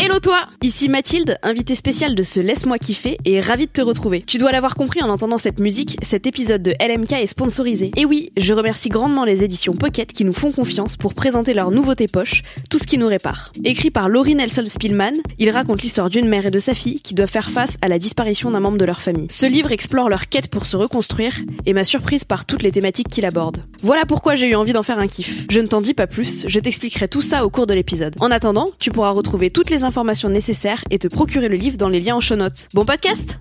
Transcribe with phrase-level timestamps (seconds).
[0.00, 4.22] Hello toi Ici Mathilde, invitée spéciale de ce Laisse-moi kiffer et ravie de te retrouver.
[4.24, 7.90] Tu dois l'avoir compris en entendant cette musique, cet épisode de LMK est sponsorisé.
[7.96, 11.72] Et oui, je remercie grandement les éditions Pocket qui nous font confiance pour présenter leur
[11.72, 13.50] nouveauté poche, Tout ce qui nous répare.
[13.64, 17.14] Écrit par Laurie Nelson Spillman, il raconte l'histoire d'une mère et de sa fille qui
[17.14, 19.26] doivent faire face à la disparition d'un membre de leur famille.
[19.30, 21.34] Ce livre explore leur quête pour se reconstruire
[21.66, 23.64] et m'a surprise par toutes les thématiques qu'il aborde.
[23.82, 25.46] Voilà pourquoi j'ai eu envie d'en faire un kiff.
[25.50, 28.14] Je ne t'en dis pas plus, je t'expliquerai tout ça au cours de l'épisode.
[28.20, 31.88] En attendant, tu pourras retrouver toutes les informations nécessaires et te procurer le livre dans
[31.88, 32.68] les liens en show notes.
[32.74, 33.40] Bon podcast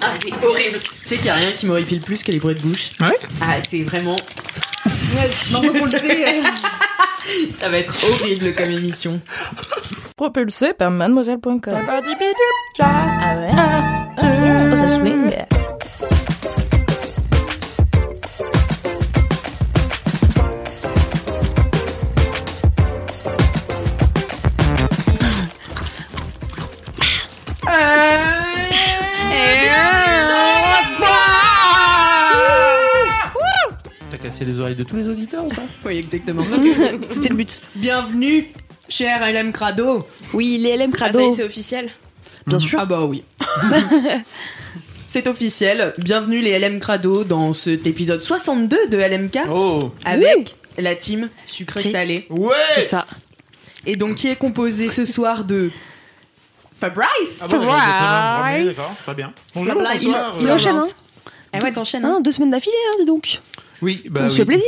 [0.00, 0.78] Ah, c'est horrible.
[0.78, 2.90] Tu sais qu'il n'y a rien qui m'horripile plus que les bruits de bouche.
[3.00, 3.18] Ouais?
[3.40, 4.16] Ah, c'est vraiment.
[5.14, 6.40] Maintenant qu'on le sait.
[7.58, 9.20] Ça va être horrible comme émission.
[10.16, 11.58] Propulsé par mademoiselle.com.
[12.78, 13.50] Ah ouais
[14.72, 15.32] Oh, ça swing.
[34.46, 35.62] Les oreilles de tous les auditeurs ou pas?
[35.84, 36.42] Oui, exactement.
[37.10, 37.60] C'était le but.
[37.74, 38.52] Bienvenue,
[38.88, 40.06] cher LM Crado.
[40.32, 41.18] Oui, les LM Ah, Crado.
[41.18, 41.90] ça y est, c'est officiel
[42.46, 42.78] Bien sûr.
[42.80, 43.24] Ah bah oui.
[45.08, 45.92] c'est officiel.
[45.98, 52.26] Bienvenue les LM Crado dans cet épisode 62 de LMK Oh avec la team sucré-salé.
[52.30, 53.06] Ouais C'est ça.
[53.84, 55.70] Et donc qui est composé ce soir de
[56.72, 57.40] Fabrice.
[57.40, 59.32] Ah bon, d'accord, très bien, premier, d'accord, très bien.
[59.54, 60.34] Bonjour, Fabrice, bonsoir.
[60.40, 60.88] Il euh, enchaîne, hein
[61.52, 62.04] Ah ouais, t'enchaînes.
[62.04, 63.40] Hein, Hein Deux semaines d'affilée, hein, dis donc.
[63.82, 64.44] Oui, bah on oui.
[64.44, 64.64] plaisir.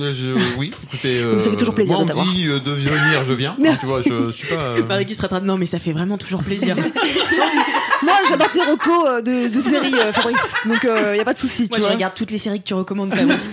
[0.00, 2.60] Euh, je- oui, écoutez, euh, Ça fait toujours plaisir moi, de on me dit euh,
[2.60, 3.56] de venir, je viens.
[3.64, 4.62] Hein, tu vois, je suis pas...
[4.62, 5.42] euh, Marie qui se rattrape.
[5.44, 6.76] Non, mais ça fait vraiment toujours plaisir.
[8.02, 10.54] Moi, j'adore tes recos euh, de, de séries, euh, Fabrice.
[10.66, 11.94] Donc, il y a pas de souci, Moi, tu je vois.
[11.94, 13.48] regarde toutes les séries que tu recommandes, Fabrice.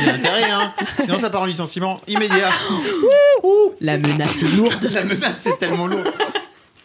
[0.00, 2.50] Il y a intérêt, hein Sinon, ça part en licenciement immédiat.
[3.80, 4.90] La menace est lourde.
[4.92, 6.04] La menace, c'est tellement lourd.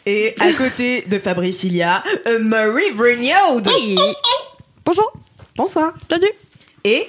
[0.06, 3.62] Et à côté de Fabrice, il y a euh, Marie Vrignaud.
[4.85, 5.12] Bonjour.
[5.57, 5.94] Bonsoir.
[6.07, 6.29] Bienvenue.
[6.84, 7.07] Et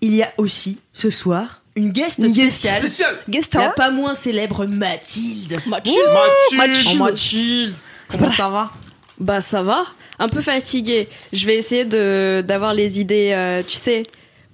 [0.00, 2.80] il y a aussi ce soir une guest Une guest spéciale.
[2.82, 3.74] Spécial Guest La star.
[3.76, 5.58] pas moins célèbre Mathilde.
[5.66, 7.74] Mathilde Oh, Mathilde.
[8.10, 8.72] Comment ça va
[9.20, 9.84] Bah, ça va.
[10.18, 11.08] Un peu fatiguée.
[11.32, 14.02] Je vais essayer de d'avoir les idées, euh, tu sais.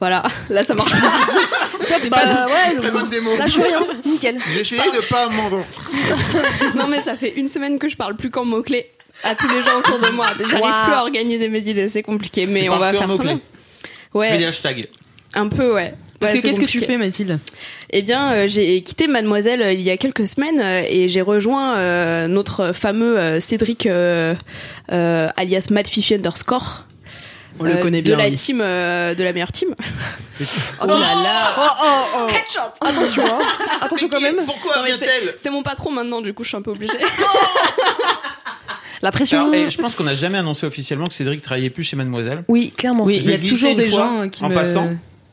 [0.01, 2.09] Voilà, là ça marche pas.
[2.11, 3.35] bah ouais, Très bonne démo.
[3.39, 4.39] là je suis rien, nickel.
[4.53, 5.65] J'ai essayé de pas m'endormir.
[6.75, 8.91] Non mais ça fait une semaine que je parle plus qu'en mots-clés
[9.23, 10.27] à tous les gens autour de moi.
[10.39, 10.85] J'arrive Wow.
[10.85, 13.23] plus à organiser mes idées, c'est compliqué, mais on va faire ça.
[13.23, 13.41] bien.
[14.15, 14.89] Je fais des Ouais, hashtags.
[15.35, 15.95] Un peu ouais.
[16.21, 17.39] Parce Ouais, que c'est qu'est-ce que tu fais, Mathilde?
[17.91, 21.21] Eh bien, euh, j'ai quitté Mademoiselle euh, il y a quelques semaines euh, et j'ai
[21.21, 24.35] rejoint euh, notre fameux euh, Cédric euh,
[24.93, 26.85] euh, alias Mad Fifi underscore.
[27.61, 28.17] On le euh, connaît bien.
[28.17, 28.37] De la lui.
[28.37, 29.75] team, euh, de la meilleure team.
[30.83, 31.55] Oh là là.
[31.57, 32.67] Oh oh oh.
[32.81, 33.39] Attention, hein.
[33.81, 34.37] attention quand même.
[34.45, 36.73] Pourquoi Non, mais c'est- vient-elle C'est mon patron maintenant, du coup, je suis un peu
[36.73, 36.99] obligée.
[39.03, 39.43] La pression.
[39.43, 42.45] Alors, et je pense qu'on n'a jamais annoncé officiellement que Cédric travaillait plus chez Mademoiselle.
[42.49, 43.05] Oui, clairement.
[43.05, 44.55] Oui, il y a toujours des fois, gens qui en me...
[44.55, 44.89] passant.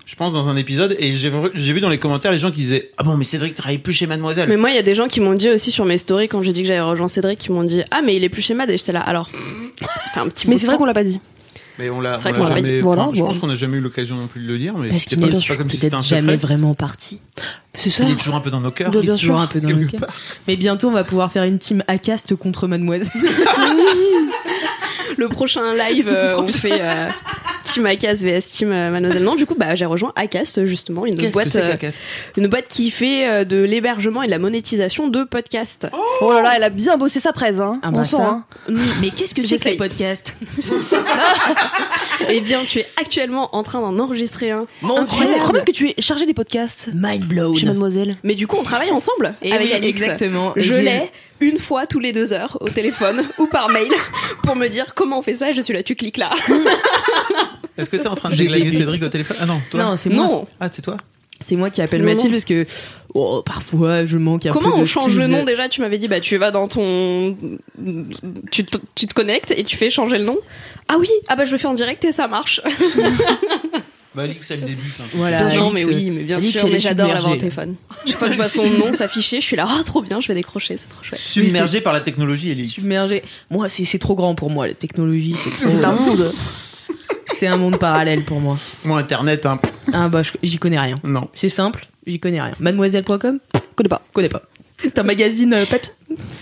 [0.06, 2.92] Je pense dans un épisode et j'ai vu- dans les commentaires les gens qui disaient
[2.98, 4.50] ah bon mais Cédric travaille plus chez Mademoiselle.
[4.50, 6.44] Mais moi, il y a des gens qui m'ont dit aussi sur mes stories quand
[6.44, 8.54] j'ai dit que j'avais rejoint Cédric, qui m'ont dit ah mais il est plus chez
[8.54, 9.00] Mad et j'étais là.
[9.02, 9.30] Alors,
[9.80, 10.50] ça fait un petit.
[10.50, 11.20] Mais c'est vrai qu'on l'a pas dit.
[11.80, 12.76] Mais on l'a C'est vrai on qu'on l'a l'a pas jamais.
[12.78, 12.82] dit.
[12.82, 13.28] Voilà, enfin, je bon.
[13.28, 15.40] pense qu'on n'a jamais eu l'occasion non plus de le dire, mais qu'il pas, n'est
[15.40, 16.48] c'est pas comme si c'était un peut-être jamais secret.
[16.48, 17.20] vraiment parti.
[17.74, 18.04] C'est ça.
[18.04, 18.92] Il est toujours un peu dans nos cœurs.
[18.94, 19.40] Il est toujours sûr.
[19.40, 20.00] un peu dans Quelque le cœur.
[20.02, 20.10] part.
[20.48, 23.10] Mais bientôt, on va pouvoir faire une team Acast contre Mademoiselle.
[25.18, 27.08] Le prochain live, euh, on fait euh,
[27.64, 29.24] Team Acast vs Team euh, Mademoiselle.
[29.24, 31.92] Non, du coup, bah, j'ai rejoint Acast justement, une Qu'est-ce que boîte, c'est euh,
[32.38, 35.88] une boîte qui fait euh, de l'hébergement et de la monétisation de podcasts.
[36.22, 37.80] Oh là là, elle a bien bossé sa presse, hein.
[37.84, 38.44] Ah On bah sent, hein.
[39.02, 40.36] Mais qu'est-ce que c'est que les podcasts
[42.30, 44.66] Eh bien, tu es actuellement en train d'en enregistrer un.
[44.82, 47.56] Mon Je crois même que tu es chargé des podcasts Mind blown.
[47.56, 48.16] chez Mademoiselle.
[48.24, 50.02] Mais du coup, on travaille ensemble Et avec oui, Alix.
[50.02, 50.54] exactement.
[50.56, 51.10] Je l'ai
[51.42, 53.92] une fois tous les deux heures au téléphone ou par mail
[54.44, 55.50] pour me dire comment on fait ça.
[55.50, 56.32] et Je suis là, tu cliques là.
[57.78, 58.72] Est-ce que t'es en train de déglinguer.
[58.72, 59.38] Cédric au téléphone?
[59.42, 59.84] Ah non, toi?
[59.84, 60.26] Non, c'est moi.
[60.26, 60.98] Non, Ah c'est toi?
[61.44, 62.68] C'est moi qui appelle Le Mathilde parce que
[63.16, 65.68] oh, parfois je manque un peu Comment de on change le nom déjà?
[65.70, 67.36] Tu m'avais dit, bah tu vas dans ton.
[68.52, 70.38] Tu te, tu te connectes et tu fais changer le nom.
[70.88, 72.62] Ah oui, ah bah je le fais en direct et ça marche.
[74.14, 74.94] Bah, Alix, elle débute.
[75.00, 75.06] hein.
[75.14, 75.56] Voilà.
[75.56, 77.76] non, mais oui, mais bien Alix, sûr, mais j'adore l'avoir au téléphone.
[78.06, 80.28] Chaque fois que je vois son nom s'afficher, je suis là, ah trop bien, je
[80.28, 81.20] vais décrocher, c'est trop chouette.
[81.22, 82.70] Submergée par la technologie, Alix.
[82.70, 83.24] submergé.
[83.50, 85.36] Moi, c'est c'est trop grand pour moi, la technologie.
[85.58, 86.34] C'est un monde.
[87.38, 88.58] C'est un monde parallèle pour moi.
[88.84, 89.60] Moi, Internet, hein.
[89.94, 91.00] Ah bah, j'y connais rien.
[91.04, 91.28] Non.
[91.34, 92.54] C'est simple, j'y connais rien.
[92.60, 93.40] Mademoiselle.com
[93.76, 94.02] connais pas.
[94.14, 94.44] Connais pas.
[94.84, 95.94] C'est un magazine euh, papier.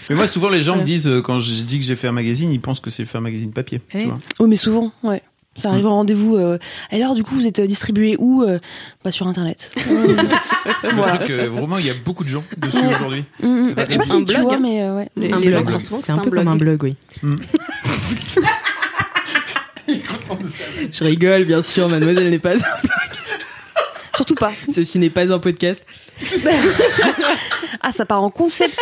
[0.09, 0.79] Mais moi, souvent, les gens Ouais.
[0.79, 3.03] me disent, euh, quand je dis que j'ai fait un magazine, ils pensent que c'est
[3.05, 3.81] fait un magazine papier.
[3.89, 4.05] tu Eh.
[4.05, 4.19] vois.
[4.39, 5.21] Oui, mais souvent, ouais.
[5.59, 6.35] Ça arrive en rendez-vous.
[6.35, 6.57] euh,
[6.91, 8.59] alors, du coup, vous êtes euh, distribué où euh,
[9.03, 9.71] Bah, sur Internet.
[9.85, 12.93] Le truc, euh, vraiment, il y a beaucoup de gens dessus Ouais.
[12.95, 13.25] aujourd'hui.
[13.41, 13.73] Mm, mm.
[13.75, 14.61] Pas Je sais pas si tu Un vois, blog.
[14.61, 15.09] mais euh, ouais.
[15.15, 15.67] Les, Un les gens blog.
[15.67, 16.45] croient souvent que C'est un peu blog.
[16.45, 16.95] comme un blog, oui.
[17.21, 17.35] Hmm.
[20.91, 22.59] Je rigole, bien sûr, mademoiselle n'est pas un
[24.15, 24.51] Surtout pas.
[24.73, 25.83] Ceci n'est pas un podcast.
[27.81, 28.77] Ah, ça part en concept.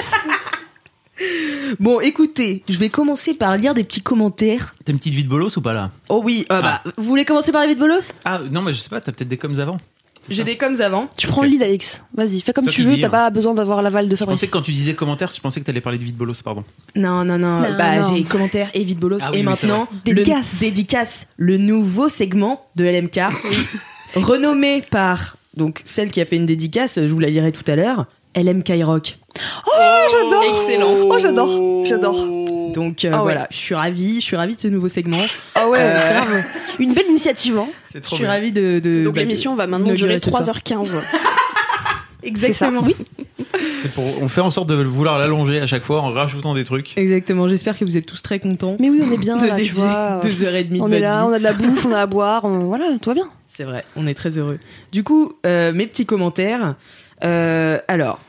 [1.79, 4.75] Bon, écoutez, je vais commencer par lire des petits commentaires.
[4.85, 5.91] T'as une petite vie de bolos ou pas là?
[6.09, 8.11] Oh oui, ah bah, vous voulez commencer par les vides bolos?
[8.25, 9.77] Ah non, mais je sais pas, t'as peut-être des coms avant.
[10.29, 11.09] J'ai des coms avant.
[11.15, 12.01] Tu prends le lead, Alex.
[12.13, 12.95] Vas-y, fais comme Toi tu qui veux.
[12.95, 13.11] dis, T'as hein.
[13.11, 14.35] pas besoin d'avoir l'aval de Je Fabrice.
[14.39, 16.41] pensais que quand tu disais commentaires, je pensais que t'allais parler de vie de bolos,
[16.43, 16.65] pardon.
[16.95, 17.61] Non, non, non.
[17.61, 18.15] Non, bah, non.
[18.15, 19.19] j'ai commentaires et vide bolos.
[19.21, 19.87] Ah oui, et oui, c'est maintenant.
[20.03, 20.53] Dédicace.
[20.55, 21.27] Le, dédicace.
[21.37, 23.19] Le nouveau segment de LMK,
[24.15, 27.75] renommé par donc celle qui a fait une dédicace, je vous la dirai tout à
[27.75, 28.05] l'heure,
[28.35, 29.17] LMK Rock.
[30.11, 30.43] J'adore.
[30.43, 30.93] Excellent.
[31.03, 31.85] Oh, j'adore.
[31.85, 32.27] J'adore.
[32.73, 33.21] Donc euh, Ah ouais.
[33.23, 35.17] voilà, je suis ravie, je suis ravie de ce nouveau segment.
[35.55, 36.43] Ah ouais, Euh, grave.
[36.79, 37.67] Une belle initiative, hein.
[37.85, 38.31] C'est Je trop suis bien.
[38.33, 38.79] ravie de.
[38.79, 40.41] de- Donc bah, l'émission va maintenant inaugurer durer ce soir.
[40.43, 40.97] 3h15.
[42.23, 42.81] Exactement.
[42.83, 42.95] Oui.
[43.83, 46.65] C'est pour- on fait en sorte de vouloir l'allonger à chaque fois en rajoutant des
[46.65, 46.97] trucs.
[46.97, 47.47] Exactement.
[47.47, 48.75] J'espère que vous êtes tous très contents.
[48.79, 50.19] Mais oui, on est bien de là, tu dédier vois.
[50.21, 51.27] deux heures et demie On de est votre là, vie.
[51.29, 53.29] on a de la bouffe, on a à boire, on- voilà, tout va bien.
[53.55, 54.59] C'est vrai, on est très heureux.
[54.91, 56.75] Du coup, euh, mes petits commentaires.
[57.23, 58.19] Euh, alors,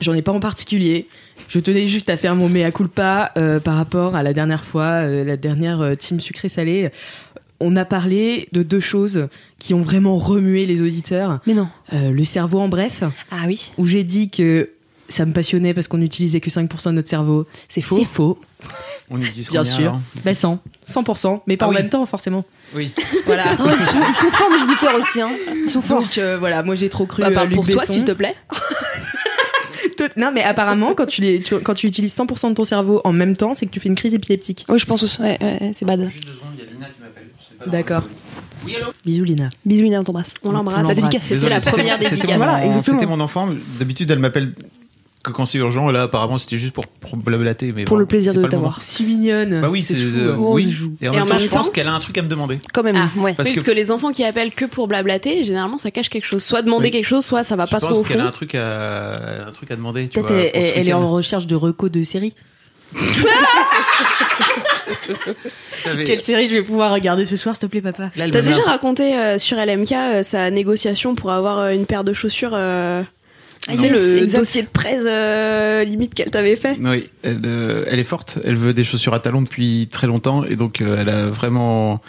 [0.00, 1.06] j'en ai pas en particulier.
[1.48, 5.02] Je tenais juste à faire mon mea culpa euh, par rapport à la dernière fois,
[5.04, 6.90] euh, la dernière euh, team sucré-salé.
[7.60, 9.26] On a parlé de deux choses
[9.58, 11.40] qui ont vraiment remué les auditeurs.
[11.46, 11.68] Mais non.
[11.92, 13.02] Euh, le cerveau en bref,
[13.32, 13.72] Ah oui.
[13.78, 14.70] où j'ai dit que
[15.08, 17.46] ça me passionnait parce qu'on n'utilisait que 5% de notre cerveau.
[17.68, 17.96] C'est faux.
[17.96, 18.38] C'est faux.
[19.10, 19.78] On utilise Bien sûr.
[19.78, 20.60] alors Bah 100.
[20.86, 21.76] 100%, mais pas Ah en oui.
[21.78, 22.44] même temps, forcément.
[22.74, 22.92] Oui.
[23.26, 23.56] Voilà.
[23.58, 25.30] Oh, ils, sont, ils sont forts, nos auditeurs aussi, hein.
[25.64, 26.02] Ils sont forts.
[26.02, 28.12] Donc euh, voilà, moi j'ai trop cru Bah, euh, parle Luc pour toi, s'il te
[28.12, 28.34] plaît.
[29.98, 33.00] Tout- Non, mais apparemment, quand tu, les- tu- quand tu utilises 100% de ton cerveau
[33.04, 34.64] en même temps, c'est que tu fais une crise épileptique.
[34.68, 35.20] Oui, je pense aussi.
[35.20, 36.08] Ouais, ouais, c'est bad.
[36.08, 37.70] Juste deux secondes, il y a Lina qui m'appelle.
[37.70, 38.04] D'accord.
[38.64, 39.48] Oui, allô Bisous, Lina.
[39.64, 40.34] Bisous, Ina, on t'embrasse.
[40.42, 40.86] On l'embrasse.
[40.88, 42.38] La dédicace, c'était Désolé, la première c'était dédicace.
[42.38, 42.82] mon- Voilà.
[42.82, 43.48] C'était mon enfant.
[43.78, 44.54] D'habitude, elle m'appelle
[45.22, 45.90] que quand c'est urgent.
[45.90, 47.72] Là, apparemment, c'était juste pour, pour blablater.
[47.74, 48.80] Mais Pour bon, le plaisir de t'avoir.
[48.82, 49.60] Si mignonne.
[49.60, 50.36] Bah oui, c'est fou, euh, hein.
[50.40, 50.74] Oh, oui.
[51.00, 52.22] Et en Et même en temps, même je pense temps- qu'elle a un truc à
[52.22, 52.58] me demander.
[52.72, 53.08] Quand même, Ah.
[53.20, 53.34] ouais.
[53.34, 56.08] Parce oui, que parce que les enfants qui appellent que pour blablater, généralement ça cache
[56.08, 56.42] quelque chose.
[56.44, 56.90] Soit demander Oui.
[56.92, 58.28] quelque chose, soit ça va je pas trop pense au qu'elle a fond.
[58.28, 60.06] un truc à un truc à demander.
[60.06, 62.34] Peut-être elle, elle- elle est en recherche de recos de séries.
[66.04, 69.14] Quelle série je vais pouvoir regarder ce soir, s'il te plaît, papa T'as déjà raconté
[69.16, 72.54] euh, sur LMK euh, sa négociation pour avoir euh, une paire de chaussures
[73.74, 74.38] yes, le exact.
[74.38, 78.38] dossier de presse euh, limite qu'elle t'avait fait Oui, elle, euh, elle est forte.
[78.44, 82.00] Elle veut des chaussures à talons depuis très longtemps et donc euh, elle a vraiment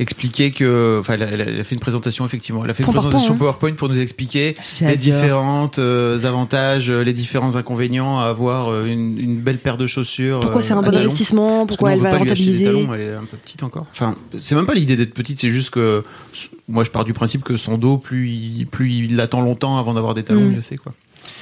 [0.00, 2.60] expliqué que, enfin, elle a, elle a- elle a fait une présentation effectivement.
[2.62, 4.90] Elle a fait une Point présentation point, PowerPoint pour nous expliquer J'adore.
[4.92, 9.88] les différents euh, avantages, les différents inconvénients à avoir euh, une, une belle paire de
[9.88, 10.38] chaussures.
[10.38, 10.98] Pourquoi euh, c'est un bon talons.
[11.00, 13.86] investissement Pourquoi elle va acheter des rentabiliser talons, elle est un peu petite encore.
[13.90, 16.04] Enfin, c'est même pas l'idée d'être petite, c'est juste que
[16.68, 19.94] moi je pars du principe que son dos, plus il, plus il attend longtemps avant
[19.94, 20.52] d'avoir des talons, Mm.
[20.52, 20.92] mieux c'est quoi.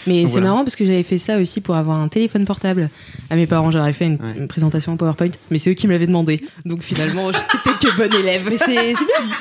[0.06, 0.46] Mais c'est voilà.
[0.48, 2.90] marrant parce que j'avais fait ça aussi pour avoir un téléphone portable.
[3.30, 4.38] À mes parents, j'aurais fait une, Ouais.
[4.38, 6.40] une présentation en PowerPoint, mais c'est eux qui me l'avaient demandé.
[6.64, 8.46] Donc finalement, j'étais que bonne élève.
[8.48, 8.94] Mais c'est bien.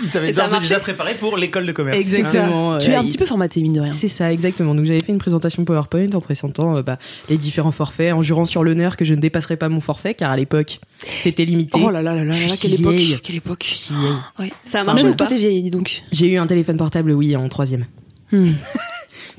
[0.03, 1.98] Il t'avait Et ça a d'ores et marché déjà préparé pour l'école de commerce.
[1.98, 2.77] Exactement.
[2.79, 3.91] Tu es un petit peu formaté, mine de rien.
[3.93, 4.75] C'est ça, exactement.
[4.75, 6.98] Donc j'avais fait une présentation PowerPoint en présentant euh, bah,
[7.29, 10.31] les différents forfaits, en jurant sur l'honneur que je ne dépasserais pas mon forfait, car
[10.31, 10.79] à l'époque,
[11.19, 11.79] c'était limité.
[11.84, 13.22] Oh là là là là Je là, suis quelle époque.
[13.24, 14.12] Quelle époque Si vieille.
[14.39, 14.51] Ouais.
[14.65, 16.01] Ça a Enfin, marché Même ou toi, pas t'es vieille, dis donc.
[16.12, 17.86] J'ai eu un téléphone portable, oui, en troisième.
[18.31, 18.51] Hmm.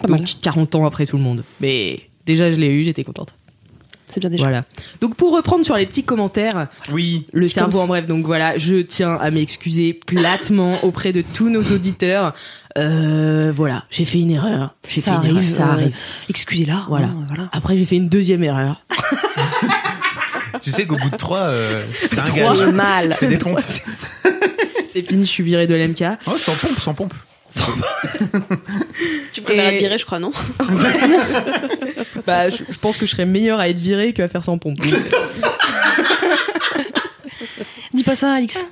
[0.00, 0.28] Pas Donc mal.
[0.42, 1.44] 40 ans après tout le monde.
[1.60, 3.34] Mais déjà, je l'ai eu, j'étais contente.
[4.08, 4.44] C'est bien déjà.
[4.44, 4.62] Voilà.
[5.00, 7.26] Donc pour reprendre sur les petits commentaires, Oui.
[7.32, 11.62] le cerveau en bref, donc voilà, je tiens à m'excuser platement auprès de tous nos
[11.64, 12.32] auditeurs.
[12.78, 14.74] Euh, voilà, j'ai fait une erreur.
[14.88, 15.96] J'ai Ça fait une arrive, erreur, ça euh, arrive.
[16.28, 16.84] Excusez-la.
[16.88, 17.08] Voilà.
[17.26, 17.48] voilà.
[17.52, 18.80] Après, j'ai fait une deuxième erreur.
[20.62, 22.56] Tu sais qu'au bout de trois, euh, c'est un Trois.
[22.56, 22.68] gage.
[22.72, 23.16] mal.
[23.20, 23.60] C'est des pompes.
[24.88, 26.02] C'est fini, je suis viré de l'MK.
[26.26, 27.14] Oh, sans pompe, sans pompe.
[29.32, 30.30] Tu préfères Et- être viré, je crois, non
[32.26, 34.78] Bah, je, je pense que je serais meilleur à être viré qu'à faire sans pompe.
[37.94, 38.66] Dis pas ça, Alix.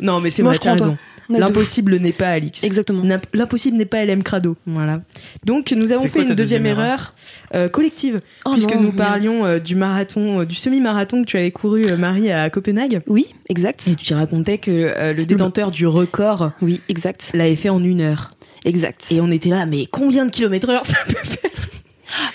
[0.00, 0.96] non, mais c'est Moi, vrai, tu as raison.
[1.28, 2.62] L'impossible n'est pas Alix.
[2.64, 3.02] Exactement.
[3.32, 4.56] L'impossible n'est pas LM Crado.
[4.66, 5.00] Voilà.
[5.44, 7.14] Donc nous avons fait quoi une deuxième deuxième erreur
[7.54, 11.36] euh, collective, Oh puisque non, nous parlions euh, du marathon, euh, du semi-marathon que tu
[11.38, 13.00] avais couru, euh, Marie, à Copenhague.
[13.06, 13.86] Oui, exact.
[13.88, 17.30] Et tu racontais que euh, le détenteur du record Oui, exact.
[17.34, 18.28] l'avait fait en une heure.
[18.64, 19.06] Exact.
[19.10, 21.50] Et on était là, mais combien de kilomètres heure ça peut faire?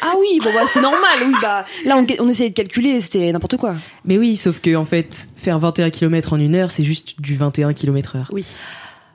[0.01, 3.31] Ah oui, bon bah c'est normal, oui bah là on, on essayait de calculer, c'était
[3.31, 3.75] n'importe quoi.
[4.05, 7.36] Mais oui, sauf que en fait, faire 21 km en une heure, c'est juste du
[7.36, 8.27] 21 km heure.
[8.31, 8.46] Oui.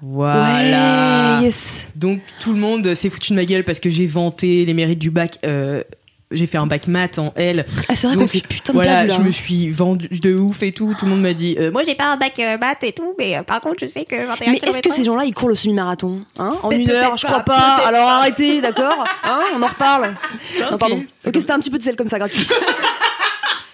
[0.05, 1.39] Voilà.
[1.39, 1.87] Ouais, yes.
[1.95, 4.99] Donc tout le monde s'est foutu de ma gueule parce que j'ai vanté les mérites
[4.99, 5.39] du bac.
[5.45, 5.85] euh,
[6.33, 7.65] j'ai fait un bac maths en L.
[7.89, 9.15] Ah c'est vrai qu'on Donc, s'est putain de voilà, là.
[9.15, 10.95] je me suis vendue de ouf et tout.
[10.99, 11.57] Tout le monde m'a dit.
[11.59, 13.87] euh, Moi, j'ai pas un bac euh, maths et tout, mais euh, par contre, je
[13.87, 16.91] sais que 21 Mais est-ce que ces gens-là ils courent le semi-marathon hein En une
[16.91, 17.79] heure, je crois pas.
[17.87, 20.15] Alors arrêtez, d'accord Hein On en reparle.
[20.71, 21.03] Non pardon.
[21.27, 22.47] Ok, c'était un petit peu de sel comme ça gratuit.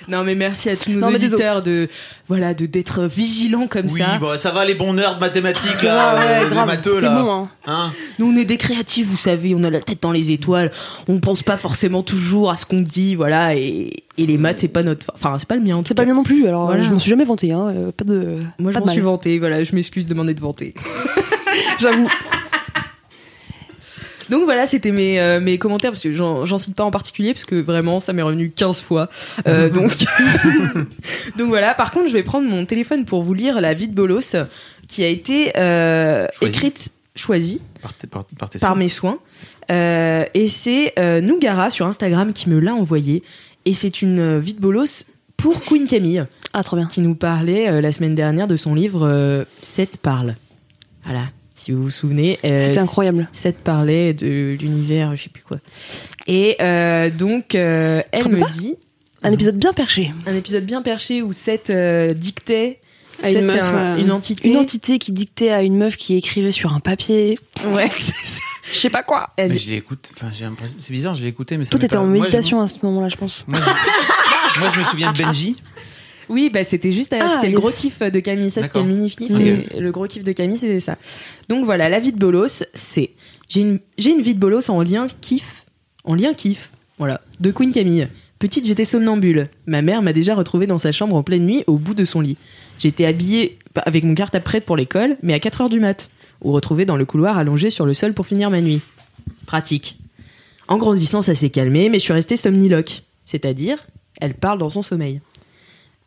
[0.08, 1.88] Non mais merci à tous nos Non, auditeurs de
[2.28, 4.18] voilà de d'être vigilants comme Oui, ça.
[4.18, 6.66] bon, ça va les bons nerds de mathématiques là, va, ouais, euh, les grave.
[6.66, 7.20] matheux C'est là.
[7.22, 7.48] bon hein.
[7.66, 10.72] Hein Nous on est des créatifs, vous savez, on a la tête dans les étoiles.
[11.08, 13.54] On pense pas forcément toujours à ce qu'on dit, voilà.
[13.54, 15.80] Et, et les maths c'est pas notre, enfin c'est pas le mien.
[15.86, 16.06] C'est pas cas.
[16.06, 16.46] bien non plus.
[16.48, 16.82] Alors Voilà.
[16.82, 17.68] je m'en suis jamais vanté hein.
[17.74, 18.38] euh, Pas de.
[18.58, 19.62] Moi je pas m'en suis vanté, voilà.
[19.62, 20.74] Je m'excuse de m'en être vanté.
[21.80, 22.08] J'avoue.
[24.30, 27.44] Donc voilà, c'était mes, euh, mes commentaires, parce que j'en cite pas en particulier, parce
[27.44, 29.08] que vraiment, ça m'est revenu 15 fois.
[29.46, 29.90] Euh, donc,
[31.38, 33.94] donc voilà, par contre, je vais prendre mon téléphone pour vous lire la vie de
[33.94, 34.36] Bolos,
[34.86, 38.24] qui a été euh, écrite, choisie, par,
[38.60, 39.18] par- mes soins.
[39.70, 43.22] Euh, et c'est euh, Nougara sur Instagram qui me l'a envoyé.
[43.64, 45.04] Et c'est une euh, vie de Bolos
[45.36, 46.86] pour Queen Camille, Ah trop bien.
[46.86, 50.34] qui nous parlait euh, la semaine dernière de son livre euh, Sept parle.
[51.04, 51.26] Voilà,
[51.58, 52.38] si vous vous souvenez.
[52.44, 53.28] euh, C'était incroyable.
[53.32, 55.58] Seth parlait de l'univers, je sais plus quoi.
[56.26, 58.76] Et euh, donc, euh, elle me dit
[59.22, 60.12] Un épisode bien perché.
[60.26, 62.80] un épisode bien perché où Seth euh, dictait
[63.22, 64.48] À une Seth, meuf, un- euh, une entité.
[64.48, 67.38] Une entité qui dictait à une meuf qui écrivait sur un papier.
[67.66, 67.88] Ouais.
[68.70, 69.30] Je sais pas quoi.
[69.38, 71.70] Elle- Mais je l'ai écouté, enfin j'ai l'impression, c'est bizarre, je l'ai écouté, mais ça
[71.70, 73.44] t'étais pas- en moi, je- méditation à ce moment-là, je pense.
[73.48, 74.60] Moi, je...
[74.60, 75.56] moi, je me souviens de Benji.
[76.28, 78.50] Oui, bah c'était juste, euh, Ah, c'était le gros kiff de Camille.
[78.50, 79.30] Ça, c'était le mini kiff.
[79.38, 80.96] Et le gros kiff de Camille, c'était ça.
[81.48, 83.10] Donc voilà, la vie de Bolos, c'est
[83.48, 85.64] j'ai une j'ai une vie de Bolos en lien kiff,
[86.04, 86.70] en lien kiff.
[86.98, 88.08] Voilà, de Queen Camille.
[88.38, 89.48] Petite, j'étais somnambule.
[89.66, 92.20] Ma mère m'a déjà retrouvée dans sa chambre en pleine nuit, au bout de son
[92.20, 92.36] lit.
[92.78, 96.08] J'étais habillée avec mon cartable prête pour l'école, mais à 4 heures du mat,
[96.42, 98.80] ou retrouvée dans le couloir allongée sur le sol pour finir ma nuit.
[99.46, 99.98] Pratique.
[100.68, 103.02] En grandissant, ça s'est calmé, mais je suis restée somniloque.
[103.24, 103.86] C'est-à-dire,
[104.20, 105.20] elle parle dans son sommeil.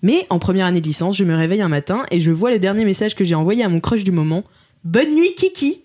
[0.02, 2.60] Mais en première année de licence, je me réveille un matin et je vois le
[2.60, 4.44] dernier message que j'ai envoyé à mon crush du moment.
[4.84, 5.82] Bonne nuit Kiki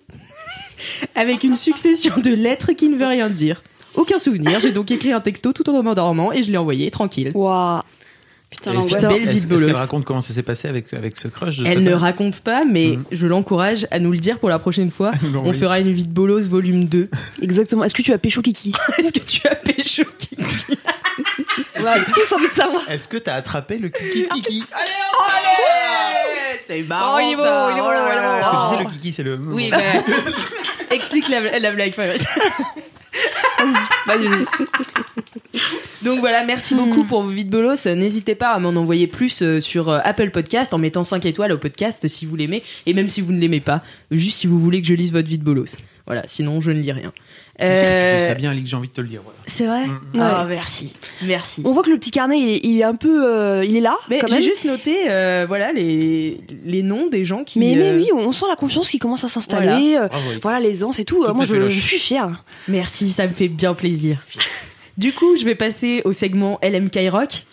[1.14, 3.62] Avec une succession de lettres qui ne veut rien dire.
[3.94, 7.32] Aucun souvenir, j'ai donc écrit un texto tout en m'endormant et je l'ai envoyé tranquille.
[7.34, 7.80] Waouh.
[8.48, 9.02] Putain, l'angoisse.
[9.02, 12.64] est-ce- qu'elle raconte comment ça s'est passé avec, avec ce crush Elle ne raconte pas,
[12.64, 13.04] mais Mhm.
[13.10, 15.10] je l'encourage à nous le dire pour la prochaine fois.
[15.22, 15.58] Bon, On oui.
[15.58, 17.08] fera une vie de bolos volume 2.
[17.42, 17.82] Exactement.
[17.84, 20.44] Est-ce que tu as pécho Kiki Est-ce que tu as pécho Kiki
[21.80, 22.88] On a tous envie de savoir.
[22.88, 27.80] Est-ce que t'as attrapé le kiki kiki Allez, C'est Oh, il est beau, il est
[27.80, 28.38] beau, il est beau.
[28.38, 28.70] Est-ce que tu Oh.
[28.70, 29.78] sais le kiki c'est le Oui, bah,
[30.90, 31.94] explique la, la blague.
[33.56, 33.76] Fabrice.
[34.06, 34.46] Vas-y, vas-y.
[36.02, 37.86] Donc voilà, merci beaucoup pour vos vides bolos.
[37.86, 41.52] N'hésitez pas à m'en envoyer plus euh, sur euh, Apple Podcast en mettant 5 étoiles
[41.52, 44.58] au podcast si vous l'aimez et même si vous ne l'aimez pas, juste si vous
[44.58, 45.76] voulez que je lise votre vide bolos.
[46.06, 47.12] Voilà, sinon je ne lis rien.
[47.58, 49.22] Tu fais Euh, ça bien, Ali, que j'ai envie de te le dire.
[49.24, 49.38] voilà.
[49.46, 50.20] c'est vrai Mm.
[50.20, 50.50] Ah, Ouais.
[50.50, 50.92] merci.
[51.22, 51.62] Merci.
[51.64, 53.80] On voit que le petit carnet, il est, il est un peu, euh, il est
[53.80, 57.74] là, Mais quand j'ai juste noté euh, voilà les, les noms des gens qui Mais,
[57.74, 59.96] mais euh, oui, on sent la confiance qui commence à s'installer.
[59.98, 60.42] euh, Bravo, Alix.
[60.42, 61.22] Voilà, l'aisance et tout.
[61.22, 62.44] Euh, Toutes Moi, je, je suis fière.
[62.68, 64.18] merci, ça me fait bien plaisir.
[64.98, 67.44] Du coup, je vais passer au segment LMK Rock.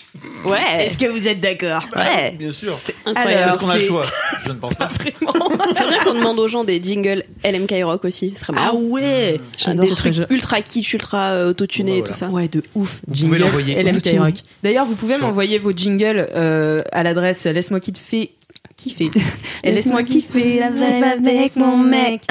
[0.45, 0.85] Ouais.
[0.85, 2.77] Est-ce que vous êtes d'accord Ah, bien sûr.
[2.79, 3.49] C'est Alors, incroyable.
[3.51, 4.05] Est-ce qu'on a le choix
[4.45, 4.87] Je ne pense pas.
[5.01, 8.31] C'est vrai qu'on demande aux gens des jingles LMK Rock aussi.
[8.35, 8.77] Ce serait Ah marrant.
[8.79, 9.85] ouais J'adore.
[9.85, 12.27] Des trucs jo- ultra kitsch, ultra euh, autotunés et bah tout ça.
[12.27, 13.01] Ouais, de ouf.
[13.07, 14.19] Vous pouvez l'envoyer LMK.
[14.19, 14.35] Rock.
[14.61, 18.31] D'ailleurs, vous pouvez m'envoyer vos jingles euh, à l'adresse laisse-moi kiffer.
[18.77, 19.09] Kiffer.
[19.63, 22.21] laisse-moi kiffer la vibe avec mon mec.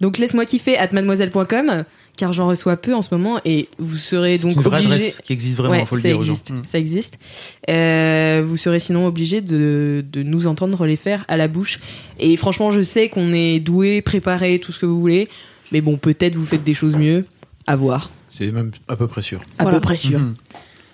[0.00, 1.84] Donc laisse-moi kiffer at mademoiselle.com
[2.16, 4.94] car j'en reçois peu en ce moment et vous serez C'est donc une vraie obligé.
[4.94, 6.32] adresse qui existe vraiment, Ouais, faut le ça dire aux gens.
[6.32, 6.62] existe, Mm.
[6.64, 7.18] ça existe.
[7.68, 11.80] Euh, vous serez sinon obligé de, de nous entendre les faire à la bouche.
[12.18, 15.28] Et franchement, je sais qu'on est doué, préparé, tout ce que vous voulez.
[15.72, 17.24] Mais bon, peut-être vous faites des choses mieux.
[17.66, 18.10] À voir.
[18.30, 19.40] C'est même à peu près sûr.
[19.58, 19.78] À Voilà.
[19.78, 20.18] peu près sûr.
[20.18, 20.34] Mhm.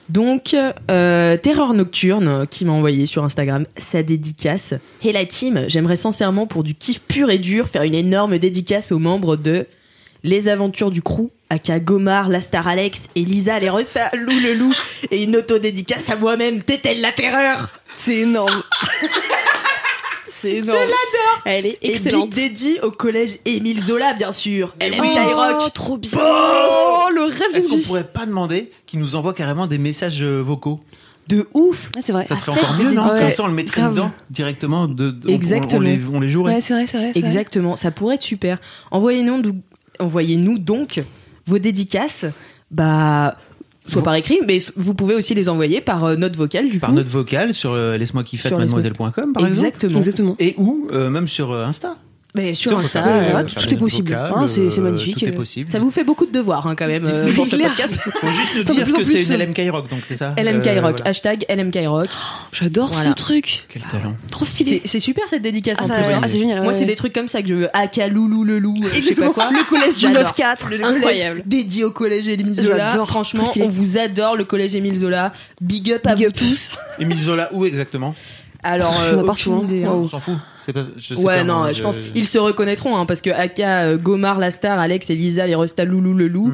[0.09, 0.55] Donc,
[0.91, 4.75] euh, Terreur Nocturne, qui m'a envoyé sur Instagram sa dédicace.
[5.05, 8.91] Et la team, j'aimerais sincèrement, pour du kiff pur et dur, faire une énorme dédicace
[8.91, 9.67] aux membres de
[10.23, 14.75] Les Aventures du Crew, aka Gomar, Lastar Alex et Lisa les Resta, Lou le Loup,
[15.11, 17.71] et une auto-dédicace à moi-même, Tétel la Terreur.
[17.97, 18.63] C'est énorme.
[20.31, 20.79] C'est énorme.
[20.79, 21.43] Je l'adore.
[21.45, 22.33] Elle est excellente.
[22.37, 24.75] Et Big Daddy au collège Émile Zola, bien sûr.
[24.79, 25.73] Elle aime Oh, Skyrock.
[25.75, 26.11] trop bien.
[26.19, 30.41] Oh, le rêve Est-ce qu'on pourrait pas demander qu'ils nous envoient carrément des messages euh,
[30.41, 30.81] vocaux?
[31.29, 31.91] De ouf.
[31.95, 32.25] Ouais, c'est vrai.
[32.27, 33.07] Ça serait encore mieux, non?
[33.07, 33.93] Comme ça, on le mettrait Grave.
[33.93, 34.89] dedans directement.
[34.89, 35.79] De, de- on- on- Exactement.
[35.81, 36.55] On, les, on les jouerait.
[36.55, 37.13] Ouais, c'est vrai, c'est vrai.
[37.15, 37.77] Exactement.
[37.77, 38.59] Ça pourrait être super.
[38.91, 39.43] Envoyez-nous,
[40.01, 41.03] envoyez-nous donc
[41.47, 42.25] vos dédicaces.
[42.71, 43.33] Bah.
[43.87, 46.91] Soit par écrit, mais vous pouvez aussi les envoyer par euh, note vocale du Par
[46.91, 46.97] coup.
[46.97, 49.49] note vocale sur euh, laisse-moi kiffer mademoiselle.com par exemple.
[49.49, 49.99] Exactement.
[49.99, 50.37] Exactement.
[50.39, 51.97] Et ou euh, même sur euh, Insta.
[52.37, 54.15] Mais sur Insta, euh, ouais, tout- est possible.
[54.15, 55.19] Hein, c'est- euh, magnifique.
[55.19, 55.69] Tout est possible.
[55.69, 57.69] ça vous fait beaucoup de devoirs hein, quand même euh, C'est pour ce clair.
[57.71, 57.95] podcast.
[58.21, 60.81] Faut juste nous dire que c'est une euh, LMK Rock, donc c'est ça LMK Euh,
[60.81, 61.11] Rock, voilà.
[61.11, 62.07] hashtag LMK Rock.
[62.53, 63.11] J'adore Voilà.
[63.11, 63.67] ce truc.
[63.69, 64.15] Quel talent.
[64.31, 64.81] Trop stylé.
[64.85, 65.97] C'est super cette dédicace Ah, en plus.
[66.23, 66.63] ah, c'est génial.
[66.63, 67.69] Moi, c'est des trucs comme ça que je veux.
[67.77, 69.51] Aka Loulou le loup, je sais pas quoi.
[69.51, 70.33] Le collège du J'adore.
[70.37, 70.71] 9-4.
[70.71, 71.43] Le Incroyable.
[71.47, 72.91] dédié au collège Émile Zola.
[72.91, 73.09] J'adore.
[73.09, 75.33] Franchement, on vous adore le collège Émile Zola.
[75.61, 76.37] Big up à Big vous up.
[76.37, 76.71] tous.
[77.01, 78.15] Émile Zola, où exactement?
[78.63, 79.25] Alors, euh, hein.
[79.27, 79.89] hein.
[79.89, 80.35] On s'en fout.
[80.79, 83.21] C'est pas, je sais Ouais, pas, non, moi, je pense ils se reconnaîtront hein, parce
[83.23, 86.53] que Aka, euh, Gomar, la star, Alex et Lisa, les Resta Loulou le loup,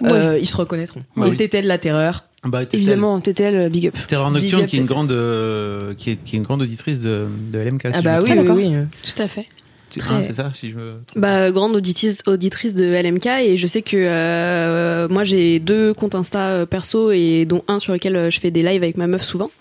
[0.00, 0.06] Mm.
[0.10, 1.02] euh, ils se reconnaîtront.
[1.16, 1.30] Ouais.
[1.30, 2.24] Et Tétel la terreur.
[2.44, 2.80] Bah, Tétel.
[2.80, 3.94] Évidemment, TTL, euh, big up.
[4.08, 6.62] Terreur Big Nocturne, up, qui est une grande, euh, qui est, qui est une grande
[6.62, 7.86] auditrice de, de LMK.
[7.94, 8.56] Ah bah oui, oui, d'accord.
[8.56, 8.72] oui.
[9.02, 9.46] Tout à fait.
[9.90, 11.22] Tu- très- hein, c'est ça, si je me trompe.
[11.22, 16.16] Bah, grande auditrice, auditrice de LMK et je sais que euh, moi j'ai deux comptes
[16.16, 19.52] Insta perso et dont un sur lequel je fais des lives avec ma meuf souvent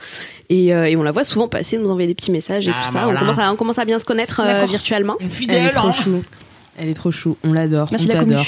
[0.54, 2.86] et, euh, et on la voit souvent passer, nous envoyer des petits messages et Ah,
[2.86, 3.04] tout bah ça.
[3.06, 3.20] voilà.
[3.20, 5.16] On, commence à, on commence à bien se connaître euh, virtuellement.
[5.20, 5.92] Elle est Fidèle, trop hein.
[5.92, 6.24] chou.
[6.78, 7.38] Elle est trop chou.
[7.44, 7.88] On l'adore.
[7.92, 8.44] Merci on la.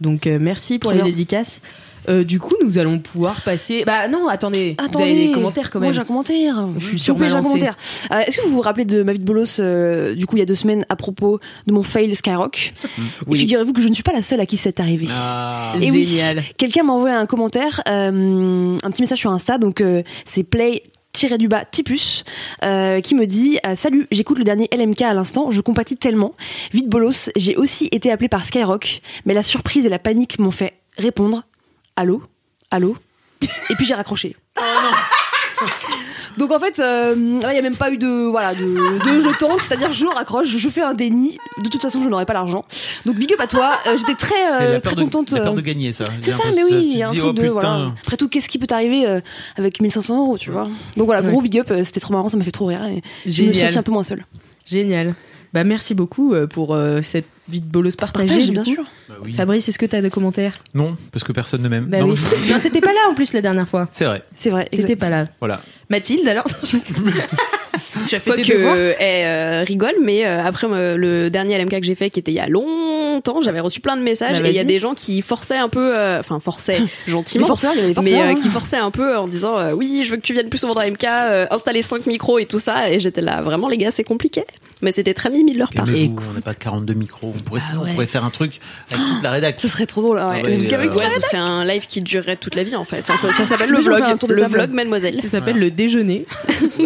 [0.00, 1.10] Donc euh, merci pour Trop les bien.
[1.12, 1.60] dédicaces.
[2.08, 3.84] Euh, du coup, nous allons pouvoir passer.
[3.86, 4.74] Bah non, attendez.
[4.78, 5.04] Vous Attendez.
[5.04, 5.94] avez des commentaires quand Moi, même.
[5.94, 6.68] j'ai un commentaire.
[6.78, 7.76] Je suis sur vous un commentaire.
[8.10, 10.38] Euh, Est-ce que vous vous rappelez de ma vie de bolos, euh, du coup, il
[10.38, 12.72] y a deux semaines, à propos de mon fail Skyrock
[13.26, 13.38] Oui.
[13.38, 15.08] Figurez-vous que je ne suis pas la seule à qui c'est arrivé.
[15.10, 16.02] Ah, Et oui.
[16.04, 16.42] Génial.
[16.56, 20.84] Quelqu'un m'a envoyé un commentaire, euh, un petit message sur Insta, donc euh, c'est play
[21.28, 22.24] du bas Tipus
[22.64, 26.34] euh, qui me dit euh, salut j'écoute le dernier LMK à l'instant je compatis tellement.
[26.72, 30.50] Vite bolos j'ai aussi été appelé par Skyrock mais la surprise et la panique m'ont
[30.50, 31.44] fait répondre
[31.96, 32.22] allô
[32.70, 32.96] allô.
[33.70, 34.36] Et puis j'ai raccroché
[36.38, 39.18] donc en fait euh, là il y a même pas eu de voilà de, de
[39.18, 42.32] je tente c'est-à-dire je raccroche je fais un déni de toute façon je n'aurai pas
[42.32, 42.64] l'argent
[43.04, 45.30] donc big up à toi Euh, j'étais très c'est euh, la peur, très de, contente
[45.32, 46.04] la peur euh, de gagner, ça.
[46.22, 47.48] c'est ça, mais oui, il y a un truc oh, de.
[47.48, 47.92] Voilà.
[48.00, 49.20] Après tout, qu'est-ce qui peut t'arriver euh,
[49.56, 50.68] avec 1500 euros, tu vois?
[50.96, 53.02] Donc voilà, gros big up, euh, c'était trop marrant, ça m'a fait trop rire et
[53.26, 53.78] je me Génial.
[53.78, 54.24] un peu moins seule.
[54.66, 55.14] Génial.
[55.52, 58.74] Bah merci beaucoup euh, pour euh, cette vie de bolos du bien coup.
[58.74, 58.84] sûr.
[59.08, 59.32] Bah oui.
[59.32, 60.62] Fabrice, est-ce que tu as des commentaires?
[60.74, 61.86] Non, parce que personne ne m'aime.
[61.86, 62.18] Bah Non, oui.
[62.50, 63.88] non, t'étais pas là en plus la dernière fois.
[63.92, 65.26] C'est vrai, C'est vrai, T'étais pas là.
[65.40, 65.60] voilà.
[65.88, 66.46] Mathilde alors?
[68.08, 68.76] Tu as fait tes Quoique devoirs?
[68.98, 72.32] elle euh, rigole, mais euh, après euh, le dernier LMK que j'ai fait, qui était
[72.32, 74.78] il y a longtemps, j'avais reçu plein de messages Bah, et il y a des
[74.78, 78.20] gens qui forçaient un peu, euh, enfin forçaient gentiment, forceurs, il y avait des mais
[78.20, 78.34] euh, hein.
[78.34, 80.74] qui forçaient un peu en disant euh, oui, je veux que tu viennes plus souvent
[80.74, 82.90] dans LMK, euh, installer 5 micros et tout ça.
[82.90, 84.44] Et j'étais là, vraiment les gars, c'est compliqué.
[84.82, 85.86] Mais c'était très mimi de leur part.
[85.90, 86.22] Écoute.
[86.30, 87.34] on n'a pas 42 micros.
[87.36, 87.92] On pourrait, Ah on ouais.
[87.92, 89.56] pourrait faire un truc avec toute la rédac.
[89.60, 90.18] Ce serait trop drôle.
[90.18, 90.38] Ah ouais.
[90.40, 90.88] avec euh.
[90.96, 93.00] Ouais, ce serait un live qui durerait toute la vie en fait.
[93.00, 95.20] Enfin, ça, ça s'appelle le vlog, un le vlog Mademoiselle.
[95.20, 96.24] Ça s'appelle le déjeuner.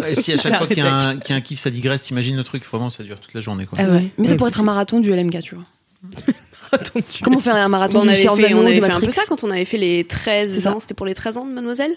[0.07, 1.19] Et si à chaque La fois qu'il y, a un- rédac.
[1.21, 3.39] qu'il y a un kiff, ça digresse, t'imagines le truc, vraiment, ça dure toute la
[3.41, 3.65] journée.
[3.65, 3.79] Quoi.
[3.81, 4.07] Ah ouais.
[4.17, 5.63] Mais ça Ouais, pourrait être un marathon du LMK, tu vois.
[7.23, 9.21] Comment faire un marathon Bon, on du avait, fait, on avait fait un peu ça
[9.29, 10.73] quand on avait fait les 13 C'est ça.
[10.75, 10.79] ans.
[10.79, 11.95] C'était pour les 13 ans de Mademoiselle.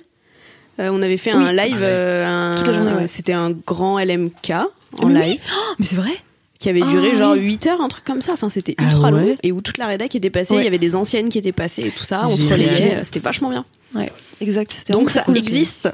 [0.80, 1.42] Euh, on avait fait Oui.
[1.44, 3.06] un live, Un euh, un- Toute la journée, ouais.
[3.08, 4.52] C'était un grand LMK
[4.98, 5.40] en live oui.
[5.54, 6.12] Oh, mais c'est vrai
[6.58, 7.44] qui avait duré Ah, genre oui.
[7.44, 8.32] 8 heures, un truc comme ça.
[8.32, 10.54] Enfin, c'était Ah ultra long ouais et où toute la rédac était passée.
[10.54, 10.62] Ouais.
[10.62, 12.24] Il y avait des anciennes qui étaient passées et tout ça.
[12.26, 12.96] On se relayait.
[12.96, 13.64] euh, C'était vachement bien.
[14.40, 14.72] Exact.
[14.72, 15.38] c'était Donc ça cool.
[15.38, 15.88] existe.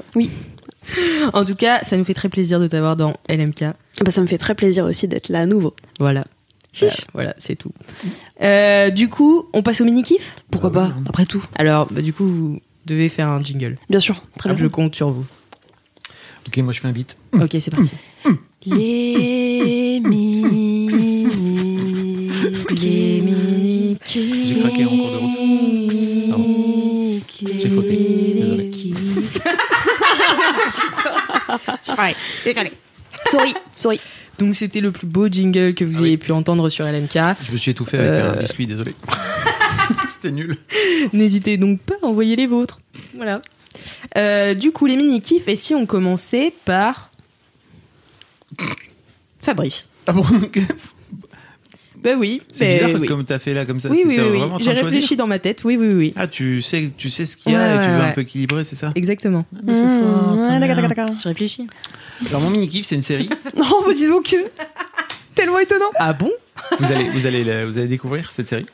[1.33, 3.61] En tout cas, ça nous fait très plaisir de t'avoir dans LMK.
[4.03, 5.75] Bah, ça me fait très plaisir aussi d'être là à nouveau.
[5.99, 6.25] Voilà.
[6.73, 7.05] Chiche.
[7.13, 7.71] Voilà, c'est tout.
[8.41, 10.35] Euh, du coup, on passe au mini-kiff?
[10.51, 11.43] Pourquoi pas, après tout.
[11.55, 13.77] Alors, bah, du coup, vous devez faire un jingle.
[13.89, 14.57] Bien sûr, très bien.
[14.63, 15.25] Je compte sur vous.
[16.47, 17.15] Ok, moi je fais un beat.
[17.33, 17.91] Ok, c'est parti.
[18.67, 20.87] Les mini.
[22.71, 23.97] Les mini.
[24.05, 26.29] J'ai craqué en cours de route.
[26.29, 27.19] Pardon.
[27.41, 27.97] J'ai fauté.
[28.39, 28.71] Désolé.
[32.43, 32.71] Désolé.
[33.31, 33.99] Sorry, sorry.
[34.39, 36.07] Donc, c'était le plus beau jingle que vous Ah oui.
[36.09, 37.13] ayez pu entendre sur LMK.
[37.47, 38.33] Je me suis étouffé avec Euh.
[38.33, 38.93] un biscuit, désolé.
[40.07, 40.57] C'était nul.
[41.13, 42.79] N'hésitez donc pas à envoyer les vôtres.
[43.15, 43.41] Voilà.
[44.17, 47.11] Euh, du coup, les mini-kifs, et si on commençait par.
[49.39, 49.87] Fabrice.
[50.07, 50.23] Ah bon
[52.03, 52.41] Bah oui.
[52.53, 53.07] C'est mais bizarre oui.
[53.07, 53.89] comme t'as fait là, comme ça.
[53.89, 54.39] Oui, oui, oui.
[54.59, 55.63] J'ai réfléchi dans ma tête.
[55.63, 56.13] Oui, oui, oui.
[56.15, 58.11] Ah, tu sais, tu sais ce qu'il y a Ouais, et tu veux ouais, un
[58.11, 58.91] peu équilibrer, c'est ça?
[58.95, 59.45] Exactement.
[59.63, 61.09] Mmh, ouais, d'accord, d'accord, d'accord.
[61.19, 61.65] Je réfléchis.
[62.29, 63.29] Alors, mon mini-kiff, c'est une série.
[63.57, 64.35] Non, mais disons que.
[65.33, 65.89] Tellement étonnant.
[65.99, 66.31] Ah bon?
[66.79, 68.65] Vous, allez, vous, allez, la- vous allez découvrir cette série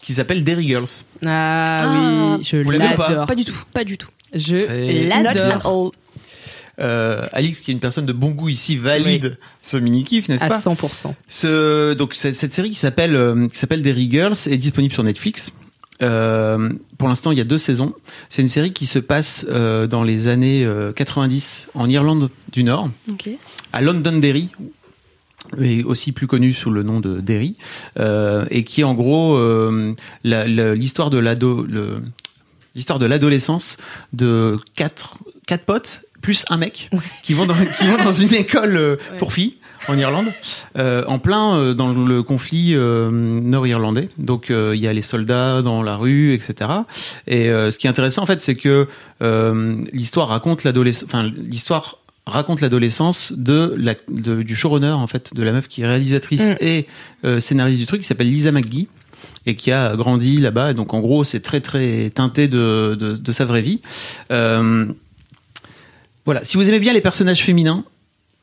[0.00, 0.86] qui s'appelle Derry Girls.
[1.24, 2.36] Ah, Ah.
[2.36, 3.08] oui, je Vous l'aimez ou pas?
[3.10, 3.26] l'adore.
[3.26, 3.56] Pas du tout.
[3.72, 4.08] Pas du tout.
[4.34, 5.92] Je l'adore.
[6.82, 10.44] Euh, Alix, qui est une personne de bon goût ici, valide ce mini kiff, n'est-ce
[10.44, 11.14] À pas 100%.
[11.28, 15.50] Ce, donc cette série qui s'appelle euh, qui s'appelle Derry Girls est disponible sur Netflix.
[16.02, 17.94] Euh, pour l'instant, il y a deux saisons.
[18.28, 22.64] C'est une série qui se passe euh, dans les années euh, 90 en Irlande du
[22.64, 23.28] Nord, Ok.
[23.72, 24.50] à Londonderry,
[25.60, 27.56] et aussi plus connu sous le nom de Derry,
[28.50, 29.38] et qui est en gros
[30.24, 31.66] la- la- l'histoire de l'ado,
[32.74, 33.76] l'histoire de l'adolescence
[34.12, 36.88] de quatre quatre potes plus un mec
[37.22, 39.56] qui vont dans qui vont dans une école euh, pour filles
[39.88, 40.26] en Irlande,
[40.78, 44.08] euh, en plein euh, dans le conflit euh, nord-irlandais.
[44.16, 46.70] Donc euh, il y a les soldats dans la rue, etc.
[47.26, 48.86] Et euh, ce qui est intéressant en fait, c'est que
[49.22, 55.34] euh, l'histoire raconte l'adolescence, enfin l'histoire raconte l'adolescence de la de- du showrunner en fait,
[55.34, 56.56] de la meuf qui est réalisatrice Mm.
[56.60, 56.86] et
[57.24, 58.86] euh, scénariste du truc, qui s'appelle Lisa McGee
[59.46, 60.70] et qui a grandi là-bas.
[60.70, 63.80] Et donc en gros, c'est très très teinté de, de, de sa vraie vie.
[64.30, 64.86] Euh,
[66.24, 67.84] voilà, si vous aimez bien les personnages féminins,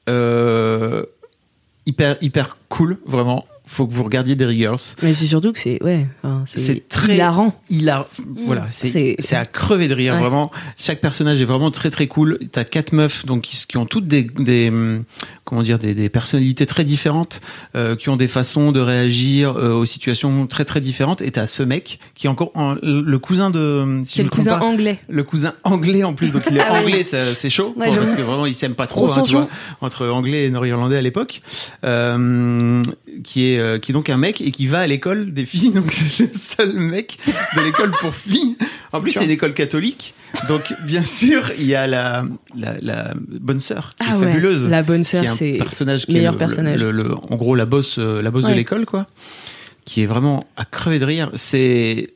[0.10, 1.04] euh,
[1.86, 3.46] hyper hyper cool, vraiment.
[3.66, 4.80] Faut que vous regardiez Derry Girls.
[5.04, 7.56] Mais c'est surtout que c'est ouais, enfin, c'est très hilarant.
[7.70, 8.08] Il a,
[8.48, 10.22] voilà, c'est C'est- à crever de rire Ouais.
[10.22, 10.50] vraiment.
[10.76, 12.40] Chaque personnage est vraiment très très cool.
[12.52, 15.04] T'as quatre meufs donc qui, qui ont toutes des, des hum,
[15.50, 17.42] comment dire des, des personnalités très différentes,
[17.76, 21.22] euh, qui ont des façons de réagir euh, aux situations très très différentes.
[21.22, 24.60] Et t'as ce mec qui est encore en- le cousin de, si C'est le cousin
[24.60, 25.00] pas, anglais.
[25.10, 26.92] le cousin anglais en plus, donc il est Ah oui.
[26.94, 29.50] anglais, c'est chaud, Ouais, parce que vraiment il s'aime pas trop, hein, tu vois,
[29.82, 31.42] entre anglais et nord-irlandais à l'époque,
[31.84, 32.82] euh,
[33.24, 35.72] qui est euh, qui est donc un mec et qui va à l'école des filles,
[35.74, 37.18] donc c'est le seul mec
[37.56, 38.56] de l'école pour filles.
[38.92, 40.14] En plus c'est une école catholique,
[40.48, 42.24] donc bien sûr il y a la
[42.56, 46.14] la, la bonne sœur qui Ah est ouais, fabuleuse, La bonne sœur, c'est personnage qui
[46.14, 46.80] meilleur est le- personnage.
[46.80, 49.06] le- le- en gros la bosse euh, la bosse de l'école quoi,
[49.86, 51.30] qui est vraiment à crever de rire.
[51.36, 52.10] C'est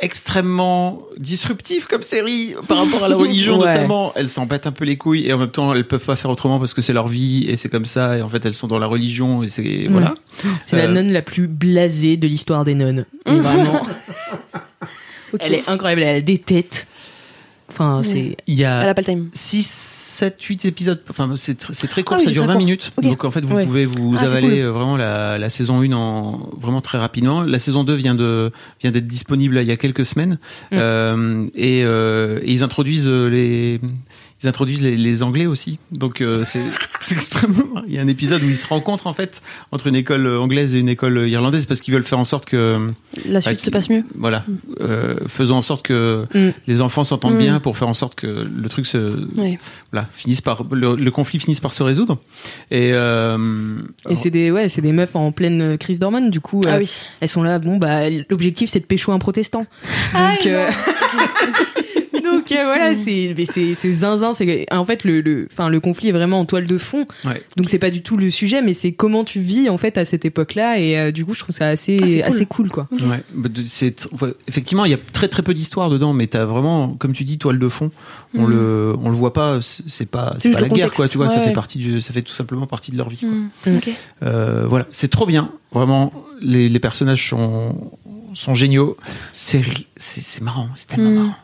[0.00, 3.72] extrêmement disruptif comme série par rapport à la religion Ouais.
[3.72, 6.16] notamment elles s'en battent un peu les couilles et en même temps elles peuvent pas
[6.16, 8.54] faire autrement parce que c'est leur vie et c'est comme ça et en fait elles
[8.54, 10.14] sont dans la religion et c'est voilà
[10.64, 13.06] C'est la Euh, nonne la plus blasée de l'histoire des nonnes.
[13.26, 13.30] Et
[15.38, 15.54] Vraiment.
[15.54, 16.86] Elle est incroyable, elle a des têtes.
[17.70, 18.36] Enfin, c'est.
[18.46, 19.28] il y Elle a a pas le time.
[19.32, 19.66] 6
[20.14, 22.52] 7 8 épisodes enfin c'est tr- c'est très court Ah oui, ça dure très 20
[22.52, 22.58] court.
[22.64, 23.04] minutes Ok.
[23.04, 23.64] donc en fait vous Ouais.
[23.64, 24.58] pouvez vous Ah, avaler cool.
[24.58, 28.52] euh, vraiment la, la saison 1 en vraiment très rapidement la saison 2 vient de
[28.80, 30.38] vient d'être disponible il y a quelques semaines
[30.70, 30.76] Mm.
[30.78, 33.80] Euh, et, euh, et ils introduisent euh, les
[34.42, 36.60] ils introduisent les, les anglais aussi donc euh, c'est
[37.12, 39.40] extrêmement il y a un épisode où ils se rencontrent en fait
[39.72, 42.90] entre une école anglaise et une école irlandaise parce qu'ils veulent faire en sorte que
[43.26, 44.04] La suite Ah, se passe mieux.
[44.14, 44.44] voilà
[44.80, 46.50] euh, faisons en sorte que Mm.
[46.66, 47.38] les enfants s'entendent Mm.
[47.38, 49.28] bien pour faire en sorte que le truc se
[49.92, 52.18] voilà finisse par le, le conflit finisse par se résoudre
[52.70, 53.78] et, euh,
[54.10, 56.60] Et c'est des, ouais, c'est des meufs en pleine crise d'hormones, du coup.
[56.66, 56.92] Ah euh, oui.
[57.20, 59.66] Elles sont là, bon, bah, l'objectif c'est de pécho un protestant.
[60.12, 60.68] Donc, euh,
[62.48, 64.34] donc euh, voilà, c'est, mais c'est, c'est zinzin.
[64.34, 67.06] C'est, en fait, le, le, enfin, le conflit est vraiment en toile de fond.
[67.24, 67.42] Ouais.
[67.56, 70.04] Donc c'est pas du tout le sujet, mais c'est comment tu vis en fait à
[70.04, 70.78] cette époque-là.
[70.78, 72.22] Et euh, du coup, je trouve ça assez, Ah, cool.
[72.22, 72.88] assez cool, quoi.
[72.92, 76.44] Ouais, bah, c'est ouais, effectivement il y a très très peu d'histoire dedans, mais t'as
[76.44, 77.90] vraiment, comme tu dis, toile de fond.
[78.36, 78.50] On Mm.
[78.50, 79.60] le, on le voit pas.
[79.62, 81.06] C'est pas, c'est pas la guerre, quoi.
[81.08, 83.18] Tu vois, ça fait partie du, ça fait tout simplement partie de leur vie.
[83.18, 83.28] quoi.
[83.72, 83.76] Mm.
[83.76, 83.90] Ok.
[84.22, 85.50] Euh, voilà, c'est trop bien.
[85.72, 87.74] Vraiment, les, les personnages sont,
[88.34, 88.96] sont géniaux.
[89.32, 90.68] C'est, ri- c'est, c'est marrant.
[90.76, 91.14] C'est tellement Mm.
[91.14, 91.34] marrant.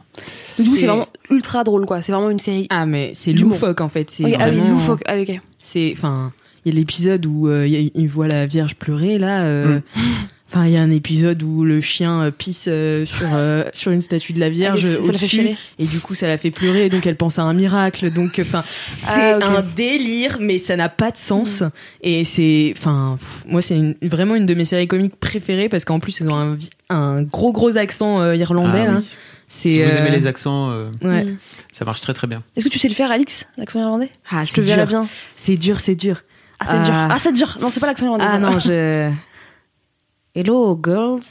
[0.59, 2.03] Du coup, C'est- c'est vraiment ultra drôle, quoi.
[2.03, 2.67] C'est vraiment une série.
[2.71, 4.11] Ah, mais c'est loufoque en fait.
[4.11, 5.03] C'est Ok, ah oui, loufoque.
[5.07, 5.41] Ah, ok.
[5.61, 6.33] C'est, enfin,
[6.65, 9.43] il y a l'épisode où euh, il y a- il voit la Vierge pleurer là.
[9.45, 10.01] euh, Mm.
[10.53, 13.93] Enfin, il y a un épisode où le chien euh, pisse euh, sur euh, sur
[13.93, 16.51] une statue de la Vierge Ah, la fait au-dessus, et du coup ça la fait
[16.51, 16.89] pleurer.
[16.89, 18.11] Donc elle pense à un miracle.
[18.13, 18.65] Donc enfin,
[18.99, 19.45] c'est Ah, ok.
[19.45, 21.63] un délire, mais ça n'a pas de sens.
[22.03, 26.01] Et c'est, enfin, moi c'est une- vraiment une de mes séries comiques préférées parce qu'en
[26.01, 26.57] plus ils ont
[26.91, 28.81] un, gros gros accent euh, irlandais.
[28.83, 28.97] Ah là.
[28.99, 29.07] oui.
[29.53, 31.25] C'est Si vous euh, aimez les accents, euh, ouais.
[31.25, 31.39] Mm.
[31.73, 32.45] ça marche très très bien.
[32.55, 34.09] Est-ce que tu sais le faire, Alix L'accent irlandais?
[34.31, 34.87] Ah, c'est dur.
[34.87, 35.07] bien.
[35.37, 36.23] C'est dur, c'est dur.
[36.61, 36.95] Ah, c'est dur.
[36.95, 37.09] Ah.
[37.11, 37.59] Ah, c'est dur.
[37.61, 38.27] Non, c'est pas l'accent irlandais.
[38.29, 38.39] Ah ça.
[38.39, 39.11] non, je.
[40.37, 41.23] Hello girls.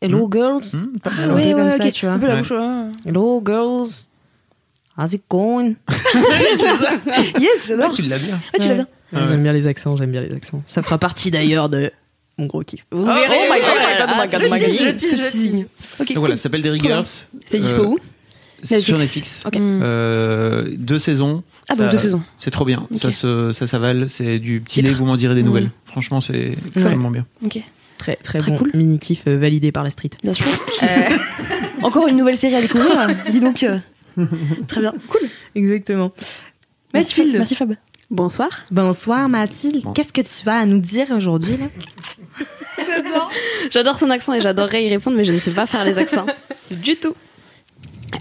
[0.00, 0.62] Hello girls.
[0.72, 1.28] Hmm, pas Ah.
[1.34, 1.92] Oui, comme ouais, ça, ok.
[1.92, 2.14] tu vois.
[2.14, 2.40] Un peu la Ouais.
[2.42, 2.50] bouche.
[2.52, 2.90] ouais.
[3.06, 3.90] Hello girls.
[4.96, 5.74] How's it going?
[7.40, 7.88] Yes, j'adore.
[7.90, 8.38] Ouais, tu l'as bien.
[8.54, 8.86] Ah, tu l'as bien.
[9.12, 9.26] Ouais, Ouais.
[9.28, 10.62] J'aime bien les accents, j'aime bien les accents.
[10.66, 11.90] Ça fera partie d'ailleurs de
[12.38, 12.84] mon gros kiff.
[12.90, 13.36] Vous Ah, verrez.
[13.48, 14.96] oh my God, oh my God, oh my God, je oh my God.
[14.96, 15.66] tease, je tease.
[16.00, 16.08] Ok.
[16.08, 16.80] Donc voilà, ça s'appelle Derry.
[16.80, 17.04] Girls.
[17.46, 17.98] C'est dispo Euh, où?
[18.80, 19.42] Sur Netflix.
[19.46, 19.56] Ok.
[19.56, 19.80] Mm.
[19.82, 21.42] Euh, deux saisons.
[21.68, 22.22] Ah, donc Ça- deux saisons.
[22.36, 22.86] C'est trop bien.
[22.92, 24.08] Ça se, ça s'avale.
[24.08, 24.90] C'est du petit lait.
[24.92, 25.46] Vous m'en direz des Mm.
[25.46, 25.70] nouvelles.
[25.84, 27.26] Franchement, c'est extrêmement bien.
[27.44, 27.60] Ok.
[27.98, 28.70] Très très, Très bon cool.
[28.74, 30.10] mini kiff euh, validé par la street.
[30.22, 30.46] Bien sûr.
[30.82, 31.16] Euh,
[31.82, 33.06] Encore une nouvelle série à découvrir.
[33.30, 33.62] Dis donc.
[33.62, 33.78] euh,
[34.66, 34.92] Très bien.
[35.08, 35.22] Cool.
[35.54, 36.12] Exactement.
[36.92, 37.22] Merci.
[37.32, 37.74] Merci Fab.
[38.10, 38.48] Bonsoir.
[38.70, 39.82] Bonsoir Mathilde.
[39.82, 39.92] Bon.
[39.92, 41.66] Qu'est-ce que tu vas à nous dire aujourd'hui là?
[43.70, 46.26] J'adore son accent et j'adorerais y répondre, mais je ne sais pas faire les accents.
[46.70, 47.14] du tout.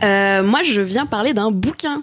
[0.01, 2.01] Euh, moi, je viens parler d'un bouquin.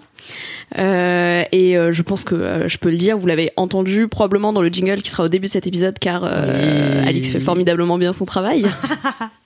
[0.77, 4.53] Euh, et euh, je pense que euh, je peux le dire, vous l'avez entendu probablement
[4.53, 7.07] dans le jingle qui sera au début de cet épisode car euh, Oui.
[7.09, 8.65] Alix fait formidablement bien son travail.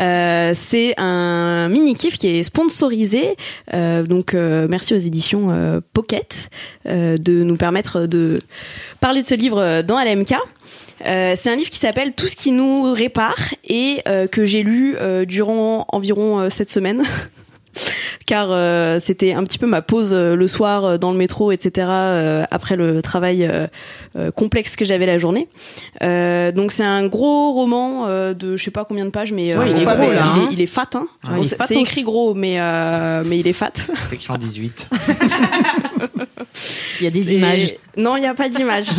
[0.00, 3.36] Euh, c'est un mini kiff qui est sponsorisé,
[3.72, 6.50] Euh, donc euh, merci aux éditions Pocket
[6.86, 8.40] de nous permettre de
[9.00, 10.34] parler de ce livre dans LMK.
[11.00, 15.86] C'est un livre qui s'appelle Tout ce qui nous répare et que j'ai lu durant
[15.88, 17.02] environ cette semaine.
[18.26, 21.52] Car euh, c'était un petit peu ma pause euh, le soir euh, dans le métro,
[21.52, 21.86] etc.
[21.90, 23.66] euh, après le travail euh,
[24.16, 25.48] euh, complexe que j'avais la journée.
[26.02, 29.54] Euh, donc c'est un gros roman euh, de je sais pas combien de pages, mais
[29.56, 30.88] Ouais, il est pas gros, il, est, il est fat.
[30.94, 31.06] Hein.
[31.24, 33.72] Ouais, Bon, il est c'est écrit gros, mais euh, mais il est fat.
[34.08, 34.88] C'est écrit en 18.
[37.00, 37.74] Il y a des C'est- images.
[37.96, 38.86] Non, il n'y a pas d'image.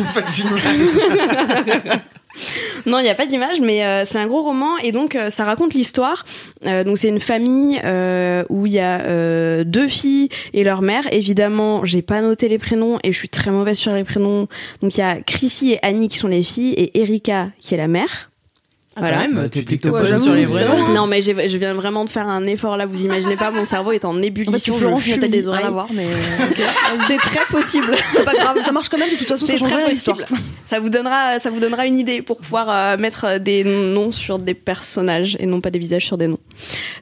[2.86, 5.30] Non, il n'y a pas d'image, mais euh, c'est un gros roman et donc euh,
[5.30, 6.24] ça raconte l'histoire.
[6.66, 10.82] Euh, donc c'est une famille euh, où il y a euh, deux filles et leur
[10.82, 11.12] mère.
[11.12, 14.48] Évidemment, j'ai pas noté les prénoms et je suis très mauvaise sur les prénoms.
[14.82, 17.78] Donc il y a Chrissy et Annie qui sont les filles et Erika qui est
[17.78, 18.30] la mère.
[18.98, 19.16] Voilà.
[19.16, 19.28] Voilà.
[19.28, 20.66] Quand même, tu t'es plutôt bonne j'avoue, sur les vrais.
[20.94, 22.86] Non, mais je viens vraiment de faire un effort là.
[22.86, 24.76] Vous imaginez pas, mon cerveau est en ébullition.
[24.78, 25.66] je Nathalie, des oreilles.
[25.66, 26.06] à voir, mais
[27.08, 27.96] C'est très possible.
[28.14, 29.10] c'est pas grave, ça marche quand même.
[29.10, 30.26] De toute façon, C'est très possible.
[30.66, 34.40] Ça vous donnera, ça vous donnera une idée pour pouvoir euh, mettre des noms sur
[34.40, 36.40] des personnages et non pas des visages sur des noms.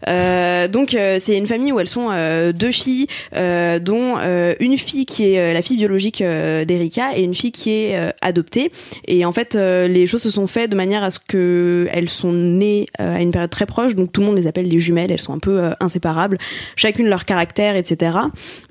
[0.10, 4.54] Euh, donc euh, c'est une famille où elles sont euh, deux filles, euh, dont euh,
[4.60, 7.96] une fille qui est euh, la fille biologique euh, d'Erika et une fille qui est
[7.98, 8.70] euh, adoptée.
[9.08, 12.10] Et en fait, euh, les choses se sont faites de manière à ce que elles
[12.10, 14.80] sont nées euh, à une période très proche, donc tout le monde les appelle les
[14.80, 15.12] jumelles.
[15.12, 16.38] Elles sont un peu euh, inséparables,
[16.76, 18.18] chacune leur caractère, etc.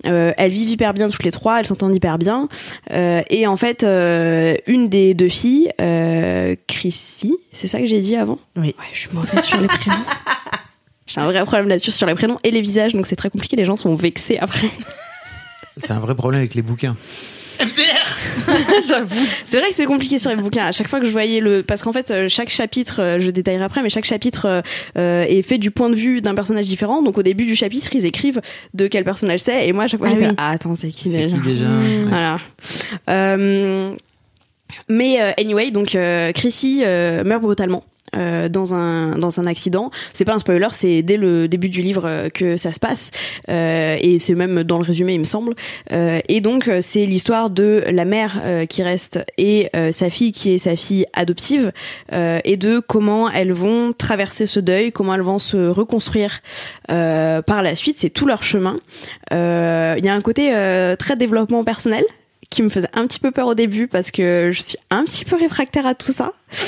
[0.06, 2.48] Euh, elles vivent hyper bien toutes les trois, elles s'entendent hyper bien.
[2.92, 8.00] Euh, et en fait, euh, une des deux filles, euh, Chrissy, c'est ça que j'ai
[8.00, 8.38] dit avant?
[8.56, 8.74] Oui.
[8.78, 9.96] Ouais, je suis mauvaise sur les prénoms.
[11.04, 13.56] J'ai un vrai problème là-dessus sur les prénoms et les visages, donc c'est très compliqué.
[13.56, 14.70] Les gens sont vexés après.
[15.76, 16.96] C'est un vrai problème avec les bouquins.
[19.44, 20.66] C'est vrai que c'est compliqué sur les bouquins.
[20.66, 23.30] À chaque fois que je voyais le, parce qu'en fait, euh, chaque chapitre, euh, je
[23.30, 24.62] détaillerai après, mais chaque chapitre
[24.98, 27.02] euh, est fait du point de vue d'un personnage différent.
[27.02, 28.40] Donc au début du chapitre, ils écrivent
[28.74, 30.30] de quel personnage c'est, et moi à chaque fois, Ah j'étais oui.
[30.30, 32.04] là, ah, attends, c'est qui C'est déjà qui déjà Mmh.
[32.04, 32.08] Ouais.
[32.08, 32.38] Voilà.
[33.08, 33.94] Euh,
[34.88, 37.84] mais euh, anyway, donc euh, Chrissy euh, meurt brutalement.
[38.16, 39.90] Euh, dans un dans un accident.
[40.12, 43.10] C'est pas un spoiler c'est dès le début du livre euh, que ça se passe.
[43.48, 45.54] Euh, et c'est même dans le résumé il me semble.
[45.92, 50.32] Euh, et donc euh, c'est l'histoire de la mère euh, qui reste et sa fille
[50.32, 51.72] qui est sa fille adoptive
[52.12, 56.40] et de comment elles vont traverser ce deuil comment elles vont se reconstruire
[56.86, 57.96] par la suite.
[57.98, 58.76] C'est tout leur chemin.
[59.30, 60.52] Il y a un côté
[60.98, 62.04] très développement personnel
[62.52, 65.24] qui me faisait un petit peu peur au début parce que je suis un petit
[65.24, 66.32] peu réfractaire à tout ça.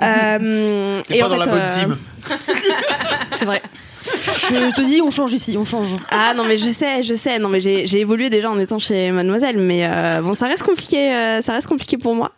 [0.00, 1.96] Euh, et pas en dans la bonne euh, team.
[3.32, 3.60] C'est vrai.
[4.50, 5.94] Je te dis, on change ici, on change.
[6.10, 7.38] Ah non mais je sais, je sais.
[7.38, 10.62] Non mais j'ai j'ai évolué déjà en étant chez Mademoiselle, mais euh, bon ça reste
[10.62, 12.32] compliqué, euh, ça reste compliqué pour moi.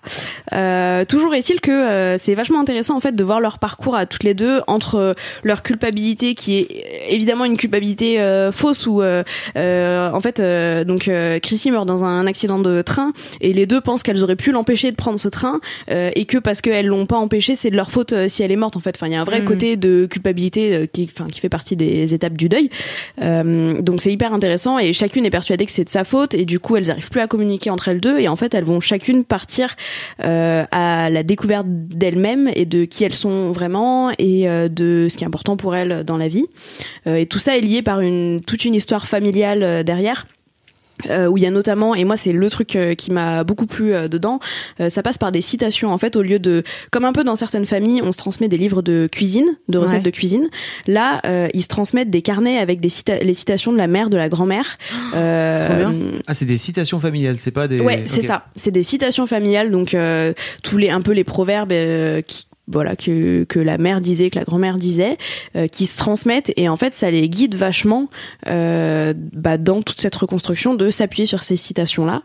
[0.53, 4.07] Euh, toujours est-il que euh, c'est vachement intéressant en fait de voir leur parcours à
[4.07, 9.03] toutes les deux entre leur culpabilité qui est euh, évidemment une culpabilité euh, fausse où
[9.03, 9.23] euh,
[9.57, 13.67] euh, en fait euh, donc euh, Chrissy meurt dans un accident de train et les
[13.67, 16.87] deux pensent qu'elles auraient pu l'empêcher de prendre ce train euh, et que parce qu'elles
[16.87, 18.95] l'ont pas empêché c'est de leur faute si elle est morte en fait.
[18.97, 19.47] Enfin il y a un vrai Mhm.
[19.47, 22.71] côté de culpabilité qui enfin qui fait partie des étapes du deuil.
[23.21, 26.45] Euh, donc c'est hyper intéressant et chacune est persuadée que c'est de sa faute et
[26.45, 28.81] du coup elles arrivent plus à communiquer entre elles deux et en fait elles vont
[28.81, 29.77] chacune partir
[30.23, 35.17] euh, à la découverte d'elles-mêmes et de qui elles sont vraiment et euh, de ce
[35.17, 36.47] qui est important pour elles dans la vie.
[37.07, 40.27] Et tout ça est lié par une toute une histoire familiale derrière.
[41.09, 43.67] Euh, où il y a notamment et moi c'est le truc euh, qui m'a beaucoup
[43.67, 44.39] plu euh, dedans
[44.81, 47.37] euh, ça passe par des citations en fait au lieu de comme un peu dans
[47.37, 50.03] certaines familles on se transmet des livres de cuisine de recettes Ouais.
[50.03, 50.49] de cuisine
[50.87, 54.11] là euh, ils se transmettent des carnets avec des cita- les citations de la mère
[54.11, 54.77] de la grand-mère
[55.15, 56.13] euh.
[56.27, 57.81] Ah, c'est des citations familiales, c'est pas des.
[57.81, 58.47] Ouais, c'est ça.
[58.57, 60.33] C'est des citations familiales, donc euh,
[60.63, 64.39] tous les un peu les proverbes euh, qui voilà que que la mère disait, que
[64.39, 65.19] la grand-mère disait,
[65.57, 68.09] euh, qui se transmettent et en fait ça les guide vachement
[68.47, 72.23] euh, bah, dans toute cette reconstruction de s'appuyer sur ces citations là.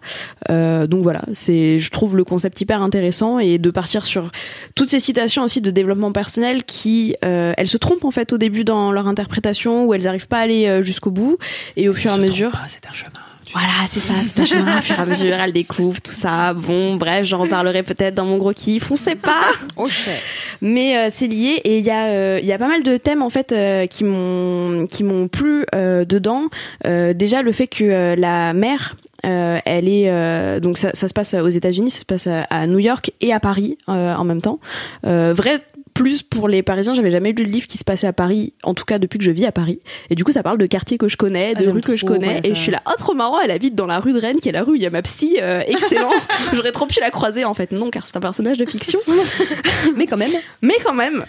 [0.88, 4.32] donc voilà, c'est je trouve le concept hyper intéressant et de partir sur
[4.76, 8.38] toutes ces citations aussi de développement personnel qui euh, elles se trompent en fait au
[8.38, 11.38] début dans leur interprétation où elles arrivent pas à aller euh, jusqu'au bout
[11.76, 13.35] et au fur et à mesure C'est un chemin.
[13.54, 16.54] Voilà, c'est ça, c'est un chemin au fur et à mesure, elle découvre tout ça.
[16.54, 19.44] Bon, bref, j'en reparlerai peut-être dans mon gros kiff, on sait pas.
[19.78, 20.20] On sait.
[20.62, 22.98] Mais euh, c'est lié et il y a euh, il y a pas mal de
[22.98, 26.44] thèmes en fait euh, qui m'ont qui m'ont plu euh, dedans.
[26.86, 31.08] Euh, déjà le fait que euh, la mère euh, elle est euh, donc ça, ça
[31.08, 34.16] se passe aux États-Unis, ça se passe à, à New York et à Paris euh,
[34.16, 34.60] en même temps.
[35.06, 35.60] Euh, vrai
[35.96, 36.94] plus pour les Parisiens.
[36.94, 39.26] J'avais jamais lu de livre qui se passait à Paris, en tout cas depuis que
[39.26, 39.80] je vis à Paris.
[40.12, 41.96] Et du coup, ça parle de quartiers que je connais, Ah, de j'aime rues que
[41.96, 42.28] je connais.
[42.28, 44.40] ouais, et je suis là, oh trop marrant, elle habite dans la rue de Rennes,
[44.40, 46.12] qui est la rue où il y a ma psy, euh, excellent.
[46.54, 47.72] J'aurais trop pu la croiser en fait.
[47.72, 49.00] Non, car c'est un personnage de fiction.
[49.96, 50.34] Mais quand même.
[50.62, 51.26] Mais quand même.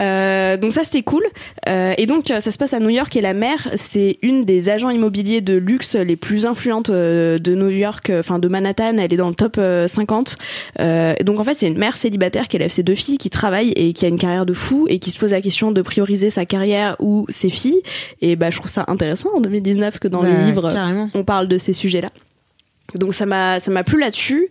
[0.00, 1.24] Euh, donc ça c'était cool.
[1.68, 4.68] Euh, et donc ça se passe à New York et la mère c'est une des
[4.68, 8.96] agents immobiliers de luxe les plus influentes de New York, enfin de Manhattan.
[8.98, 10.36] Elle est dans le top euh, 50.
[10.80, 13.30] Euh, et donc en fait c'est une mère célibataire qui élève ses deux filles, qui
[13.30, 15.82] travaille et qui a une carrière de fou et qui se pose la question de
[15.82, 17.80] prioriser sa carrière ou ses filles.
[18.22, 21.10] Et bah je trouve ça intéressant en 2019 que dans les Bah, livres Carrément.
[21.14, 22.10] on parle de ces sujets-là.
[22.94, 24.48] Donc ça m'a ça m'a plu là-dessus.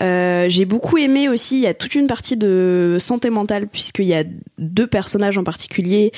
[0.00, 1.56] Euh, j'ai beaucoup aimé aussi.
[1.56, 4.24] Il y a toute une partie de santé mentale puisqu'il y a
[4.58, 6.12] deux personnages en particulier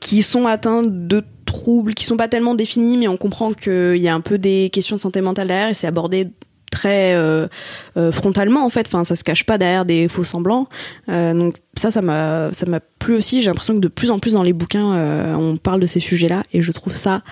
[0.00, 4.08] qui sont atteints de troubles qui sont pas tellement définis, mais on comprend qu'il y
[4.08, 6.28] a un peu des questions de santé mentale derrière et c'est abordé
[6.76, 7.48] très euh,
[7.96, 8.86] euh, frontalement en fait.
[8.86, 10.68] Enfin, ça se cache pas derrière des faux semblants.
[11.08, 13.40] Euh, donc ça, ça m'a ça m'a plu aussi.
[13.40, 16.42] J'ai l'impression que de plus en plus dans les bouquins, on parle de ces sujets-là
[16.52, 17.22] et je trouve ça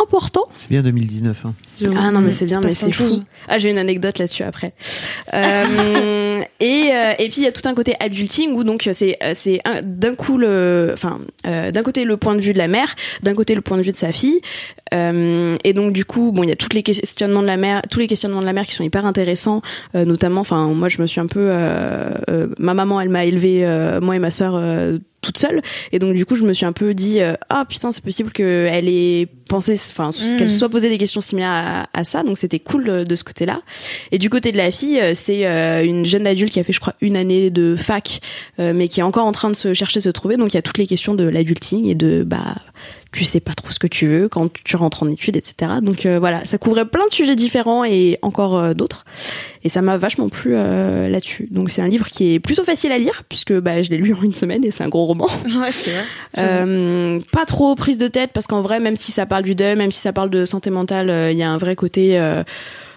[0.00, 0.46] important.
[0.54, 1.44] C'est bien 2019.
[1.46, 1.54] hein.
[1.96, 3.22] Ah non mais c'est bien, mais c'est fou.
[3.48, 4.72] Ah j'ai une anecdote là-dessus après.
[5.34, 9.16] Euh, et euh, et puis il y a tout un côté adulting où donc c'est
[9.22, 12.68] euh, c'est d'un coup le, enfin euh, d'un côté le point de vue de la
[12.68, 14.40] mère, d'un côté le point de vue de sa fille.
[14.94, 17.82] Euh, et donc du coup bon il y a tous les questionnements de la mère,
[17.90, 19.62] tous les questionnements de la mère qui sont hyper intéressants,
[19.94, 23.24] euh, notamment enfin moi je me suis un peu, euh, euh, ma maman elle m'a
[23.24, 25.62] élevée euh, moi et ma sœur euh, toute seule.
[25.92, 28.30] Et donc du coup je me suis un peu dit euh, ah putain c'est possible
[28.30, 32.22] qu'elle ait pensé enfin qu'elle se soit posé des questions similaires à, à ça.
[32.22, 33.60] Donc c'était cool de, de ce côté là
[34.12, 36.72] et du côté de la fille euh, c'est euh, une jeune adulte qui a fait
[36.72, 38.20] je crois une année de fac
[38.60, 40.36] euh, mais qui est encore en train de se chercher se trouver.
[40.36, 42.56] Donc il y a toutes les questions de l'adulting et de bah
[43.10, 46.04] tu sais pas trop ce que tu veux quand tu rentres en études etc donc
[46.04, 49.04] euh, voilà ça couvrait plein de sujets différents et encore euh, d'autres
[49.64, 52.92] et ça m'a vachement plu euh, là-dessus donc c'est un livre qui est plutôt facile
[52.92, 55.26] à lire puisque bah je l'ai lu en une semaine et c'est un gros roman
[55.46, 56.04] Ouais, c'est vrai.
[56.38, 59.74] euh, pas trop prise de tête parce qu'en vrai, même si ça parle du deuil,
[59.76, 62.20] même si ça parle de santé mentale, euh, il y a un vrai côté.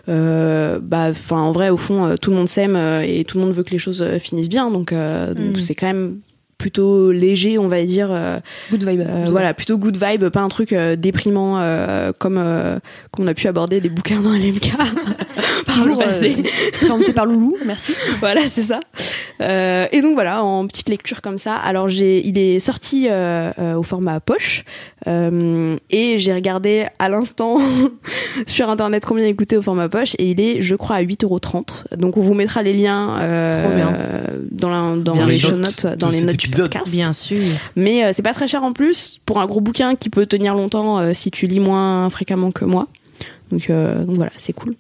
[0.10, 3.38] Euh, bah, enfin, en vrai, au fond, euh, tout le monde s'aime euh, et tout
[3.38, 4.72] le monde veut que les choses finissent bien.
[4.72, 6.18] Donc, euh, donc c'est quand même
[6.62, 8.10] plutôt léger, on va dire.
[8.12, 9.02] euh, Good vibe.
[9.02, 12.78] euh, voilà, plutôt good vibe, pas un truc euh, déprimant euh, comme euh,
[13.12, 14.78] qu'on a pu aborder des bouquins dans LMK
[15.66, 16.38] par le passé.
[16.74, 17.96] présenté par Loulou, merci.
[18.20, 18.80] voilà, c'est ça.
[19.42, 21.56] Euh, et donc voilà, en petite lecture comme ça.
[21.56, 24.64] Alors j'ai, il est sorti euh, euh, au format poche
[25.08, 27.58] euh, et j'ai regardé à l'instant
[28.48, 31.98] sur internet combien il coûtait au format poche et il est, je crois, à 8,30€.
[31.98, 36.08] Donc on vous mettra les liens euh, dans, la, dans Bien les show notes, dans
[36.08, 36.92] de les notes du podcast.
[36.92, 37.42] Bien sûr.
[37.76, 40.54] Mais euh, c'est pas très cher en plus pour un gros bouquin qui peut tenir
[40.54, 42.88] longtemps euh, si tu lis moins fréquemment que moi.
[43.52, 44.74] Donc, euh, donc voilà, c'est cool.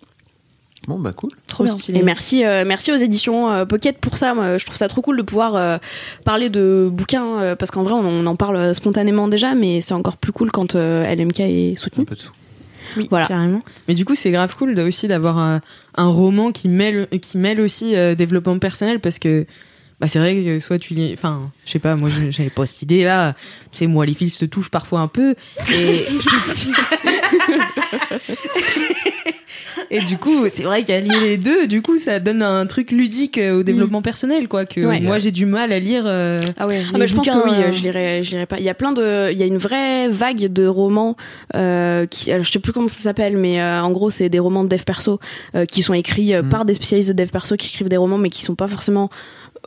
[0.88, 1.30] Bon, bah cool.
[1.48, 1.76] Trop bien.
[1.94, 4.34] Et merci, euh, merci aux éditions euh, Pocket pour ça.
[4.34, 5.78] Moi, je trouve ça trop cool de pouvoir euh,
[6.26, 9.94] parler de bouquins euh, parce qu'en vrai, on, on en parle spontanément déjà, mais c'est
[9.94, 12.06] encore plus cool quand euh, LMK est Un soutenu.
[12.06, 12.32] peu de sous.
[12.98, 13.28] Oui, Voilà.
[13.28, 13.62] carrément.
[13.88, 15.62] Mais du coup, c'est grave cool de- aussi d'avoir un,
[15.96, 19.46] un roman qui mêle, qui mêle aussi euh, développement personnel parce que
[20.02, 21.12] bah, c'est vrai que soit tu lis.
[21.13, 23.36] Enfin, je sais pas, moi j'avais pas cette idée là.
[23.72, 25.36] Tu sais, moi les fils se touchent parfois un peu.
[25.72, 26.06] Et,
[29.91, 32.91] et du coup, c'est vrai qu'à lire les deux, du coup, ça donne un truc
[32.91, 34.65] ludique euh, au développement personnel, quoi.
[34.65, 34.99] Que Ouais.
[35.01, 36.04] moi j'ai du mal à lire.
[36.08, 36.82] euh, Ah ouais.
[36.93, 38.58] les mais je pense que oui, euh, je lirai, je lirai pas.
[38.58, 41.15] Il y a plein de, il y a une vraie vague de romans
[41.56, 44.39] euh, qui, alors, je sais plus comment ça s'appelle, mais euh, en gros c'est des
[44.39, 45.19] romans de dev perso
[45.56, 46.49] euh, qui sont écrits Mm.
[46.49, 49.10] par des spécialistes de dev perso qui écrivent des romans, mais qui sont pas forcément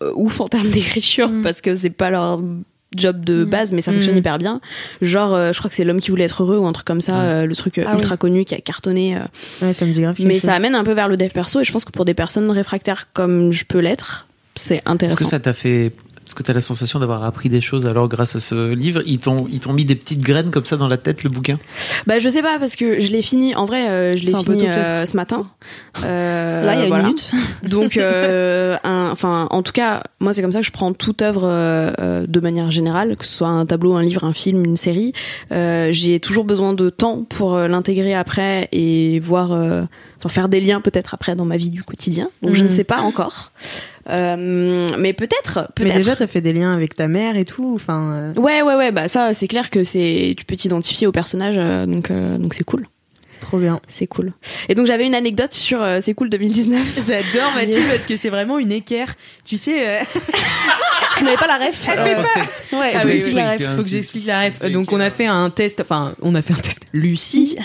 [0.02, 1.42] euh, ouf en termes d'écriture Mm.
[1.42, 2.40] parce que c'est pas leur
[2.96, 3.48] job de Mm.
[3.50, 4.18] base mais ça fonctionne Mm.
[4.18, 4.60] hyper bien
[5.02, 7.00] genre euh, je crois que c'est l'homme qui voulait être heureux ou un truc comme
[7.00, 7.18] ça Ouais.
[7.20, 9.20] euh, le truc euh, Ah ultra connu qui a cartonné euh,
[9.66, 10.16] Ouais, ça me dit grave.
[10.20, 10.42] mais chose.
[10.42, 12.50] ça amène un peu vers le dev perso et je pense que pour des personnes
[12.50, 14.26] réfractaires comme je peux l'être
[14.56, 15.90] c'est Est-ce intéressant que ça t'a fait.
[16.26, 19.02] Est-ce que tu as la sensation d'avoir appris des choses alors grâce à ce livre
[19.04, 21.58] Ils t'ont ils t'ont mis des petites graines comme ça dans la tête, le bouquin?
[22.06, 24.66] Bah je sais pas parce que je l'ai fini en vrai euh, je l'ai fini
[24.66, 25.46] euh, ce matin.
[26.04, 27.30] Euh, Là, il y a une minute.
[27.62, 31.20] Donc euh, un- enfin en tout cas moi c'est comme ça que je prends toute
[31.22, 31.42] œuvre
[32.26, 35.12] de manière générale que ce soit un tableau, un livre, un film, une série.
[35.52, 39.82] Euh, j'ai toujours besoin de temps pour euh, l'intégrer après et voir euh,
[40.18, 42.30] enfin faire des liens peut-être après dans ma vie du quotidien.
[42.42, 42.68] Donc je Mhm.
[42.68, 43.52] ne sais pas encore.
[44.10, 45.96] Euh, mais peut-être Mais peut-être.
[45.96, 47.72] déjà, t'as fait des liens avec ta mère et tout.
[47.74, 51.12] Enfin, euh, Ouais ouais ouais bah ça c'est clair que c'est tu peux t'identifier au
[51.12, 52.86] personnage euh, donc euh, donc c'est cool.
[53.44, 53.80] Trop bien.
[53.88, 54.32] C'est cool.
[54.68, 56.80] Et donc j'avais une anecdote sur euh, C'est cool 2019.
[57.06, 59.14] J'adore Mathilde parce que c'est vraiment une équerre.
[59.44, 60.02] Tu sais, euh,
[61.18, 61.86] Tu n'avais pas la ref.
[61.88, 63.32] Elle fait pas- Ouais, Ah faut oui, oui.
[63.34, 63.76] la ref.
[63.76, 64.60] faut que j'explique la ref.
[64.72, 66.80] Donc on a fait un test, enfin on a fait un test.
[66.92, 67.56] Lucie,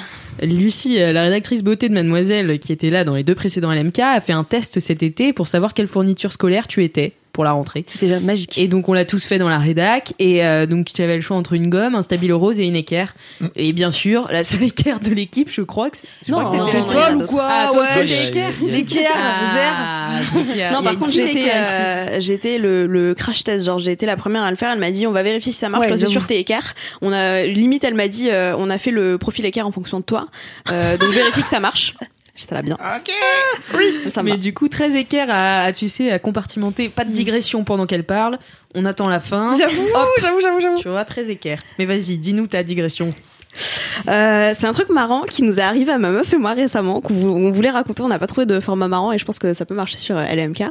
[0.42, 4.00] Lucie, euh, la rédactrice beauté de Mademoiselle, qui était là dans les deux précédents LMK,
[4.00, 7.54] a fait un test cet été pour savoir quelle fourniture scolaire tu étais pour la
[7.54, 7.86] rentrée.
[7.88, 8.58] C'était déjà magique.
[8.58, 11.22] Et donc on l'a tous fait dans la rédac et euh, donc tu avais le
[11.22, 13.14] choix entre une gomme, un stabilo rose et une équerre.
[13.56, 16.78] Et bien sûr, la seule équerre de l'équipe, je crois que c'est- non, t'étais t'es
[16.80, 18.50] la folle ou quoi Ah, toi Ouais, l'équerre.
[18.68, 20.72] L'équerre, Ah, Zère.
[20.74, 23.66] Non, par contre, j'étais, euh, j'étais le, le crash test.
[23.66, 24.72] Genre, j'ai été la première à le faire.
[24.74, 25.84] Elle m'a dit, on va vérifier si ça marche.
[25.84, 26.74] Ouais, toi, c'est sûr, t'es équerre.
[27.02, 30.00] On a, limite, elle m'a dit, euh, on a fait le profil équerre en fonction
[30.02, 30.28] de toi.
[30.72, 31.94] Euh, donc, vérifie que ça marche.
[32.40, 32.76] J'étais là bien.
[32.76, 33.12] Ok.
[34.10, 34.38] Ça me Mais va.
[34.38, 36.88] du coup, 13 équerres à, à, tu sais, à compartimenter.
[36.88, 38.40] Pas de digression pendant qu'elle parle.
[38.76, 39.58] On attend la fin.
[39.58, 39.86] J'avoue,
[40.22, 40.78] j'avoue, j'avoue, j'avoue.
[40.82, 41.62] Tu vois, 13 équerres.
[41.78, 43.14] Mais vas-y, dis-nous ta digression.
[44.08, 47.02] Euh, c'est un truc marrant qui nous est arrivé à ma meuf et moi récemment,
[47.02, 49.40] qu'on vou- on voulait raconter, on n'a pas trouvé de format marrant et je pense
[49.40, 50.64] que ça peut marcher sur euh, LMK.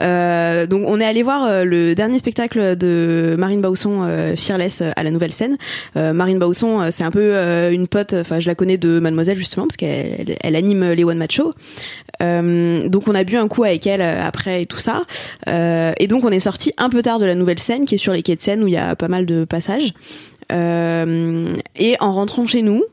[0.00, 4.06] Euh, donc on est allé voir euh, le dernier spectacle de Marine Bausson,
[4.36, 5.56] Fearless, à la Nouvelle Scène.
[5.94, 9.76] Marine Bausson, c'est un peu une pote, enfin je la connais de Mademoiselle justement parce
[9.76, 11.54] qu'elle elle, elle anime les One Match Show.
[12.22, 15.02] Euh, donc on a bu un coup avec elle euh, après et tout ça.
[15.48, 17.98] Euh, et donc on est sorti un peu tard de la Nouvelle Scène qui est
[17.98, 19.92] sur les quais de Seine où il y a pas mal de passages.
[20.52, 21.46] Euh,
[21.76, 22.84] et en rentrant chez nous,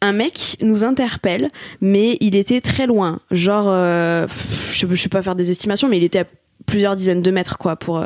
[0.00, 1.48] un mec nous interpelle,
[1.80, 3.18] mais il était très loin.
[3.32, 6.24] Genre, je, je sais pas faire des estimations, mais il était à
[6.66, 7.74] plusieurs dizaines de mètres, quoi.
[7.74, 8.04] Pour,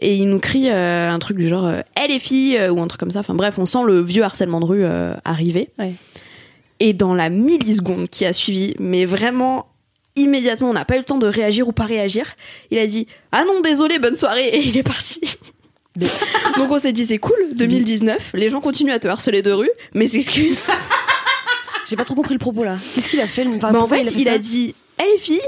[0.00, 3.10] et il nous crie un truc du genre, elle les filles, ou un truc comme
[3.10, 3.20] ça.
[3.20, 4.84] Enfin bref, on sent le vieux harcèlement de rue
[5.24, 5.70] arriver.
[5.78, 5.94] Ouais.
[6.78, 9.69] Et dans la milliseconde qui a suivi, mais vraiment
[10.16, 12.26] immédiatement, on n'a pas eu le temps de réagir ou pas réagir,
[12.70, 15.20] il a dit Ah non, désolé, bonne soirée, et il est parti.
[16.56, 19.70] Donc on s'est dit c'est cool, 2019, les gens continuent à te harceler de rue,
[19.92, 20.66] mais s'excusent.
[21.88, 22.76] J'ai pas trop compris le propos là.
[22.94, 25.40] Qu'est-ce qu'il a fait le- enfin, Bah, en fait, il a, dit elle est fille,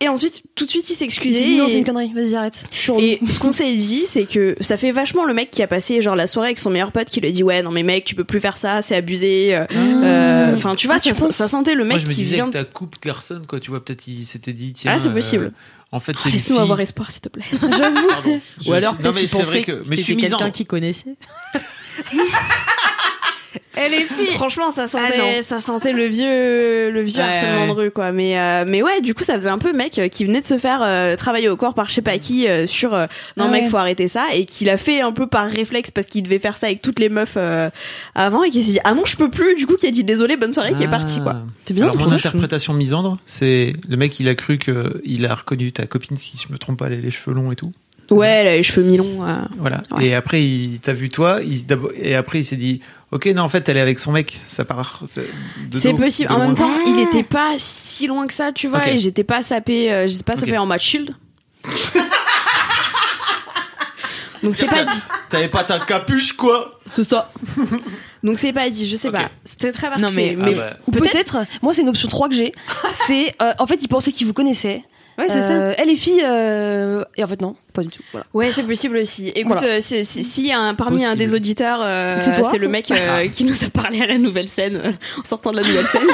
[0.00, 1.44] et ensuite tout de suite il s'est Il excusé.
[1.44, 2.64] dit non, et- c'est une connerie, vas-y, arrête.
[3.00, 6.00] Et ce qu'on s'est dit, c'est que ça fait vachement le mec qui a passé
[6.02, 8.04] genre la soirée avec son meilleur pote qui lui a dit ouais non mais mec
[8.04, 9.56] tu peux plus faire ça, c'est abusé.
[9.56, 12.06] euh, euh, Enfin tu vois Ah, tu ça, penses ça sentait le mec Moi, je
[12.06, 12.46] me qui disais vient.
[12.46, 13.60] que ta coupe garçonne, quoi.
[13.60, 14.92] Tu vois, peut-être il s'était dit, tiens.
[14.94, 15.52] Ah c'est euh, possible.
[15.92, 17.44] en fait, c'est une Laisse-nous avoir espoir s'il te plaît.
[17.60, 18.40] J'avoue.
[18.66, 19.88] Ou alors peut-être qu'il pensait que, que.
[19.88, 21.16] Mais je suis c'était quelqu'un qui connaissait.
[23.76, 24.26] Elle est fille.
[24.34, 25.42] Franchement, ça Ah, sentait, non.
[25.42, 27.66] ça sentait le vieux, le vieux Ouais, harcèlement ouais.
[27.68, 28.12] de rue, quoi.
[28.12, 30.46] Mais, euh, mais ouais, du coup, ça faisait un peu mec euh, qui venait de
[30.46, 33.44] se faire euh, travailler au corps par je sais pas qui euh, sur euh, non
[33.46, 33.68] Ah mec, ouais.
[33.70, 36.56] faut arrêter ça, et qu'il a fait un peu par réflexe parce qu'il devait faire
[36.56, 37.70] ça avec toutes les meufs euh,
[38.14, 39.54] avant, et qui s'est dit ah non, je peux plus.
[39.54, 41.36] Du coup, qui a dit désolé, bonne soirée, qui est parti, quoi.
[41.36, 41.42] Ah.
[41.64, 45.72] C'est bien, Alors, mon interprétation misandre, c'est le mec, il a cru qu'il a reconnu
[45.72, 47.72] ta copine, si je me trompe pas, elle a les cheveux longs et tout.
[48.10, 49.22] Ouais, elle a les cheveux mi-longs.
[49.26, 49.36] euh.
[49.58, 49.82] Voilà.
[49.92, 50.06] Ouais.
[50.06, 52.80] Et après, il t'a vu toi, il, et après, il s'est dit,
[53.12, 55.02] ok, non, en fait, elle est avec son mec, ça part.
[55.06, 56.28] C'est possible.
[56.30, 59.24] de En même temps, il était pas si loin que ça, tu vois, et j'étais
[59.24, 61.10] pas sapé, euh, j'étais pas sapé en match shield.
[64.42, 65.00] Donc c'est pas dit.
[65.30, 67.32] T'avais pas ta capuche, quoi C'est ça.
[68.22, 69.30] Donc c'est pas dit, je sais pas.
[69.44, 70.36] C'était très Non, particulier.
[70.36, 70.76] mais- mais Ah bah.
[70.86, 72.52] Ou peut-être, moi c'est une option 3 que j'ai,
[72.90, 74.84] c'est euh, en fait il pensait qu'il vous connaissait.
[75.18, 75.52] Ouais, c'est ça.
[75.52, 78.02] Euh, Elle est fille, euh, et en fait non, pas du tout.
[78.12, 78.26] Voilà.
[78.34, 79.28] Ouais, c'est possible aussi.
[79.28, 79.74] Écoute, Voilà.
[79.74, 82.90] euh, c'est- c'est- si un, parmi un des auditeurs, euh, C'est toi c'est le mec
[82.92, 85.86] euh, qui nous a parlé à la nouvelle scène, euh, en sortant de la nouvelle
[85.86, 86.02] scène.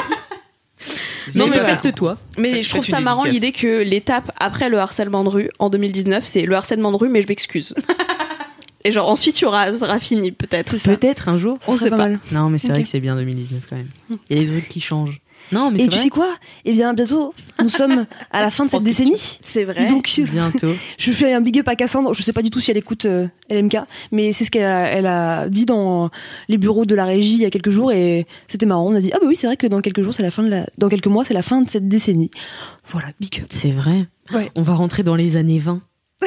[1.35, 1.77] Non, mais voilà.
[1.77, 2.17] faites-toi.
[2.37, 3.43] Mais Faites- je trouve faites ça marrant dédicace.
[3.45, 7.09] l'idée que l'étape après le harcèlement de rue en 2019, c'est le harcèlement de rue,
[7.09, 7.73] mais je m'excuse.
[8.83, 10.71] Et genre ensuite, il y aura, ça sera fini peut-être.
[10.83, 11.57] Peut-être un jour.
[11.61, 12.03] Ça On sait pas pas.
[12.09, 12.19] mal.
[12.31, 13.87] Non, mais c'est vrai que c'est bien 2019 quand même.
[14.29, 15.19] Il y a des trucs qui changent.
[15.51, 15.99] Non, mais Et tu vrai.
[16.03, 16.35] sais quoi?
[16.65, 19.37] Eh bien bientôt, nous sommes à la fin de cette décennie.
[19.41, 19.83] C'est vrai.
[19.83, 20.71] Et donc Bientôt.
[20.97, 22.13] je fais un big up à Cassandre.
[22.13, 23.77] Je sais pas du tout si elle écoute euh, LMK,
[24.11, 26.09] mais c'est ce qu'elle a, elle a dit dans
[26.49, 28.87] les bureaux de la régie il y a quelques jours et c'était marrant.
[28.87, 30.41] On a dit ah bah oui c'est vrai que dans quelques jours c'est la fin
[30.43, 32.31] de la, dans quelques mois c'est la fin de cette décennie.
[32.87, 33.47] Voilà big up.
[33.51, 34.07] C'est vrai.
[34.33, 34.51] Ouais.
[34.55, 35.79] On va rentrer dans les années 20.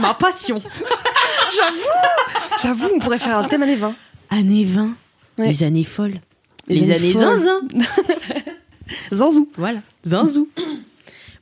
[0.00, 0.60] Ma passion.
[2.62, 3.94] J'avoue on pourrait faire un thème années 20.
[4.30, 4.90] Années 20.
[5.38, 5.48] Ouais.
[5.48, 6.20] Les années folles.
[6.68, 7.60] Les Les, années zinzin.
[9.12, 9.48] Zanzou.
[9.56, 9.78] Voilà.
[10.04, 10.48] Zinzou.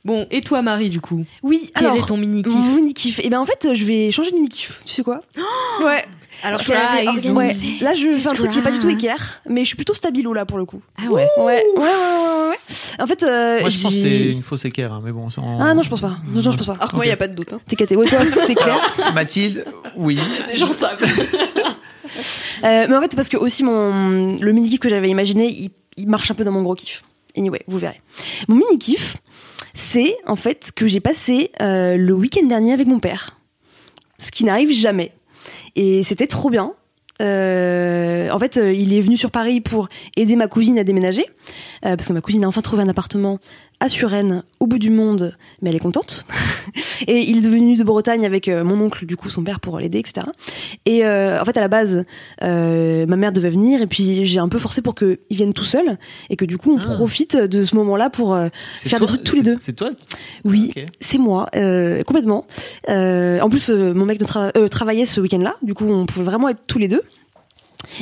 [0.03, 1.25] Bon, et toi, Marie, du coup?
[1.41, 2.53] Oui Quel alors est ton mini-kiff?
[2.53, 3.19] mon mini kiff.
[3.23, 4.79] Et ben en fait je vais changer de mini kiff.
[4.85, 5.21] Tu sais quoi?
[5.83, 6.05] Ouais.
[6.43, 7.79] Alors, Je organisé.
[7.81, 9.95] Là, je fais un truc qui est pas du tout équerre, mais je suis plutôt
[9.95, 10.79] stabilo là pour le coup.
[10.99, 11.27] Ah ouais.
[11.39, 12.57] Ouais, ouais, ouais, ouais, ouais, ouais.
[12.99, 15.27] En fait, euh, Moi, je pense que c'était une fausse équerre, hein, mais bon.
[15.37, 16.17] en- Ah non, je pense pas.
[16.27, 16.73] Non, non, je pense pas.
[16.73, 17.53] Alors que moi, il y a pas de doute.
[17.53, 17.59] hein.
[17.67, 17.95] T'es caté.
[17.95, 18.77] Ouais, toi, c'est clair.
[19.15, 19.65] Mathilde,
[19.95, 20.19] oui.
[20.49, 20.99] Les gens savent.
[22.63, 25.71] Euh, mais en fait, c'est parce que aussi mon le mini kiff que j'avais imaginé,
[25.97, 27.03] il, marche un peu dans mon gros kiff.
[27.37, 28.01] Anyway, vous verrez.
[28.47, 29.17] Mon mini kiff,
[29.73, 33.37] c'est en fait que j'ai passé euh, le week-end dernier avec mon père,
[34.19, 35.11] ce qui n'arrive jamais.
[35.75, 36.73] Et c'était trop bien.
[37.21, 39.87] Euh, en fait, il est venu sur Paris pour
[40.17, 41.25] aider ma cousine à déménager,
[41.81, 43.39] parce que ma cousine a enfin trouvé un appartement
[43.79, 46.25] à Suresnes, au bout du monde, mais elle est contente.
[47.07, 49.79] et il est venu de Bretagne avec euh, mon oncle, du coup, son père pour
[49.79, 50.27] l'aider, etc.
[50.85, 52.05] Et euh, en fait, à la base,
[52.41, 55.65] euh, ma mère devait venir, et puis j'ai un peu forcé pour qu'ils viennent tout
[55.65, 55.97] seuls,
[56.29, 56.95] et que du coup, on Ah.
[56.95, 59.57] profite de ce moment-là pour euh, faire toi- des trucs tous les deux.
[59.59, 60.05] C'est toi qui-
[60.45, 60.85] Oui, Ok.
[61.01, 61.49] c'est moi,
[62.05, 62.45] complètement.
[62.87, 66.61] En plus, mon mec de tra- travaillait ce week-end-là, du coup, on pouvait vraiment être
[66.67, 67.01] tous les deux.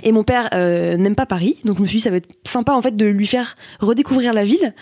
[0.03, 2.29] Et mon père euh, n'aime pas Paris, donc je me suis dit ça va être
[2.53, 4.73] sympa en fait de lui faire redécouvrir la ville,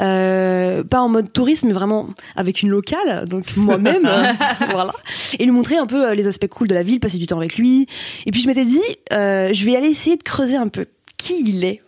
[0.00, 4.32] euh, pas en mode tourisme, mais vraiment avec une locale, donc moi-même, euh,
[4.70, 4.92] voilà,
[5.38, 7.38] et lui montrer un peu euh, les aspects cool de la ville, passer du temps
[7.38, 7.86] avec lui.
[8.26, 10.86] Et puis je m'étais dit, je vais aller essayer de creuser un peu
[11.16, 11.82] qui il est,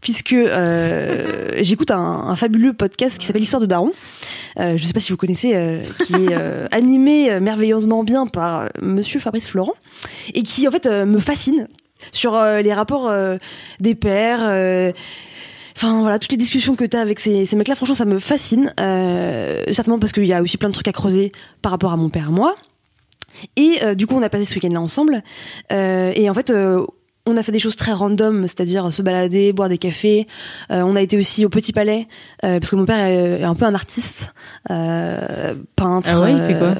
[0.00, 0.34] puisque
[1.60, 3.92] j'écoute un, un fabuleux podcast qui s'appelle Histoire de Daron.
[4.58, 6.34] Je sais pas si vous connaissez, qui est
[6.72, 9.74] animé merveilleusement bien par Monsieur Fabrice Florent.
[10.34, 11.68] Et qui en fait me fascine
[12.12, 13.36] sur euh, les rapports euh,
[13.80, 14.40] des pères.
[14.42, 14.92] euh,
[15.76, 18.18] Enfin voilà, toutes les discussions que tu as avec ces, ces mecs-là, franchement, ça me
[18.18, 18.74] fascine.
[19.70, 21.30] Certainement parce qu'il y a aussi plein de trucs à creuser
[21.62, 22.56] par rapport à mon père et moi.
[23.54, 25.22] Et du coup, on a passé ce week-end-là ensemble.
[25.70, 26.52] Et en fait,
[27.28, 30.26] on a fait des choses très random, c'est-à-dire se balader, boire des cafés.
[30.70, 32.08] Euh, on a été aussi au Petit Palais,
[32.44, 34.32] euh, parce que mon père est, un peu un artiste,
[34.70, 36.08] euh, peintre.
[36.10, 36.74] Ah ouais, il fait quoi?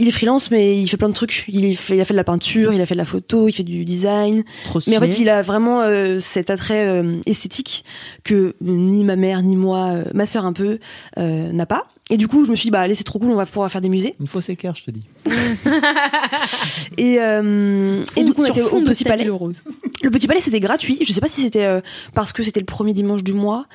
[0.00, 1.44] Il est freelance, mais il fait plein de trucs.
[1.48, 3.52] Il, fait, il a fait de la peinture, il a fait de la photo, il
[3.52, 4.44] fait du design.
[4.64, 7.84] Trop Mais en fait, il a vraiment euh, cet attrait euh, esthétique
[8.24, 10.78] que ni ma mère, ni moi, euh, ma sœur un peu,
[11.16, 11.86] n'a pas.
[12.10, 13.70] Et du coup, je me suis dit, bah allez, c'est trop cool, on va pouvoir
[13.70, 14.14] faire des musées.
[14.20, 15.02] Une fausse écart, je te dis.
[16.98, 19.28] Et, euh, et du coup, on était au Petit Palais.
[19.28, 19.62] rose.
[20.02, 20.98] Le Petit Palais, c'était gratuit.
[21.04, 21.80] Je sais pas si c'était euh,
[22.14, 23.66] parce que c'était le premier dimanche du mois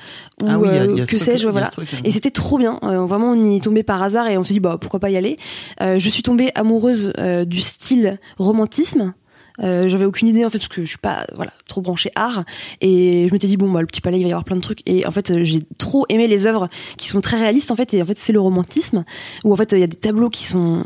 [0.42, 1.66] ou Ah oui, il y a- euh, y a que sais-je, voilà.
[1.68, 1.98] truc, hein.
[2.04, 2.78] Et c'était trop bien.
[2.82, 5.10] Euh, vraiment, on y est tombé par hasard et on s'est dit bah pourquoi pas
[5.10, 5.38] y aller.
[5.80, 9.14] Euh, je suis tombée amoureuse euh, du style romantisme.
[9.62, 12.44] Euh, j'avais aucune idée en fait parce que je suis pas voilà trop branchée art.
[12.80, 14.60] Et je m'étais dit bon bah le petit palais il va y avoir plein de
[14.60, 14.80] trucs.
[14.86, 17.94] Et en fait euh, j'ai trop aimé les œuvres qui sont très réalistes en fait.
[17.94, 19.04] Et en fait c'est le romantisme
[19.44, 20.84] où en fait il y a des tableaux qui sont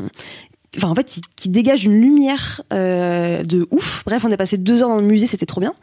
[0.77, 4.03] enfin en fait qui, dégagent une lumière euh, de ouf.
[4.05, 5.73] Bref on a passé deux heures dans le musée c'était trop bien.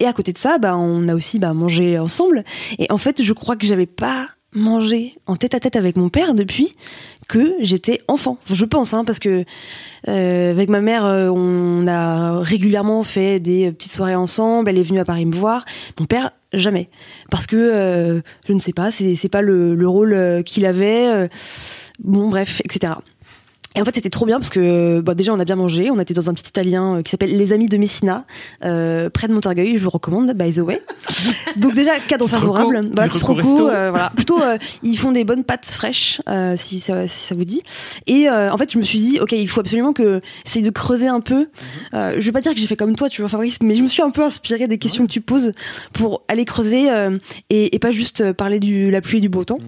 [0.00, 2.44] Et à côté de ça bah on a aussi bah mangé ensemble.
[2.78, 6.08] Et en fait je crois que j'avais pas mangé en tête à tête avec mon
[6.08, 6.72] père depuis
[7.24, 8.38] que j'étais enfant.
[8.50, 9.44] Je pense, hein, parce que
[10.08, 14.68] euh, avec ma mère, euh, on a régulièrement fait des petites soirées ensemble.
[14.70, 15.64] Elle est venue à Paris me voir.
[15.98, 16.88] Mon père, jamais,
[17.30, 21.06] parce que euh, je ne sais pas, c'est pas le, le rôle euh, qu'il avait.
[21.08, 21.28] euh,
[22.02, 22.94] bon, bref, etc.
[23.76, 25.90] Et en fait, c'était trop bien parce que bah, déjà, on a bien mangé.
[25.90, 28.24] On était dans un petit italien euh, qui s'appelle Les Amis de Messina,
[28.64, 29.78] euh, près de Montorgueil.
[29.78, 30.80] Je vous recommande, by the way.
[31.56, 32.76] Donc déjà, cadre favorable.
[32.76, 34.10] reco, Voilà, reco euh, voilà.
[34.14, 37.62] Plutôt, euh, ils font des bonnes pâtes fraîches, euh, si, ça, si ça vous dit.
[38.06, 40.70] Et euh, en fait, je me suis dit, ok, il faut absolument que essaye de
[40.70, 41.48] creuser un peu.
[41.94, 43.82] Euh, je vais pas dire que j'ai fait comme toi, tu vois, Fabrice, mais je
[43.82, 45.52] me suis un peu inspirée des questions que tu poses
[45.92, 47.18] pour aller creuser euh,
[47.50, 49.58] et, et pas juste parler de la pluie et du beau temps.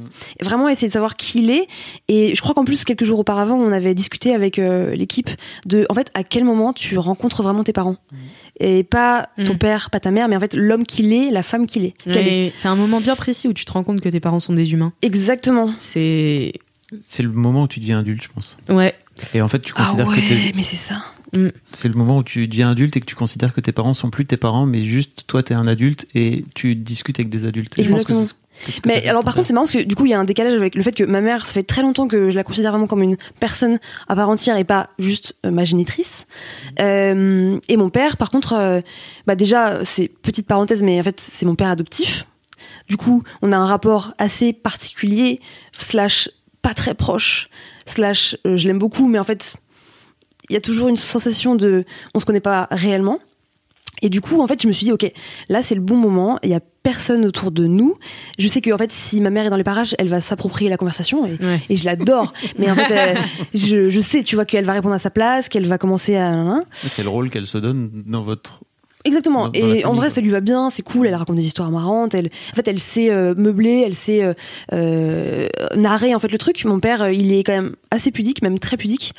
[0.41, 1.67] Et vraiment essayer de savoir qui il est.
[2.09, 5.29] Et je crois qu'en plus, quelques jours auparavant, on avait discuté avec euh, l'équipe
[5.65, 7.97] de, en fait, à quel moment tu rencontres vraiment tes parents.
[8.61, 9.59] Et pas ton Mm.
[9.59, 12.53] père, pas ta mère, mais en fait l'homme qu'il est, la femme qu'il est.
[12.55, 14.73] C'est un moment bien précis où tu te rends compte que tes parents sont des
[14.73, 14.93] humains.
[15.03, 15.73] Exactement.
[15.79, 16.53] C'est.
[17.03, 18.57] C'est le moment où tu deviens adulte, je pense.
[18.69, 18.95] Ouais.
[19.35, 21.03] Et en fait, tu Ah considères ouais, que t'es- mais c'est ça.
[21.73, 24.09] c'est le moment où tu deviens adulte et que tu considères que tes parents sont
[24.11, 27.77] plus tes parents, mais juste toi, t'es un adulte et tu discutes avec des adultes.
[27.79, 28.15] Et je pense que
[28.85, 30.55] Mais alors par contre c'est marrant parce que du coup il y a un décalage
[30.55, 32.87] avec le fait que ma mère ça fait très longtemps que je la considère vraiment
[32.87, 33.79] comme une personne
[34.09, 36.27] à part entière et pas juste euh, ma génitrice.
[36.81, 38.81] Euh, et mon père par contre euh,
[39.27, 42.27] bah déjà c'est petite parenthèse mais en fait c'est mon père adoptif.
[42.89, 45.41] Du coup on a un rapport assez particulier
[45.73, 46.31] slash
[46.63, 47.49] pas très proche
[47.85, 49.57] slash je l'aime beaucoup mais en fait
[50.49, 51.85] il y a toujours une sensation de
[52.15, 53.19] on se connaît pas réellement
[54.03, 55.11] et du coup, en fait, je me suis dit, ok,
[55.49, 56.39] là, c'est le bon moment.
[56.43, 57.95] Il y a personne autour de nous.
[58.39, 60.71] Je sais que, en fait, si ma mère est dans les parages, elle va s'approprier
[60.71, 61.61] la conversation et, Ouais.
[61.71, 62.33] et je l'adore.
[62.59, 63.15] Mais en fait, euh,
[63.55, 66.61] je, je sais, tu vois, qu'elle va répondre à sa place, qu'elle va commencer à.
[66.75, 68.63] C'est le rôle qu'elle se donne dans votre.
[69.05, 69.49] Exactement.
[69.49, 70.15] Dans- dans la et en vrai, quoi.
[70.15, 71.07] ça lui va bien, c'est cool.
[71.07, 72.13] Elle raconte des histoires marrantes.
[72.15, 74.35] Elle, en fait, elle sait euh, meubler, elle sait euh,
[74.73, 76.65] euh, narrer en fait le truc.
[76.65, 79.13] Mon père, il est quand même assez pudique, même très pudique.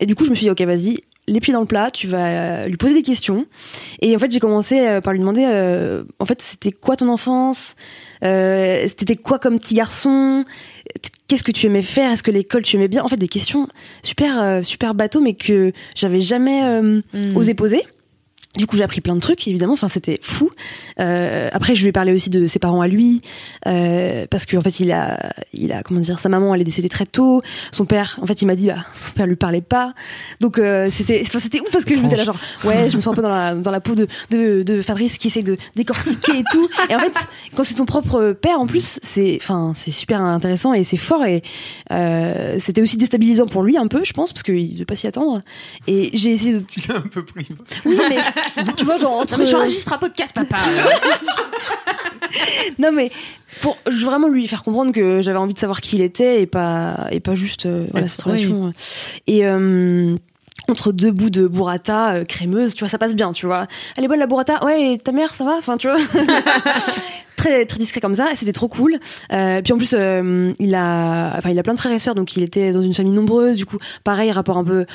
[0.00, 0.98] Et du coup, je me suis dit, ok, vas-y,
[1.30, 1.90] les pieds dans le plat.
[1.90, 3.46] Tu vas euh, lui poser des questions.
[4.02, 7.08] Et en fait, j'ai commencé euh, par lui demander, euh, en fait, c'était quoi ton
[7.08, 7.74] enfance?
[8.24, 10.44] Euh, C'était quoi comme petit garçon?
[11.28, 12.10] Qu'est-ce que tu aimais faire?
[12.10, 13.02] Est-ce que l'école tu aimais bien?
[13.04, 13.68] En fait, des questions
[14.02, 17.36] super super bateau, mais que j'avais jamais euh, Mm.
[17.36, 17.86] osé poser.
[18.56, 19.74] Du coup, j'ai appris plein de trucs, évidemment.
[19.74, 20.50] Enfin, c'était fou.
[20.98, 23.22] Euh, après, je lui ai parlé aussi de ses parents à lui,
[23.68, 26.88] euh, parce qu'en fait, il a, il a, comment dire, sa maman, elle est décédée
[26.88, 27.42] très tôt.
[27.70, 29.94] Son père, en fait, il m'a dit, bah, son père lui parlait pas.
[30.40, 33.00] Donc, euh, c'était, enfin, c'était ouf parce que je m'étais là genre, ouais, je me
[33.00, 35.56] sens un peu dans la, dans la peau de, de, de Fabrice qui essaie de
[35.76, 36.68] décortiquer et tout.
[36.88, 37.12] Et en fait,
[37.54, 41.24] quand c'est ton propre père, en plus, c'est, enfin, c'est super intéressant et c'est fort
[41.24, 41.42] et
[41.92, 44.96] euh, c'était aussi déstabilisant pour lui un peu, je pense, parce qu'il ne devait pas
[44.96, 45.40] s'y attendre.
[45.86, 47.46] Et j'ai essayé de, Tu l'as un peu pris.
[47.84, 48.18] oui, mais
[48.76, 49.34] tu vois, genre entre.
[49.34, 50.58] Non, mais j'enregistre un podcast, papa.
[52.78, 53.10] Non mais
[53.60, 57.08] pour vraiment lui faire comprendre que j'avais envie de savoir qui il était et pas
[57.10, 58.72] et pas juste euh, voilà, cette relation.
[59.26, 60.16] Et euh,
[60.68, 63.66] entre deux bouts de burrata euh, crémeuse, tu vois, ça passe bien, tu vois.
[63.96, 64.94] Elle est bonne la burrata, ouais.
[64.94, 65.98] Et ta mère, ça va, enfin, tu vois.
[67.36, 68.98] très très discret comme ça, et c'était trop cool.
[69.32, 72.14] Euh, puis en plus, euh, il a, enfin, il a plein de frères et sœurs,
[72.14, 73.56] donc il était dans une famille nombreuse.
[73.56, 74.86] Du coup, pareil, rapport un peu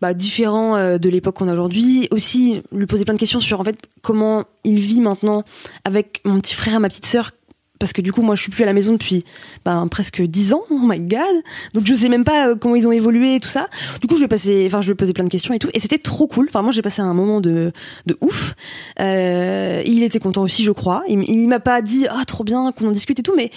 [0.00, 2.08] bah, différent euh, de l'époque qu'on a aujourd'hui.
[2.10, 5.44] Aussi, lui poser plein de questions sur en fait comment il vit maintenant
[5.84, 7.32] avec mon petit frère et ma petite sœur.
[7.78, 9.24] Parce que du coup, moi, je suis plus à la maison depuis
[9.64, 10.64] ben, presque 10 ans.
[10.68, 11.42] Oh my god!
[11.72, 13.68] Donc, je sais même pas euh, comment ils ont évolué et tout ça.
[14.02, 15.70] Du coup, je ai passé, enfin, je ai posé plein de questions et tout.
[15.72, 16.46] Et c'était trop cool.
[16.50, 17.72] Enfin, moi, j'ai passé un moment de,
[18.04, 18.54] de ouf.
[19.00, 21.04] Euh, il était content aussi, je crois.
[21.08, 23.50] Il, il m'a pas dit, ah, trop bien qu'on en discute et tout, mais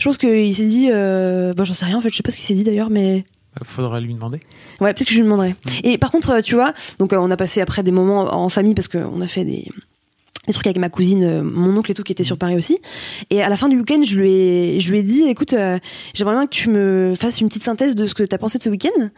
[0.00, 2.36] je pense qu'il s'est dit, bah, j'en sais rien, en fait, je sais pas ce
[2.38, 3.24] qu'il s'est dit d'ailleurs, mais
[3.64, 4.40] Faudra lui demander.
[4.80, 5.56] Ouais, peut-être que je lui demanderai.
[5.82, 8.48] Et par contre, euh, tu vois, donc euh, on a passé après des moments en
[8.48, 9.66] famille parce qu'on a fait des,
[10.46, 12.78] des trucs avec ma cousine, euh, mon oncle et tout qui était sur Paris aussi.
[13.30, 15.78] Et à la fin du week-end, je lui ai, je lui ai dit, écoute, euh,
[16.14, 18.58] j'aimerais bien que tu me fasses une petite synthèse de ce que tu as pensé
[18.58, 19.10] de ce week-end.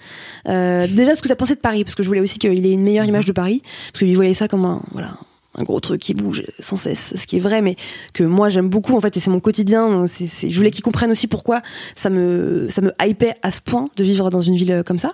[0.49, 2.67] Euh, déjà, ce que tu as pensé de Paris, parce que je voulais aussi qu'il
[2.67, 3.63] ait une meilleure image de Paris,
[3.93, 5.13] parce que lui voyait ça comme un, voilà,
[5.59, 7.77] un gros truc qui bouge sans cesse, ce qui est vrai, mais
[8.15, 10.07] que moi j'aime beaucoup en fait, et c'est mon quotidien.
[10.07, 11.61] c'est- je voulais qu'il comprenne aussi pourquoi
[11.95, 14.99] ça me, ça me hypait à ce point de vivre dans une ville euh, comme
[14.99, 15.13] ça.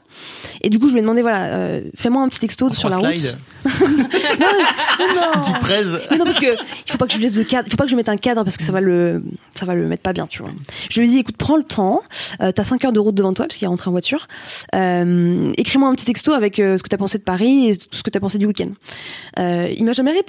[0.62, 2.99] Et du coup, je lui ai demandé, voilà, euh, fais-moi un petit texto sur la
[2.99, 3.16] route.
[3.16, 3.36] slides.
[4.99, 5.97] Non, Une petite presse.
[6.11, 7.76] mais non, parce que il faut pas que je lui laisse de cadre, il faut
[7.76, 9.22] pas que je lui mette un cadre parce que ça va le,
[9.55, 10.51] ça va le mettre pas bien, tu vois.
[10.91, 12.03] Je lui ai dit, écoute, prends le temps,
[12.43, 14.26] euh, t'as 5 heures de route devant toi parce qu'il est rentré en voiture.
[14.74, 18.03] Euh, écris-moi un petit texto avec euh, ce que t'as pensé de Paris et ce
[18.03, 18.70] que t'as pensé du week-end.
[19.39, 20.28] Euh, il m'a jamais répondu,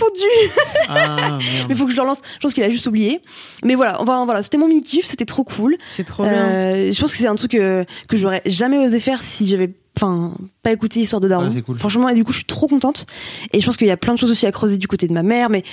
[0.87, 1.39] Ah,
[1.69, 2.21] mais faut que je le relance.
[2.35, 3.21] Je pense qu'il a juste oublié.
[3.63, 5.77] Mais voilà, enfin voilà, c'était mon mini kiff, c'était trop cool.
[5.95, 6.33] C'est trop bien.
[6.33, 9.71] Euh, je pense que c'est un truc euh, que j'aurais jamais osé faire si j'avais
[9.97, 10.33] enfin
[10.63, 11.45] pas écouté Histoire de Daron.
[11.45, 11.77] Ouais, c'est cool.
[11.77, 13.05] Franchement, et du coup, je suis trop contente.
[13.53, 15.13] Et je pense qu'il y a plein de choses aussi à creuser du côté de
[15.13, 15.63] ma mère, mais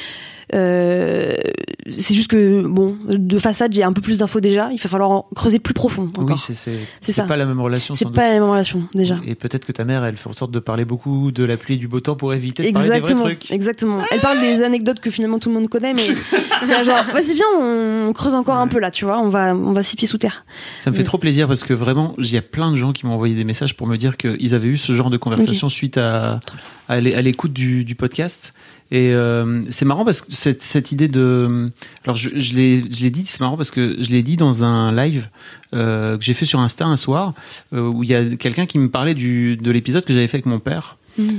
[0.53, 4.71] c'est juste que bon, de façade, j'ai un peu plus d'infos déjà.
[4.73, 6.39] Il va falloir en creuser plus profond Oui, encore.
[6.41, 7.95] c'est c'est pas la même relation.
[7.95, 9.17] c'est pas la même relation déjà.
[9.27, 11.75] Et peut-être que ta mère, elle fait en sorte de parler beaucoup de la pluie
[11.75, 13.51] et du beau temps pour éviter de parler des vrais Exactement, trucs.
[13.51, 13.99] exactement.
[14.11, 16.05] Elle parle des anecdotes que finalement tout le monde connaît, mais
[16.85, 19.19] genre, vas-y viens, on creuse encore un peu là, tu vois.
[19.21, 20.45] On va, on va six pieds sous terre.
[20.81, 23.07] Ça me fait trop plaisir parce que vraiment, il y a plein de gens qui
[23.07, 25.99] m'ont envoyé des messages pour me dire qu'ils avaient eu ce genre de conversation suite
[25.99, 26.41] à,
[26.89, 28.53] à l'é- à l'écoute du, du podcast.
[28.93, 31.71] Et euh, c'est marrant parce que cette, cette idée de...
[32.05, 34.63] Alors je, je l'ai je l'ai dit, c'est marrant parce que je l'ai dit dans
[34.63, 35.29] un live
[35.75, 37.35] euh, que j'ai fait sur Insta un soir
[37.75, 40.37] euh, où il y a quelqu'un qui me parlait du, de l'épisode que j'avais fait
[40.37, 40.99] avec mon père.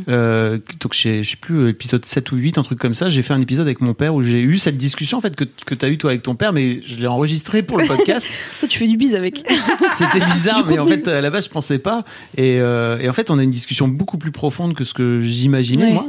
[0.09, 3.21] Euh, donc je sais plus euh, épisode 7 ou 8 un truc comme ça j'ai
[3.21, 5.75] fait un épisode avec mon père où j'ai eu cette discussion en fait que, que
[5.75, 8.27] tu as eu toi avec ton père mais je l'ai enregistré pour le podcast
[8.59, 9.43] Toi, tu fais du bise avec.
[9.93, 12.05] c'était bizarre, mais en fait, à la base, je pensais pas.
[12.35, 15.21] Et, euh, et en fait, on a une discussion beaucoup plus profonde que ce que
[15.21, 15.93] j'imaginais, Ouais.
[15.93, 16.07] moi.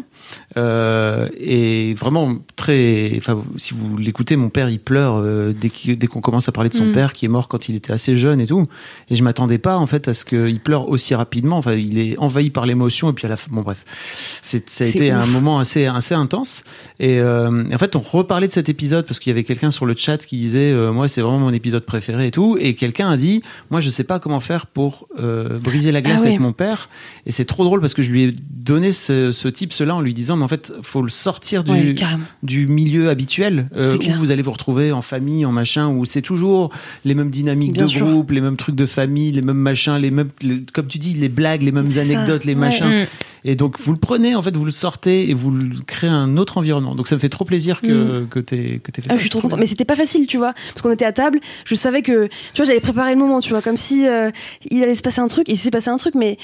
[0.57, 3.13] Euh, et vraiment très.
[3.17, 6.75] Enfin, si vous l'écoutez, mon père, il pleure euh, dès qu'on commence à parler de
[6.75, 6.93] son Mm.
[6.93, 8.65] père qui est mort quand il était assez jeune et tout.
[9.11, 11.59] Et je m'attendais pas, en fait, à ce qu'il pleure aussi rapidement.
[11.59, 13.11] Enfin, il est envahi par l'émotion.
[13.11, 13.85] Et puis à la fin, bon, bref,
[14.43, 16.63] ça a été un moment assez assez intense.
[16.99, 19.71] Et, euh, et en fait, on reparlait de cet épisode parce qu'il y avait quelqu'un
[19.71, 22.57] sur le chat qui disait, moi, c'est vraiment mon épisode préféré et tout.
[22.61, 25.09] Et quelqu'un a dit, moi, je sais pas comment faire pour
[25.63, 26.89] briser la glace Ah avec mon père.
[27.27, 30.15] Et c'est trop drôle parce que je lui ai donné ce, ce tips-là en lui
[30.19, 32.25] disant, mais en fait, faut le sortir du, Ouais, carrément.
[32.43, 36.23] du milieu habituel euh, où vous allez vous retrouver en famille, en machin, où c'est
[36.23, 36.71] toujours
[37.05, 38.07] les mêmes dynamiques Bien de sûr.
[38.07, 41.15] groupe, les mêmes trucs de famille, les mêmes machins, les mêmes, les- comme tu dis,
[41.15, 42.01] les blagues, les mêmes ça.
[42.03, 42.59] anecdotes, les Ouais.
[42.61, 43.03] machins.
[43.03, 43.07] Mm.
[43.45, 46.37] Et donc vous le prenez, en fait, vous le sortez et vous le créez un
[46.37, 46.95] autre environnement.
[46.97, 49.17] Donc ça me fait trop plaisir que que t'aies que fait Ah, ça.
[49.17, 49.61] je suis trop contente.
[49.61, 50.55] Mais c'était pas facile, tu vois.
[50.71, 53.51] Parce qu'on était à table, je savais que, tu vois, j'avais préparé le moment, tu
[53.51, 54.31] vois, comme si euh,
[54.71, 56.37] il allait se passer un truc, il s'est passé un truc, mais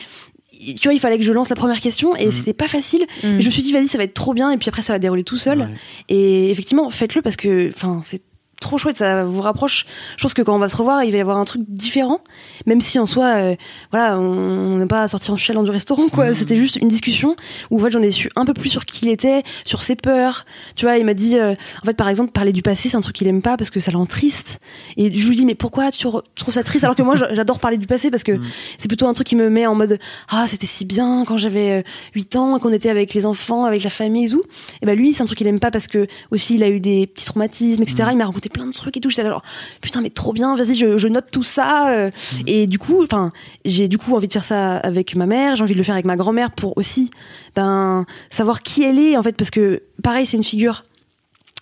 [0.78, 2.30] tu vois, il fallait que je lance la première question, et Mhm.
[2.32, 3.02] c'était pas facile.
[3.22, 3.28] Mm.
[3.34, 4.92] Mais je me suis dit, vas-y, ça va être trop bien, et puis après, ça
[4.92, 5.58] va dérouler tout seul.
[5.60, 5.66] Ouais.
[6.08, 8.22] Et effectivement, faites-le parce que, enfin, c'est
[8.64, 9.86] trop chouette, ça vous rapproche.
[10.16, 12.20] Je pense que quand on va se revoir, il va y avoir un truc différent,
[12.66, 13.56] même si en soi, euh,
[13.90, 16.30] voilà, on n'est pas sorti en chialant du restaurant, quoi.
[16.30, 16.34] Mmh.
[16.34, 17.36] C'était juste une discussion
[17.70, 19.96] où en fait, j'en ai su un peu plus sur qui il était, sur ses
[19.96, 20.46] peurs.
[20.76, 23.00] Tu vois, il m'a dit, euh, en fait, par exemple, parler du passé, c'est un
[23.00, 24.58] truc qu'il aime pas parce que ça le rend triste.
[24.96, 26.84] Et je lui dis, mais pourquoi tu trouves ça triste?
[26.84, 28.38] Alors que moi, j'adore parler du passé parce que
[28.78, 29.98] c'est plutôt un truc qui me met en mode,
[30.30, 31.82] ah, c'était si bien quand j'avais euh,
[32.14, 34.42] 8 ans, qu'on était avec les enfants, avec la famille et tout.
[34.82, 36.80] Et ben lui, c'est un truc qu'il aime pas parce que aussi il a eu
[36.80, 38.08] des petits traumatismes, etc.
[38.12, 39.10] Il m'a raconté plein de trucs et tout.
[39.10, 39.42] J'étais genre,
[39.82, 41.90] putain, mais trop bien, vas-y, je, je note tout ça.
[41.90, 42.10] euh.
[42.46, 43.32] Et du coup, enfin,
[43.66, 45.94] j'ai du coup envie de faire ça avec ma mère, j'ai envie de le faire
[45.94, 47.10] avec ma grand-mère pour aussi,
[47.54, 50.84] ben, savoir qui elle est, en fait, parce que pareil, c'est une figure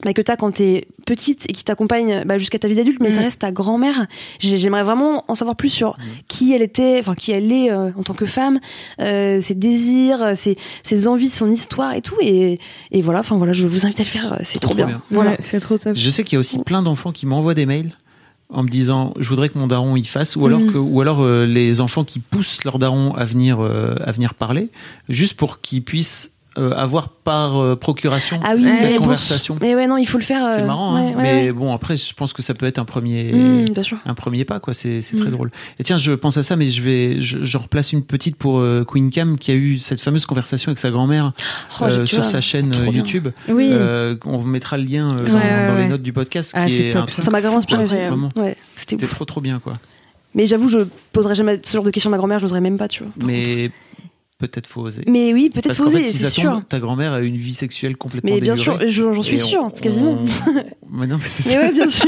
[0.04, 3.10] bah, que t'as quand t'es petite et qui t'accompagne bah, jusqu'à ta vie d'adulte, mais
[3.10, 3.24] ça Mm.
[3.24, 4.06] reste ta grand-mère.
[4.38, 5.96] J'ai- J'aimerais vraiment en savoir plus sur
[6.28, 8.60] qui elle était, enfin qui elle est euh, en tant que femme,
[9.00, 12.16] euh, ses désirs, ses, ses envies, son histoire et tout.
[12.20, 12.58] Et,
[12.90, 14.86] et voilà, enfin voilà, je vous invite à le faire, c'est trop, Trop bien.
[14.86, 15.02] bien.
[15.10, 15.30] Voilà.
[15.32, 15.96] Ouais, c'est trop top.
[15.96, 17.92] Je sais qu'il y a aussi plein d'enfants qui m'envoient des mails
[18.54, 21.22] en me disant je voudrais que mon daron y fasse ou alors que ou alors
[21.22, 24.68] euh, les enfants qui poussent leur daron à venir euh, à venir parler
[25.08, 29.56] juste pour qu'ils puissent euh, avoir par euh, procuration Ah oui, cette mais bon, conversation.
[29.60, 30.46] Mais ouais, non, il faut le faire.
[30.46, 31.12] C'est euh, marrant, hein.
[31.14, 33.66] ouais, mais bon après je pense que ça peut être un premier Mm,
[34.04, 35.32] un premier pas quoi c'est très Mm.
[35.32, 38.36] drôle et tiens je pense à ça mais je vais je, je replace une petite
[38.36, 41.32] pour euh, Queen Cam qui a eu cette fameuse conversation avec sa grand-mère
[41.80, 42.72] Oh, sur vois, sa chaîne.
[42.92, 43.70] YouTube Oui.
[44.26, 47.30] On mettra le lien dans, les notes du podcast Ah, qui est top, ça.
[47.30, 47.86] m'a grave inspiré.
[48.76, 49.74] c'était trop trop bien quoi
[50.34, 50.78] Mais j'avoue, je
[51.12, 53.12] poserai jamais ce genre de questions à ma grand-mère, je n'oserais même pas, tu vois.
[53.24, 53.70] mais
[54.48, 56.62] peut-être faut oser Mais oui, peut-être faut oser, c'est sûr.
[56.68, 60.18] ta grand-mère a une vie sexuelle complètement Mais bien sûr, j'en suis sûre, quasiment.
[60.46, 60.52] on-
[60.94, 61.60] Mais non, mais c'est Mais ça.
[61.68, 62.06] ouais, bien sûr.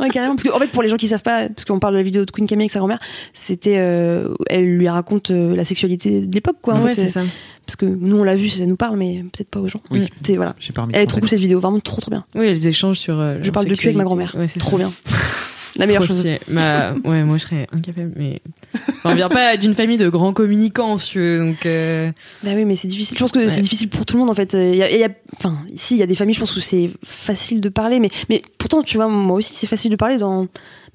[0.00, 0.34] Ouais, carrément.
[0.34, 2.02] Parce que, en fait, pour les gens qui savent pas, parce qu'on parle de la
[2.02, 2.98] vidéo de Queen Camille avec sa grand-mère,
[3.32, 6.74] c'était, euh, elle lui raconte euh, la sexualité de l'époque, quoi.
[6.74, 7.20] en ouais, c'est ça.
[7.64, 9.80] Parce que nous, on l'a vu, ça nous parle, mais peut-être pas aux gens.
[9.92, 10.04] Oui.
[10.34, 10.56] Voilà.
[10.58, 12.24] J'ai pas remis Elle est trop cool, cette vidéo, vraiment trop, trop bien.
[12.34, 13.20] Oui, elles échangent sur.
[13.20, 14.34] euh, Je parle de cul avec ma grand-mère.
[14.36, 14.84] Ouais, c'est Trop ça.
[14.84, 14.92] bien.
[15.76, 16.24] La meilleure chose.
[16.48, 18.40] Bah, ouais, moi je serais incapable, mais.
[18.74, 21.66] Enfin, on vient pas d'une famille de grands communicants, veux, donc.
[21.66, 22.10] euh,
[22.42, 23.16] Bah oui, mais c'est difficile.
[23.16, 23.48] Je pense que Ouais.
[23.48, 24.52] c'est difficile pour tout le monde, en fait.
[24.54, 26.52] Il y a, il y a- enfin, ici, il y a des familles, je pense
[26.52, 29.96] que c'est facile de parler, mais, mais pourtant, tu vois, moi aussi, c'est facile de
[29.96, 30.46] parler dans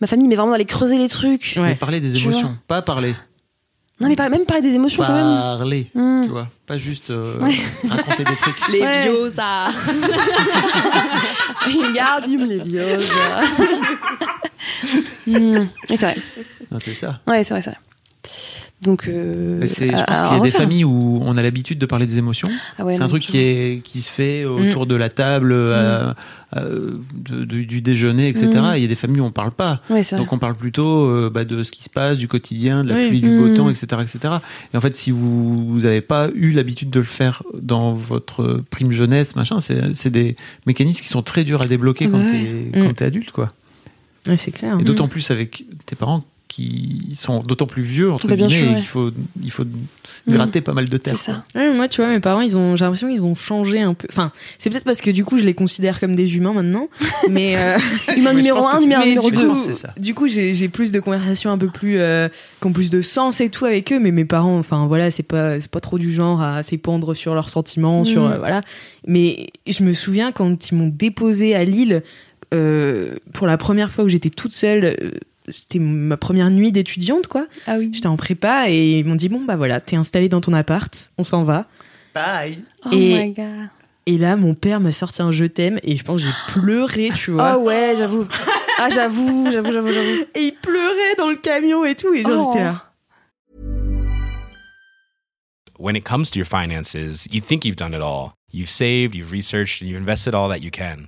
[0.02, 1.54] ma famille, mais vraiment d'aller creuser les trucs.
[1.58, 1.64] Ouais.
[1.64, 3.16] Mais parler des émotions, pas parler.
[4.02, 5.26] Non, mais par- même parler des émotions, quand même.
[5.26, 6.22] Parler, Hmm.
[6.24, 6.48] tu vois.
[6.66, 7.56] Pas juste euh, Ouais.
[7.90, 8.56] raconter des trucs.
[8.72, 9.02] Les Ouais.
[9.04, 9.68] vieux, ça.
[11.66, 12.98] Regarde, les vieux.
[15.28, 16.16] Oui, c'est vrai.
[16.72, 17.20] Non, c'est ça.
[17.28, 17.80] Ouais, c'est vrai, c'est vrai.
[18.82, 22.06] Donc, euh, je pense qu'il y a des familles où on a l'habitude de parler
[22.08, 22.48] des émotions.
[22.78, 26.14] Ah ouais, c'est un truc qui, est, qui se fait autour de la table, euh,
[26.56, 28.48] euh, de- de- du déjeuner, etc.
[28.54, 28.72] Mm.
[28.78, 29.82] Il y a des familles où on parle pas.
[29.90, 30.02] Ouais.
[30.16, 32.96] Donc on parle plutôt euh, bah, de ce qui se passe, du quotidien, de la
[32.96, 33.08] Oui.
[33.10, 33.54] pluie, du beau Mm.
[33.56, 34.36] temps, etc., etc.
[34.74, 38.92] Et en fait, si vous n'avez pas eu l'habitude de le faire dans votre prime
[38.92, 42.80] jeunesse, machin, c'est des mécanismes qui sont très durs à débloquer Ah quand bah t'es
[42.80, 42.82] Mm.
[42.88, 43.52] quand t'es adulte, quoi.
[44.30, 44.78] Ouais, c'est clair.
[44.80, 48.50] Et d'autant plus avec tes parents qui sont d'autant plus vieux entre Bah, guillemets.
[48.50, 48.80] sûr, et ouais.
[48.80, 49.12] il faut
[49.44, 49.64] il faut
[50.28, 51.20] gratter pas mal de C'est terre.
[51.20, 51.44] ça.
[51.56, 54.08] Ouais, moi, tu vois, mes parents, ils ont, j'ai l'impression qu'ils ont changé un peu.
[54.12, 56.90] Enfin, c'est peut-être parce que du coup, je les considère comme des humains maintenant.
[57.30, 57.78] mais euh,
[58.34, 59.48] numéro pense que 1, c'est- numéro numéro du je 2.
[59.50, 59.94] coup, c'est ça.
[60.28, 62.28] j'ai, j'ai plus de conversations un peu plus, euh,
[62.60, 64.00] qui ont plus de sens et tout avec eux.
[64.00, 67.36] Mais mes parents, enfin voilà, c'est pas, c'est pas trop du genre à s'épandre sur
[67.36, 68.32] leurs sentiments, sur Mhm.
[68.34, 68.62] euh, voilà.
[69.08, 72.02] Mais je me souviens quand ils m'ont déposé à Lille
[72.52, 74.86] pour la première fois où j'étais toute seule.
[74.86, 75.12] euh,
[75.52, 77.48] c'était ma première nuit d'étudiante, quoi.
[77.66, 77.90] Ah oui.
[77.94, 81.12] J'étais en prépa et ils m'ont dit bon bah voilà, t'es installé dans ton appart,
[81.18, 81.66] on s'en va.
[82.14, 82.60] Bye.
[82.86, 83.70] Oh Et- my god.
[84.06, 87.10] Et là, mon père m'a sorti un je t'aime et je pense que j'ai pleuré,
[87.16, 87.58] tu vois.
[87.58, 88.28] Oh ouais, j'avoue.
[88.80, 90.24] Ah, j'avoue, j'avoue, j'avoue, j'avoue.
[90.36, 92.14] Et il pleurait dans le camion et tout.
[92.14, 92.52] Et genre, Oh.
[92.54, 92.84] j'étais là.
[95.78, 96.96] When it comes to your finances,
[97.32, 98.34] you think you've done it all.
[98.52, 101.08] You've saved, you've researched, and you've invested all that you can.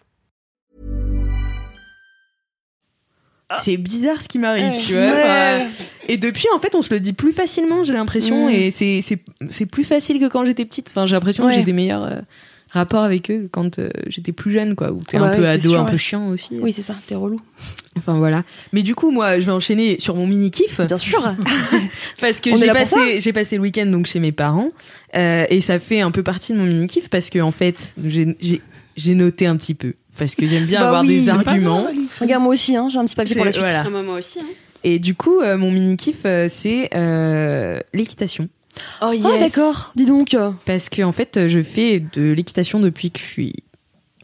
[3.63, 4.79] C'est bizarre ce qui m'arrive, Ouais.
[4.85, 5.01] tu vois.
[5.03, 5.67] Ouais.
[6.07, 8.47] Et depuis, en fait, on se le dit plus facilement, j'ai l'impression.
[8.47, 8.51] Mm.
[8.51, 10.89] Et c'est- c'est c'est plus facile que quand j'étais petite.
[10.89, 12.19] Enfin, j'ai l'impression que j'ai des meilleurs euh,
[12.69, 14.91] rapports avec eux que quand euh, j'étais plus jeune, quoi.
[14.91, 16.49] Où t'es un peu ado, sûr, un peu chiant aussi.
[16.61, 17.39] Oui, c'est ça, t'es relou.
[17.97, 18.43] Enfin, voilà.
[18.73, 20.79] Mais du coup, moi, je vais enchaîner sur mon mini-kiff.
[20.81, 21.21] Bien sûr.
[22.21, 24.69] Parce que j'ai passé, j'ai passé le week-end donc chez mes parents
[25.15, 27.93] euh, et ça fait un peu partie de mon mini kiff parce que en fait
[28.05, 28.61] j'ai- j'ai
[28.97, 31.87] j'ai noté un petit peu parce que j'aime bien Bah avoir oui, des arguments.
[32.19, 33.63] Regarde, moi aussi, hein, j'ai un petit papier pour la suite.
[33.63, 33.83] voilà.
[33.85, 34.39] Ah, moi, moi aussi.
[34.39, 34.45] hein.
[34.83, 38.49] Et du coup, euh, mon mini kiff, euh, c'est euh, l'équitation.
[39.01, 39.23] Oh yes.
[39.25, 40.35] Ah d'accord, dis donc.
[40.65, 43.53] Parce que en fait, je fais de l'équitation depuis que je suis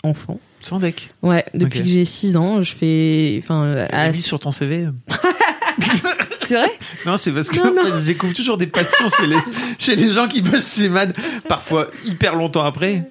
[0.04, 0.40] enfant.
[0.62, 1.12] Sans deck.
[1.22, 3.36] Ouais, depuis que j'ai 6 ans, je fais.
[3.44, 4.88] Enfin, à- mis sur ton CV.
[6.48, 6.72] C'est vrai
[7.06, 9.38] Non, c'est parce que Non, en fait, je découvre toujours des passions chez les,
[9.80, 11.14] chez les gens qui bossent chez MAD,
[11.50, 13.04] parfois hyper longtemps après.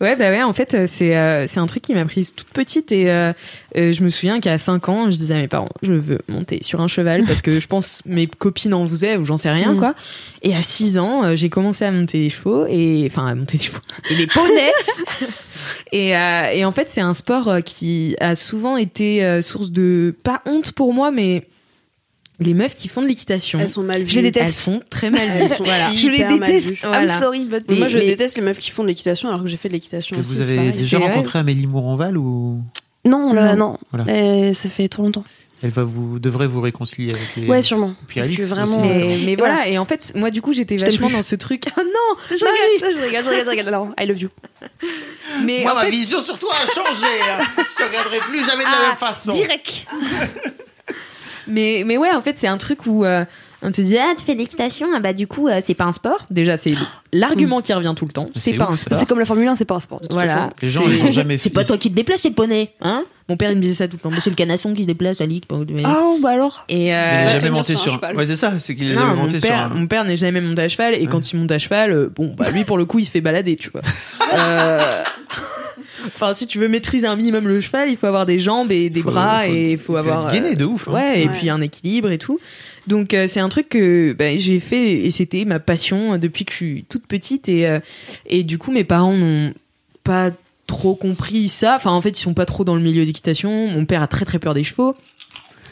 [0.00, 2.92] Ouais, bah ouais, en fait, euh, c'est euh, un truc qui m'a prise toute petite
[2.92, 3.32] et euh,
[3.76, 6.60] euh, je me souviens qu'à 5 ans, je disais à mes parents, je veux monter
[6.62, 9.74] sur un cheval parce que je pense mes copines en faisaient ou j'en sais rien,
[9.74, 9.78] Mm.
[9.78, 9.94] quoi.
[10.42, 13.58] Et à 6 ans, euh, j'ai commencé à monter des chevaux et enfin à monter
[13.58, 13.78] des chevaux
[14.10, 14.72] et des poneys.
[15.92, 16.08] et,
[16.58, 20.94] et en fait, c'est un sport qui a souvent été source de pas honte pour
[20.94, 21.46] moi, mais
[22.40, 24.10] les meufs qui font de l'équitation, Elles sont mal vues.
[24.10, 24.46] Je les déteste.
[24.46, 25.38] elles sont très mal vues.
[25.42, 25.92] Elles sont Voilà.
[25.92, 26.84] Je les mal déteste.
[26.84, 29.48] I'm sorry, but moi, je Mais- déteste les meufs qui font de l'équitation alors que
[29.48, 30.34] j'ai fait de l'équitation aussi.
[30.34, 32.62] vous avez déjà rencontré Amélie Mouronval ou
[33.04, 33.78] Non, là, non.
[33.92, 34.10] Voilà.
[34.12, 35.24] Euh, ça fait trop longtemps.
[35.62, 37.46] elle va vous devrait vous réconcilier avec les.
[37.48, 37.94] Ouais, sûrement.
[38.06, 38.80] puis Parce Alix que vraiment.
[38.82, 38.88] aussi.
[38.90, 39.66] euh, Mais, mais voilà.
[39.66, 41.64] et en fait, moi, du coup, j'étais vachement dans ce truc.
[41.76, 43.68] Ah non, Je regarde, je regarde, je regarde, je regarde.
[43.70, 44.28] Non, I love you.
[45.44, 47.06] mais Moi, en ma fait, vision sur toi a changé.
[47.28, 47.44] hein.
[47.56, 49.32] Je te regarderai plus jamais de la même façon.
[49.32, 49.86] Direct.
[51.48, 53.24] mais, mais ouais, en fait, c'est un truc où euh,
[53.62, 55.84] on te dit ah tu fais de l'équitation, ah bah du coup euh, c'est pas
[55.84, 56.26] un sport.
[56.30, 56.74] Déjà, c'est
[57.12, 58.30] l'argument qui revient tout le temps.
[58.34, 58.98] C'est C'est pas ouf, un sport.
[58.98, 60.00] C'est comme la Formule 1, c'est pas un sport.
[60.00, 60.32] de toute Voilà.
[60.34, 60.50] façon.
[60.62, 61.44] Les gens, ils ont jamais fait.
[61.44, 63.04] C'est pas toi qui te déplaces, c'est le poney, hein?
[63.30, 64.10] Mon père il me disait ça tout le temps.
[64.10, 65.42] Mais c'est le canasson qui se déplace, Ali.
[65.84, 66.64] Ah, bah alors.
[66.70, 68.16] Et Il euh, n'est va jamais tenir monté sur un cheval.
[68.16, 68.58] Ouais, c'est ça.
[68.58, 69.48] C'est qu'il est non, jamais mon monté sur.
[69.50, 71.92] père, un- mon père n'est jamais monté à cheval et quand il monte à cheval,
[71.92, 73.82] euh, bon bah lui pour le coup il se fait balader, tu vois.
[74.34, 75.02] Euh,
[76.14, 78.90] Enfin, si tu veux maîtriser un minimum le cheval, il faut avoir des jambes et
[78.90, 80.92] des Faut- bras faut- et il faut faut avoir gainé de ouf, hein.
[80.92, 81.34] Ouais, et Ouais.
[81.34, 82.38] puis un équilibre et tout.
[82.86, 86.44] Donc euh, c'est un truc que bah, j'ai fait et c'était ma passion euh, depuis
[86.44, 87.80] que je suis toute petite et euh,
[88.26, 89.52] et du coup mes parents n'ont
[90.04, 90.30] pas
[90.66, 91.74] trop compris ça.
[91.76, 93.68] Enfin en fait ils sont pas trop dans le milieu d'équitation.
[93.68, 94.96] Mon père a très très peur des chevaux.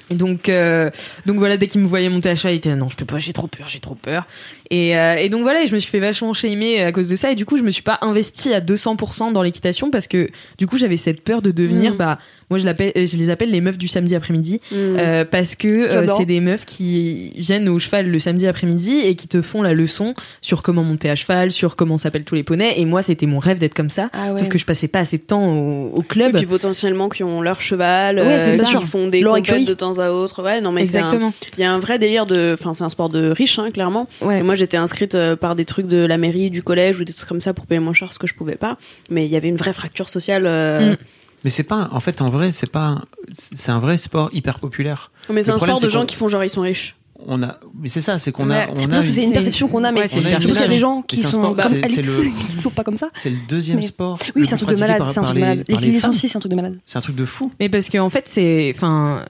[0.08, 0.88] Et donc, euh,
[1.26, 3.18] donc voilà, dès qu'il me voyait monter à cheval, il était non, je peux pas,
[3.18, 4.24] j'ai trop peur, j'ai trop peur.
[4.70, 7.16] Et, euh, et donc voilà, et je me suis fait vachement shamer à cause de
[7.16, 7.30] ça.
[7.30, 10.66] Et du coup, je me suis pas investie à 200% dans l'équitation parce que du
[10.66, 11.96] coup, j'avais cette peur de devenir, Mm.
[11.96, 12.18] bah,
[12.50, 14.74] moi je, l'appelle, je les appelle les meufs du samedi après-midi Mm.
[14.76, 19.14] euh, parce que euh, c'est des meufs qui viennent au cheval le samedi après-midi et
[19.14, 22.42] qui te font la leçon sur comment monter à cheval, sur comment s'appellent tous les
[22.44, 22.74] poneys.
[22.80, 24.10] Et moi, c'était mon rêve d'être comme ça.
[24.12, 24.38] Ah ouais.
[24.38, 26.36] Sauf que je passais pas assez de temps au, au Et club.
[26.36, 28.80] puis potentiellement qui ont leur cheval, Ouais, euh, c'est qui ça.
[28.80, 30.42] font des compètes de temps à autre.
[30.42, 31.32] Ouais, non mais Exactement.
[31.56, 34.08] il y a un vrai délire de, enfin c'est un sport de riche, hein, clairement.
[34.22, 34.40] Ouais.
[34.40, 37.12] Et moi j'étais inscrite euh, par des trucs de la mairie, du collège ou des
[37.12, 38.76] trucs comme ça pour payer moins cher ce que je pouvais pas.
[39.10, 40.44] Mais il y avait une vraie fracture sociale.
[40.46, 40.96] euh, Mm.
[41.44, 41.88] Mais c'est pas.
[41.92, 42.86] En fait, en vrai, c'est pas.
[42.86, 43.02] un-
[43.32, 45.10] C'est un vrai sport hyper populaire.
[45.30, 46.96] Mais c'est un problème, sport de gens qui font genre ils sont riches.
[47.26, 47.58] On a.
[47.80, 48.18] Mais c'est ça.
[48.18, 48.68] C'est qu'on a.
[48.70, 49.02] On Non, a.
[49.02, 50.38] c'est une- perception qu'on a, mais qu'il y a
[50.68, 53.10] des gens qui sont comme Alex, qui sont pas comme ça.
[53.14, 54.18] C'est le deuxième sport.
[54.34, 55.02] Oui, c'est un truc de malade.
[55.12, 55.64] C'est un truc de les- malade.
[55.82, 56.78] Licenciés, c'est un truc de malade.
[56.86, 57.52] C'est un truc de fou.
[57.60, 59.24] Mais parce qu'en fait, c'est, enfin,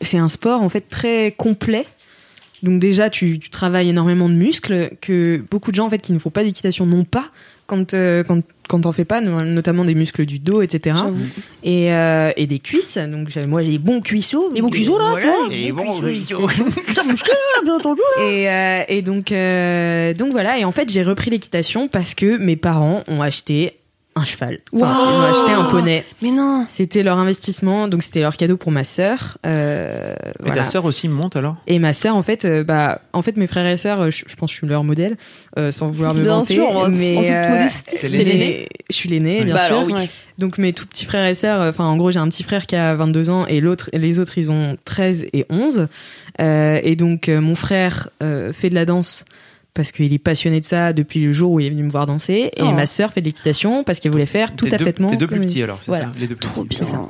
[0.00, 1.86] c'est un sport en fait très complet.
[2.62, 6.12] Donc déjà, tu, tu travailles énormément de muscles que beaucoup de gens en fait qui
[6.12, 7.26] ne font pas d'équitation n'ont pas
[7.66, 10.96] quand euh, quand quand t'en fais pas, no- notamment des muscles du dos, etc.
[11.64, 12.98] Et, euh, et des cuisses.
[12.98, 15.84] Donc moi, j'ai les bons cuisseaux, Les bons cuisseaux, là, Voilà, tu les Et bons
[15.84, 16.46] bon, cuisseaux.
[16.86, 18.00] Putain, musclé, là, bien entendu.
[18.20, 20.56] Et, euh, et donc, euh, donc voilà.
[20.58, 23.72] Et en fait, j'ai repris l'équitation parce que mes parents ont acheté
[24.20, 24.58] un cheval.
[24.74, 25.10] Enfin, Wow.
[25.10, 26.04] ils ont acheté un poney.
[26.22, 26.64] Mais non.
[26.68, 29.38] C'était leur investissement, donc c'était leur cadeau pour ma sœur.
[29.46, 30.54] Euh, Mais voilà.
[30.54, 31.56] ta sœur aussi monte alors?
[31.66, 34.24] Et ma sœur, en fait, euh, bah, en fait, mes frères et sœurs, euh, je,
[34.26, 35.16] je pense que je suis leur modèle,
[35.58, 36.54] euh, sans vouloir me Bien vanter.
[36.54, 37.96] sûr, en mais toute euh, modestie.
[38.90, 39.76] Je suis l'aîné, bien Bah sûr.
[39.76, 39.92] alors oui.
[39.94, 40.08] Ouais.
[40.38, 42.74] Donc mes tout petits frères et sœurs, enfin en gros j'ai un petit frère qui
[42.74, 45.86] a 22 ans et l'autre, les autres ils ont 13 et 11.
[46.40, 49.26] Euh, et donc euh, mon frère euh, fait de la danse
[49.74, 52.06] parce qu'il est passionné de ça depuis le jour où il est venu me voir
[52.06, 52.50] danser.
[52.56, 52.72] Et Oh.
[52.72, 55.40] ma sœur fait de l'équitation parce qu'elle voulait faire tout à fait Tes deux plus
[55.40, 56.06] petits alors, c'est Voilà.
[56.06, 56.82] ça Les deux plus Trop petits.
[56.82, 57.08] bien.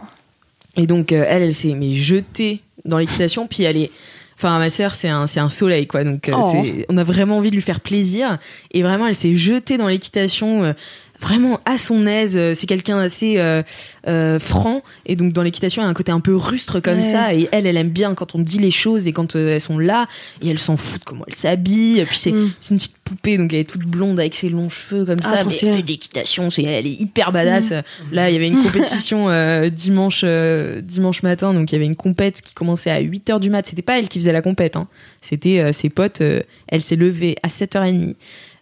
[0.76, 3.90] Et donc euh, elle, elle s'est mais jetée dans l'équitation, puis elle est.
[4.36, 6.02] Enfin, ma sœur, c'est un, c'est un soleil, quoi.
[6.02, 6.62] Donc, euh, Oh.
[6.88, 8.38] on a vraiment envie de lui faire plaisir.
[8.72, 10.72] Et vraiment, elle s'est jetée dans l'équitation, euh,
[11.20, 12.36] vraiment à son aise.
[12.36, 13.62] Euh, C'est quelqu'un assez euh,
[14.08, 14.82] euh, franc.
[15.06, 17.02] Et donc, dans l'équitation, il y a un côté un peu rustre comme Ouais.
[17.02, 17.34] ça.
[17.34, 19.78] Et elle, elle aime bien quand on dit les choses et quand euh, elles sont
[19.78, 20.06] là.
[20.42, 22.00] Et elle s'en fout de comment elle s'habille.
[22.00, 22.52] Et puis, c'est, Mm.
[22.70, 25.44] une petite poupée, donc elle est toute blonde avec ses longs cheveux comme Ah, ça.
[25.44, 27.72] Mais elle fait de l'équitation, c'est, elle est hyper badass.
[28.12, 31.86] Là, il y avait une compétition euh, dimanche, euh, dimanche matin, donc il y avait
[31.86, 33.66] une compète qui commençait à 8h du mat.
[33.66, 34.86] C'était pas elle qui faisait la compète, hein.
[35.22, 36.20] c'était euh, ses potes.
[36.20, 38.14] elle s'est levée à 7h30,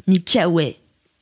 [0.06, 0.76] mis kawaii,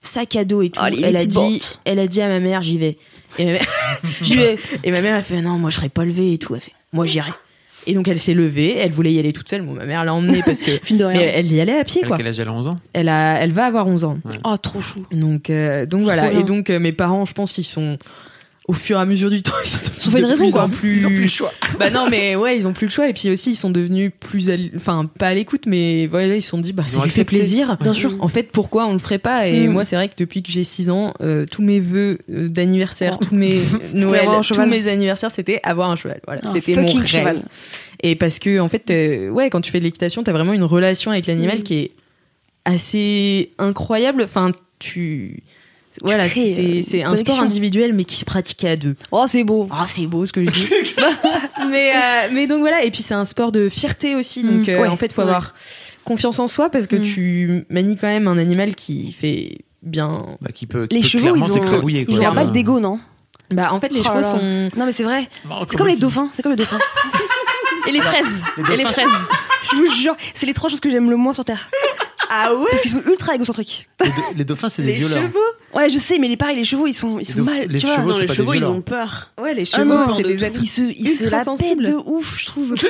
[0.07, 0.81] sac à dos et tout.
[0.85, 2.97] Oh, les elle, a dit, elle a dit à ma mère, j'y vais.
[3.39, 3.67] Et ma mère,
[4.23, 4.57] j'y vais.
[4.85, 6.55] Et ma mère, elle fait, non, moi je serais pas levée et tout.
[6.55, 7.33] Elle fait, moi j'irai.
[7.89, 9.63] Et donc elle s'est levée, elle voulait y aller toute seule.
[9.63, 10.71] Bon, ma mère l'a emmenée parce que.
[10.83, 11.31] Fine de Mais rien.
[11.35, 12.17] elle y allait à pied, Elle, quoi.
[12.17, 12.41] quel âge?
[12.41, 12.77] Elle a 11 ans?
[12.93, 14.19] Elle, a, elle va avoir 11 ans.
[14.45, 14.99] Oh, trop chou.
[15.13, 16.33] Donc, euh, donc voilà.
[16.33, 17.99] Et donc, euh, mes parents, je pense qu'ils sont
[18.69, 19.69] au fur et à mesure du temps, ils
[20.01, 20.63] sont fait de une raison, plus quoi.
[20.65, 20.97] en plus.
[20.97, 21.53] Ils ont plus le choix.
[21.79, 23.09] Bah non, mais ouais, ils ont plus le choix.
[23.09, 26.35] Et puis aussi, ils sont devenus plus, à l- enfin, pas à l'écoute, mais voilà,
[26.37, 27.77] ils se sont dit, bah, ça fait plaisir.
[27.81, 28.15] Bien sûr.
[28.21, 29.47] En fait, pourquoi on le ferait pas?
[29.47, 29.73] Et Mm.
[29.73, 33.19] moi, c'est vrai que depuis que j'ai 6 ans, euh, tous mes vœux euh, d'anniversaire,
[33.19, 33.61] tous mes
[33.95, 34.69] Noël, tous cheval.
[34.69, 36.21] mes anniversaires, c'était avoir un cheval.
[36.27, 37.07] Voilà, Un c'était mon rêve.
[37.07, 37.43] cheval.
[38.03, 40.65] Et parce que en fait, euh, ouais, quand tu fais de l'équitation, t'as vraiment une
[40.65, 41.63] relation avec l'animal Mm.
[41.63, 41.91] qui est
[42.65, 44.23] assez incroyable.
[44.23, 45.43] Enfin, tu
[46.03, 48.97] voilà, c'est euh, un sport individuel mais qui se pratique à deux.
[49.13, 49.69] Oh, c'est beau.
[49.71, 50.69] Ah, c'est beau ce que je dis.
[51.71, 54.43] mais, euh, mais donc voilà, et puis c'est un sport de fierté aussi.
[54.43, 55.29] Donc Mm, euh, ouais, en fait, faut ouais.
[55.29, 55.55] avoir
[56.05, 57.03] confiance en soi parce que Mm.
[57.03, 60.37] tu manies quand même un animal qui fait bien.
[60.41, 63.01] Bah, qui peut, qui Les peut chevaux, ils ont, ils ont un bac d'ego, non?
[63.53, 64.71] Bah en fait, les Oh chevaux là sont.
[64.77, 65.29] Non, mais c'est vrai.
[65.49, 66.29] marrant C'est comme les dauphins.
[66.33, 66.79] C'est comme les dauphins.
[67.89, 68.43] Et les fraises.
[68.57, 69.07] Les Et les fraises.
[69.71, 71.71] Je vous jure, c'est les trois choses que j'aime le moins sur Terre.
[72.31, 73.89] Ah ouais Parce qu'ils sont ultra égocentriques.
[74.03, 75.23] Les, deux- les dauphins, c'est des Les violeurs.
[75.23, 75.39] chevaux
[75.75, 77.67] Ouais, je sais, mais les pareils, les chevaux, ils sont, ils sont mal.
[77.69, 77.97] les tu vois.
[77.97, 79.31] chevaux, Non, les chevaux, ils ont peur.
[79.41, 81.93] Ouais, les Ah chevaux, non, c'est de des êtres Ils se, ils se la de
[82.07, 82.75] ouf, je trouve.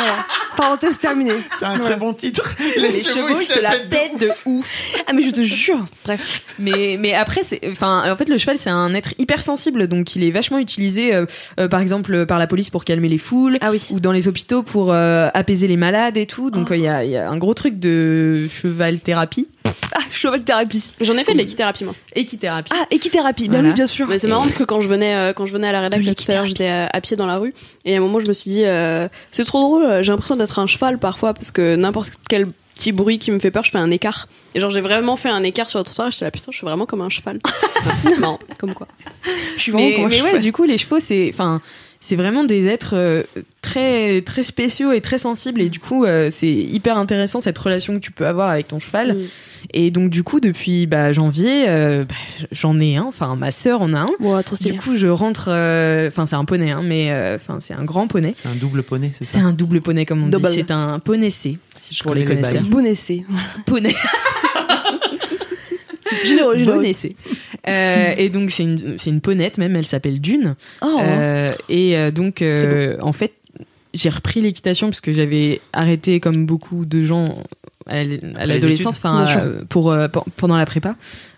[0.00, 0.26] voilà.
[0.56, 1.32] Parenthèse terminée.
[1.58, 2.54] C'est un très bon titre.
[2.76, 4.68] Les, Les chevaux, ils se la pètent de ouf.
[5.06, 5.84] Ah, mais je te jure.
[6.04, 6.42] Bref.
[6.58, 10.14] Mais, mais après, c'est, enfin, en fait, le cheval, c'est un être hyper sensible, donc
[10.16, 11.24] il est vachement utilisé, euh,
[11.58, 13.82] euh, par exemple, par la police pour calmer les foules, Ah oui.
[13.90, 16.50] ou dans les hôpitaux pour euh, apaiser les malades et tout.
[16.50, 19.48] Donc, il y, a, il y a un gros truc de cheval thérapie,
[19.92, 20.88] Ah, cheval thérapie.
[21.00, 21.94] J'en ai fait de l'équithérapie, moi.
[22.14, 22.70] équithérapie.
[22.74, 23.48] Ah, équithérapie.
[23.48, 23.68] Bah Voilà.
[23.68, 24.06] oui, bien sûr.
[24.08, 26.00] Mais c'est marrant parce que quand je venais, euh, quand je venais à la rédac,
[26.00, 27.54] De là, tout à l'heure, j'étais à, à pied dans la rue.
[27.84, 30.36] Et à un moment, je me suis dit, euh, c'est trop drôle, euh, j'ai l'impression
[30.36, 33.70] d'être un cheval parfois parce que n'importe quel petit bruit qui me fait peur, je
[33.70, 34.28] fais un écart.
[34.54, 36.56] Et genre, j'ai vraiment fait un écart sur le trottoir et j'étais là, putain, je
[36.56, 37.38] suis vraiment comme un cheval.
[38.04, 38.86] c'est marrant, comme quoi.
[39.56, 41.60] Je suis vraiment mais comme un mais ouais, du coup, les chevaux, c'est, enfin,
[42.00, 43.22] c'est vraiment des êtres euh,
[43.60, 45.60] très, très spéciaux et très sensibles.
[45.60, 48.80] Et du coup, euh, c'est hyper intéressant cette relation que tu peux avoir avec ton
[48.80, 49.16] cheval.
[49.74, 52.14] Et donc, du coup, depuis bah, janvier, euh, bah,
[52.52, 53.02] j'en ai un.
[53.04, 54.42] Enfin, ma sœur en a un.
[54.42, 54.72] Trop stylé.
[54.72, 55.48] Du coup, je rentre.
[55.52, 58.32] euh, Enfin, c'est un poney, hein, mais euh, enfin, c'est un grand poney.
[58.34, 60.48] C'est un double poney, c'est ça C'est un double poney, comme on Double.
[60.48, 60.54] dit.
[60.54, 62.62] C'est un poney C, si pour les connais les connaisseurs.
[62.70, 63.24] Bon essai.
[63.66, 63.94] Poney.
[66.24, 66.78] Généreux, généreux.
[66.78, 67.14] Poney C.
[67.68, 69.76] Euh, et donc, c'est une, c'est une ponette, même.
[69.76, 70.54] Elle s'appelle Dune.
[70.82, 73.32] Oh, Euh, et euh, donc, euh, en fait,
[73.94, 77.42] j'ai repris l'équitation parce que j'avais arrêté, comme beaucoup de gens,
[77.86, 80.94] à l'adolescence, enfin, euh, pour euh, pen- pendant la prépa,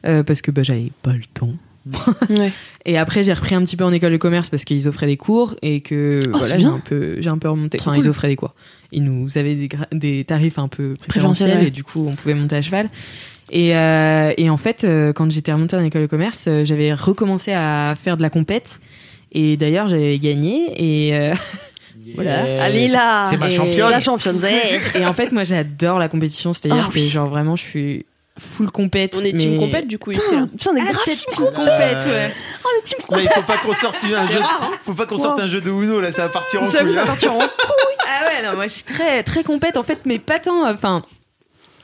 [0.06, 1.52] euh, parce que bah, j'avais pas le temps.
[2.30, 2.52] Ouais.
[2.86, 5.16] Et après, j'ai repris un petit peu en école de commerce parce qu'ils offraient des
[5.16, 7.78] cours et que Oh, voilà, j'ai un peu, j'ai un peu remonté.
[7.80, 8.04] Enfin, cool.
[8.04, 8.54] ils offraient des cours.
[8.92, 11.66] Ils nous avaient des, des tarifs un peu Préférentiels, préférentiels ouais.
[11.68, 12.88] et du coup, on pouvait monter à cheval.
[13.55, 16.94] Et, euh, et en fait, euh, quand j'étais remontée en école de commerce, euh, j'avais
[16.94, 18.80] recommencé à faire de la compète.
[19.32, 20.72] Et d'ailleurs, j'avais gagné.
[21.09, 21.34] Et, euh,
[22.14, 22.62] Voilà.
[22.64, 23.26] Allez là.
[23.30, 23.90] C'est ma Et- championne.
[23.90, 24.40] La championne.
[24.98, 26.53] et en fait, moi, j'adore la compétition.
[26.53, 27.09] C'est-à-dire Ah que, oui.
[27.09, 28.07] genre, vraiment, je suis
[28.38, 29.14] full compète.
[29.18, 30.20] On est mais- team compète du coup ici.
[30.20, 30.48] Putain, hein.
[30.57, 31.66] putain, des Ah, peut-être team compète,
[32.09, 32.32] ouais.
[32.64, 34.40] Oh, les team Là, il faut pas qu'on sorte un jeu.
[34.84, 35.44] Faut pas qu'on sorte Wow.
[35.44, 36.92] un jeu de Uno là, ça va partir en couille.
[36.92, 37.07] ça hein.
[37.07, 40.38] partit en Ah ouais, non, moi je suis très très compète en fait, mais pas
[40.38, 40.68] tant.
[40.70, 41.03] Enfin,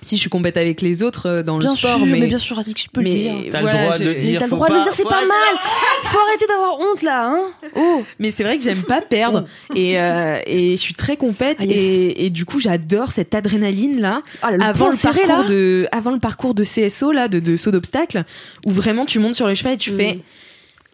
[0.00, 2.26] si je suis compète avec les autres euh, dans Bien le sport, sûr, mais, mais
[2.26, 3.34] bien sûr, je peux le mais dire.
[3.50, 4.38] T'as voilà, le droit de le dire.
[4.40, 5.58] T'as le droit de le dire, c'est pas mal.
[6.04, 7.68] Faut arrêter d'avoir honte là, hein.
[7.76, 8.02] Oh.
[8.18, 11.64] Mais c'est vrai que j'aime pas perdre et euh, et je suis très compète Ah,
[11.66, 11.80] yes.
[11.80, 15.48] et, et du coup j'adore cette adrénaline là Ah, le avant le serré parcours là.
[15.50, 18.24] de avant le parcours de CSO là de, de saut d'obstacle
[18.64, 20.20] où vraiment tu montes sur le cheval et tu fais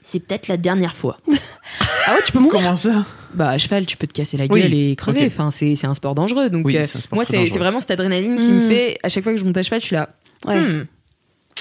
[0.03, 1.17] c'est peut-être la dernière fois.
[2.07, 2.61] Ah ouais, tu peux mourir.
[2.61, 5.26] Comment ça Bah à cheval tu peux te casser la Oui, gueule et crever.
[5.26, 8.39] Enfin c'est c'est un sport dangereux donc Oui, euh, sport moi c'est vraiment cette adrénaline
[8.41, 10.09] qui me fait à chaque fois que je monte à cheval je suis là.
[10.47, 10.61] Ouais.
[10.61, 10.85] hmm,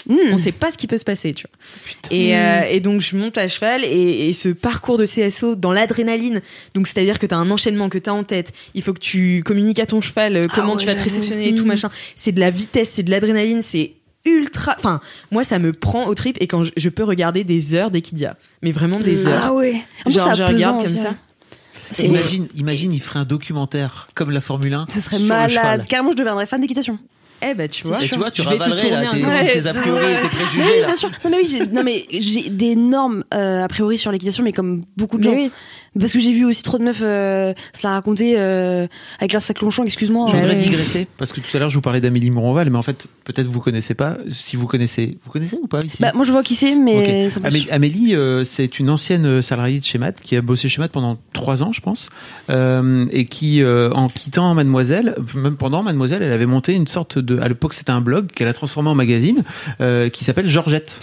[0.09, 0.15] Mmh.
[0.33, 2.17] on sait pas ce qui peut se passer, tu vois.
[2.17, 5.71] Et, euh, et donc je monte à cheval et, et ce parcours de CSO dans
[5.71, 6.41] l'adrénaline,
[6.73, 8.99] donc c'est-à-dire que tu as un enchaînement que tu as en tête, il faut que
[8.99, 11.89] tu communiques à ton cheval euh, comment ouais, tu vas te réceptionner et tout machin.
[12.15, 13.93] C'est de la vitesse, c'est de l'adrénaline, c'est
[14.25, 14.75] ultra.
[14.77, 14.99] Enfin,
[15.31, 18.35] moi ça me prend au trip et quand je, je peux regarder des heures d'Equidia,
[18.61, 19.41] mais vraiment des heures.
[19.45, 19.75] Ah ouais.
[20.07, 21.15] Genre c'est je regarde comme ça.
[21.99, 24.87] Imagine, imagine, il ferait un documentaire comme la Formule 1.
[24.89, 25.85] Ce serait sur malade.
[25.87, 26.97] Carrément, je deviendrais fan d'équitation.
[27.45, 29.51] Eh ben tu vois, Et tu vois, tu je ravalerais là, tes, un- Ouais.
[29.61, 30.87] tes a priori, tes Oui, préjugés là.
[30.87, 31.09] bien sûr.
[31.25, 34.85] Non mais oui, j'ai, non mais j'ai d'énormes euh, a priori sur l'équitation, mais comme
[34.95, 35.41] beaucoup de Mais gens.
[35.43, 35.51] oui.
[35.99, 38.87] Parce que j'ai vu aussi trop de meufs euh, se la raconter euh,
[39.19, 40.27] avec leur sac Longchamp, excuse-moi.
[40.31, 42.77] Je voudrais Euh, digresser parce que tout à l'heure je vous parlais d'Amélie Moronval, mais
[42.77, 44.17] en fait peut-être vous connaissez pas.
[44.29, 47.29] Si vous connaissez, vous connaissez ou pas ici Bah, moi je vois qui c'est, mais
[47.29, 47.39] plus.
[47.47, 50.91] Amé- Amélie, euh, c'est une ancienne salariée de chez Matt qui a bossé chez Matt
[50.91, 52.09] pendant trois ans, je pense,
[52.49, 57.39] et qui, en quittant Mademoiselle, même pendant Mademoiselle, elle avait monté une sorte de.
[57.39, 59.43] À l'époque, c'était un blog qu'elle a transformé en magazine
[60.11, 60.99] qui s'appelle Georgette.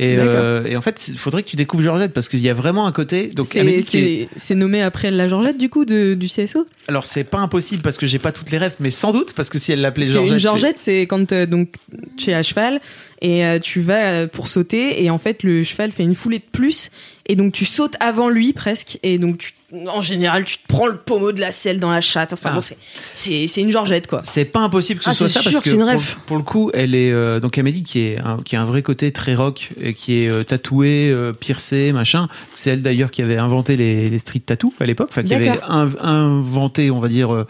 [0.00, 2.54] Et, euh, et en fait, il faudrait que tu découvres Georgette parce qu'il y a
[2.54, 3.26] vraiment un côté.
[3.28, 7.38] Donc, C'est- est- nommé après la Georgette du coup de, du CSO alors c'est pas
[7.38, 9.80] impossible parce que j'ai pas toutes les rêves, mais sans doute parce que si elle
[9.82, 11.74] l'appelait Georgette, Georgette, c'est quand euh, donc
[12.16, 12.80] tu es à cheval
[13.20, 16.44] et euh, tu vas pour sauter et en fait le cheval fait une foulée de
[16.50, 16.90] plus
[17.28, 19.52] et donc tu sautes avant lui presque et donc tu,
[19.86, 22.32] en général tu te prends le pommeau de la selle dans la chatte.
[22.32, 22.54] Enfin Ah.
[22.54, 24.22] bon, c'est- c'est une Georgette quoi.
[24.24, 25.82] C'est pas impossible que ce Ah, soit c'est ça sûr parce que que c'est une
[25.82, 26.16] pour, rêve.
[26.26, 28.82] pour le coup, elle est euh, donc Amélie qui est un, qui a un vrai
[28.82, 32.28] côté très rock et qui est euh, tatouée, euh, piercée, machin.
[32.54, 35.52] C'est elle d'ailleurs qui avait inventé les, les street tattoos à l'époque, enfin qui avait
[35.68, 37.46] inventé, on va dire, euh,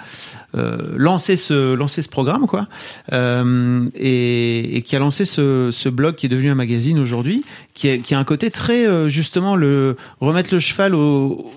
[0.55, 2.69] lancé ce lancé ce programme quoi,
[3.13, 7.45] Euh, et, et qui a lancé ce, ce blog qui est devenu un magazine aujourd'hui,
[7.75, 11.51] qui, qui a un côté très euh, justement le remettre le cheval au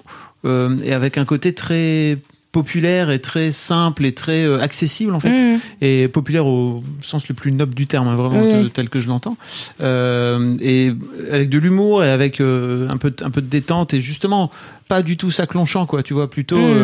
[0.46, 2.18] euh, et avec un côté très
[2.52, 5.60] populaire et très simple et très euh, accessible en fait Mmh.
[5.82, 8.70] et populaire au sens le plus noble du terme, hein, vraiment Oui.
[8.74, 9.38] tel que je l'entends,
[9.80, 10.91] Euh, et
[11.32, 14.52] avec de l'humour et avec euh, un peu de- un peu de détente et justement
[14.89, 16.84] pas du tout saclonchant quoi, tu vois, plutôt Mm.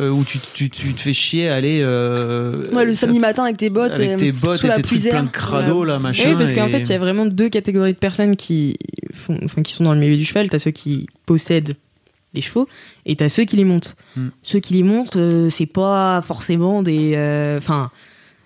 [0.00, 3.56] euh, où tu, tu, tu te fais chier à aller Ouais, le samedi matin avec
[3.56, 3.94] tes bottes.
[3.94, 6.30] avec et, tes bottes et la tes trucs plein de crado là machin.
[6.30, 8.76] Oui, parce qu'en et- fait, il y a vraiment deux catégories de personnes qui,
[9.14, 10.50] font, enfin, qui sont dans le milieu du cheval.
[10.50, 11.76] T'as ceux qui possèdent
[12.34, 12.68] les chevaux
[13.06, 13.96] et t'as ceux qui les montent.
[14.16, 14.28] Hmm.
[14.42, 17.12] Ceux qui les montent, euh, c'est pas forcément des.
[17.14, 17.90] euh, Enfin.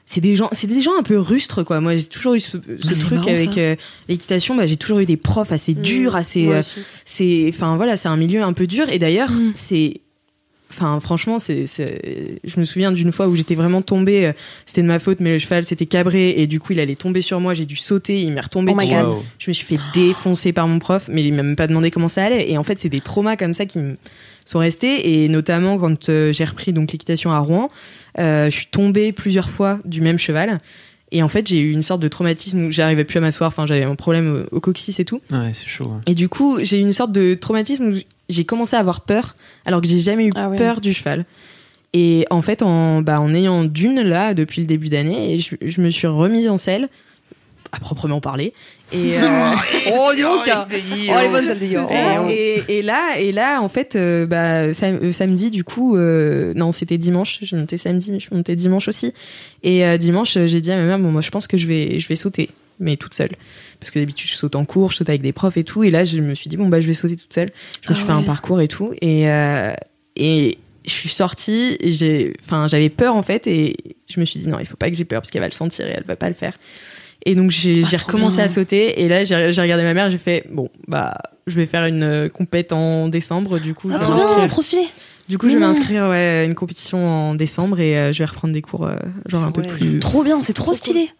[0.06, 1.80] c'est des gens, c'est des gens un peu rustres quoi.
[1.80, 3.76] Moi, j'ai toujours eu ce, ce c'est truc marrant, avec euh,
[4.08, 4.54] l'équitation.
[4.56, 6.46] Bah, j'ai toujours eu des profs assez durs, assez.
[6.48, 6.60] Euh,
[7.04, 8.88] c'est, enfin voilà, c'est un milieu un peu dur.
[8.90, 9.52] Et d'ailleurs, Mm.
[9.54, 10.00] c'est,
[10.72, 14.26] enfin franchement, c'est, c'est- je me souviens d'une fois où j'étais vraiment tombée.
[14.26, 14.32] euh,
[14.66, 17.20] C'était de ma faute, mais le cheval s'était cabré et du coup, il allait tomber
[17.20, 17.54] sur moi.
[17.54, 18.96] J'ai dû sauter, il m'est retombé Oh my dessus.
[19.00, 19.22] Wow.
[19.38, 22.08] Je me suis fait défoncer par mon prof, mais il m'a même pas demandé comment
[22.08, 22.50] ça allait.
[22.50, 23.96] Et en fait, c'est des traumas comme ça qui me
[24.46, 25.22] sont restés.
[25.24, 27.68] Et notamment quand euh, j'ai repris donc l'équitation à Rouen,
[28.18, 30.60] euh, je suis tombée plusieurs fois du même cheval.
[31.14, 33.48] Et en fait, j'ai eu une sorte de traumatisme où j'arrivais plus à m'asseoir.
[33.48, 35.20] Enfin, j'avais un problème au, au coccyx et tout.
[35.30, 35.84] Ouais, c'est chaud.
[36.06, 37.92] Et du coup, j'ai eu une sorte de traumatisme où
[38.32, 39.34] j'ai commencé à avoir peur,
[39.66, 40.56] alors que j'ai jamais eu Ah ouais.
[40.56, 41.24] peur du cheval.
[41.94, 45.80] Et en fait, en, bah, en ayant d'une là depuis le début d'année, je, je
[45.82, 46.88] me suis remise en selle,
[47.70, 48.54] à proprement parler.
[48.92, 49.20] Et, euh,
[49.94, 50.40] Oh, dis donc.
[50.46, 51.62] Oh, les bonnes celles
[52.30, 55.96] et, et- et là, et là, en fait, euh, bah, sam- euh, samedi, du coup,
[55.96, 57.38] euh, non, c'était dimanche.
[57.42, 59.12] Je montée samedi, mais je suis montée dimanche aussi.
[59.62, 61.98] Et euh, dimanche, j'ai dit à ma mère, bon, moi, je pense que je vais,
[61.98, 62.48] je vais sauter,
[62.82, 63.30] mais toute seule,
[63.80, 65.82] parce que d'habitude, je saute en cours, je saute avec des profs et tout.
[65.84, 67.48] Et là, je me suis dit, bon, bah, je vais sauter toute seule.
[67.82, 69.72] Je me Ah suis fait un parcours et tout, et euh,
[70.16, 71.78] et je suis sortie.
[71.82, 73.76] J'ai, enfin, j'avais peur en fait, et
[74.08, 75.52] je me suis dit, non, il faut pas que j'ai peur parce qu'elle va le
[75.54, 76.58] sentir et elle va pas le faire.
[77.24, 78.46] Et donc j'ai Ah, recommencé bien.
[78.46, 81.16] à sauter et là j'ai regardé ma mère j'ai fait bon bah
[81.46, 84.36] je vais faire une euh, compète en décembre du coup je Ah, vais trop m'inscrire-
[84.38, 84.88] bien, trop stylé.
[85.28, 85.62] du coup je vais Mmh.
[85.68, 88.96] m'inscrire ouais, à une compétition en décembre et euh, je vais reprendre des cours euh,
[89.26, 91.10] genre un peu plus Trop bien, c'est trop stylé.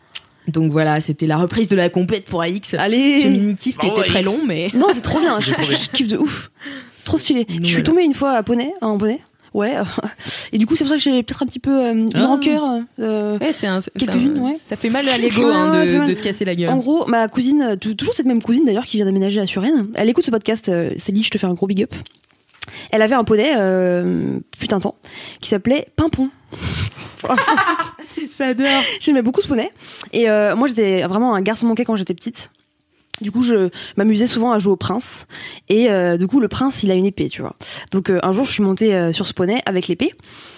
[0.49, 3.25] Donc voilà c'était la reprise de la compète pour AX ce Allez.
[3.29, 5.39] mini kiff qui était très long mais Non, c'est trop bien.
[5.41, 5.53] Je,
[5.91, 6.51] kiffe de ouf.
[7.05, 7.47] Trop stylé.
[7.49, 9.21] Je suis tombée une fois à poney, en poney.
[9.55, 9.75] Ouais.
[10.53, 12.27] Et du coup, c'est pour ça que j'ai peut-être un petit peu euh, une Ah.
[12.27, 12.63] rancœur.
[13.01, 14.55] euh, ouais c'est un Quelques-unes, ça, ouais.
[14.63, 17.63] ça fait mal à l'ego hein, de, se casser la gueule En gros, ma cousine,
[17.73, 20.31] euh, tou- toujours cette même cousine d'ailleurs, qui vient d'aménager à Suresnes, elle écoute ce
[20.31, 20.69] podcast.
[20.71, 21.95] euh, Célie, je te fais un gros big up.
[22.91, 24.97] Elle avait un poney, euh, putain de temps,
[25.41, 26.31] qui s'appelait Pimpon.
[28.37, 29.71] j'adore J'aimais beaucoup ce poney.
[30.13, 32.51] Et euh, moi, j'étais vraiment un garçon manqué quand j'étais petite.
[33.23, 35.27] Du coup, je m'amusais souvent à jouer au prince.
[35.69, 37.57] Et euh, du coup, le prince, il a une épée, tu vois.
[37.93, 40.13] Donc, euh, un jour, je suis montée euh, sur ce poney avec l'épée.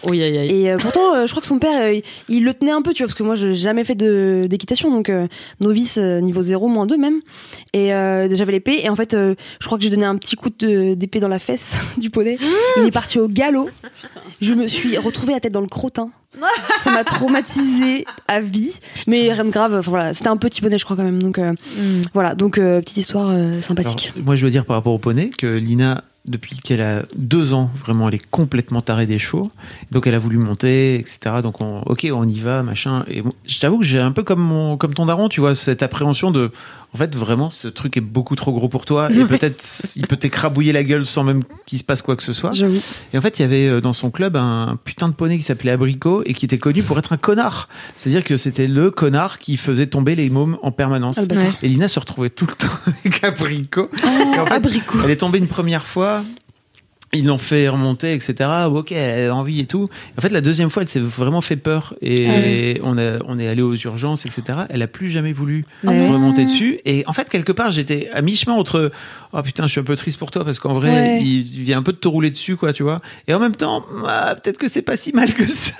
[0.06, 1.92] oui aïe aïe Et pourtant, je crois que son père,
[2.28, 4.90] il, le tenait un peu, tu vois, parce que moi, je n'ai jamais fait d'équitation,
[4.90, 5.10] donc
[5.60, 7.20] novice niveau 0, moins 2 même.
[7.72, 11.20] Et j'avais l'épée, et en fait, je crois que j'ai donné un petit coup d'épée
[11.20, 12.38] dans la fesse du poney.
[12.76, 13.68] Il est parti au galop.
[14.40, 16.10] Je me suis retrouvée la tête dans le crottin.
[16.82, 19.74] Ça m'a traumatisée à vie, mais rien de grave.
[19.78, 21.22] Enfin, voilà, c'était un petit poney, je crois quand même.
[21.22, 22.02] Donc euh, Mm.
[22.12, 24.12] voilà, donc euh, petite histoire euh, sympathique.
[24.14, 27.52] Alors, moi, je veux dire par rapport au poney que Lina, depuis qu'elle a deux
[27.52, 29.50] ans, vraiment, elle est complètement tarée des chevaux.
[29.90, 31.18] Donc, elle a voulu monter, etc.
[31.42, 33.04] Donc, on, ok, on y va, machin.
[33.08, 35.54] Et bon, je t'avoue que j'ai un peu comme mon, comme ton daron, tu vois,
[35.54, 36.50] cette appréhension de,
[36.94, 39.08] en fait, vraiment, ce truc est beaucoup trop gros pour toi.
[39.12, 39.26] Et Ouais.
[39.26, 39.64] peut-être,
[39.96, 42.52] il peut t'écrabouiller la gueule sans même qu'il se passe quoi que ce soit.
[42.52, 42.80] J'avoue.
[43.12, 45.42] Et en fait, il y avait euh, dans son club un putain de poney qui
[45.42, 47.68] s'appelait Abricot et qui était connu pour être un connard.
[47.96, 51.18] C'est-à-dire que c'était le connard qui faisait tomber les mômes en permanence.
[51.18, 51.34] Ah.
[51.34, 51.50] Ouais.
[51.62, 52.74] Et Lina se retrouvait tout le temps
[53.04, 53.88] avec Abricot.
[54.34, 54.98] Et en fait, abricot.
[55.04, 56.22] elle est tombée une première fois.
[57.14, 58.50] Ils l'ont fait remonter, etc.
[58.70, 59.88] Ok, elle a envie et tout.
[60.18, 63.38] En fait, la deuxième fois, elle s'est vraiment fait peur et Ah on, a, on
[63.38, 64.42] est allé aux urgences, etc.
[64.68, 66.08] Elle a plus jamais voulu Ouais.
[66.08, 66.80] remonter dessus.
[66.84, 68.90] Et en fait, quelque part, j'étais à mi-chemin entre
[69.32, 71.22] oh putain, je suis un peu triste pour toi parce qu'en vrai, Ouais.
[71.22, 73.00] il vient un peu de te rouler dessus, quoi, tu vois.
[73.28, 75.72] Et en même temps, ah, peut-être que c'est pas si mal que ça.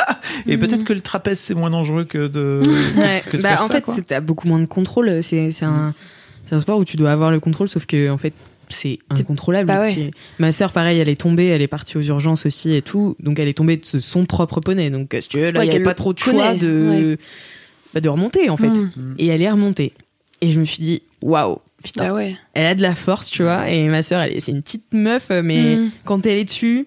[0.47, 2.61] Et peut-être que le trapèze c'est moins dangereux que de.
[2.97, 3.23] Ouais.
[3.29, 5.23] que de Bah, faire en ça, fait, t'as beaucoup moins de contrôle.
[5.23, 5.93] C'est un,
[6.49, 8.33] c'est un sport où tu dois avoir le contrôle, sauf que en fait
[8.69, 9.67] c'est incontrôlable.
[9.69, 10.11] bah ouais.
[10.39, 13.39] Ma sœur, pareil, elle est tombée, elle est partie aux urgences aussi et tout, donc
[13.39, 14.91] elle est tombée de son propre poney.
[14.91, 16.59] Donc si tu veux, là, Ouais, il y avait qu'elle pas trop de choix connaît,
[16.59, 17.19] de
[17.93, 18.69] bah, de remonter en fait.
[18.69, 19.15] Mm.
[19.19, 19.93] Et elle est remontée.
[20.41, 22.23] Et je me suis dit, waouh, putain, Bah
[22.55, 23.71] elle a de la force, tu vois.
[23.71, 25.91] Et ma sœur, elle est- c'est une petite meuf, mais Mm.
[26.05, 26.87] quand elle est dessus,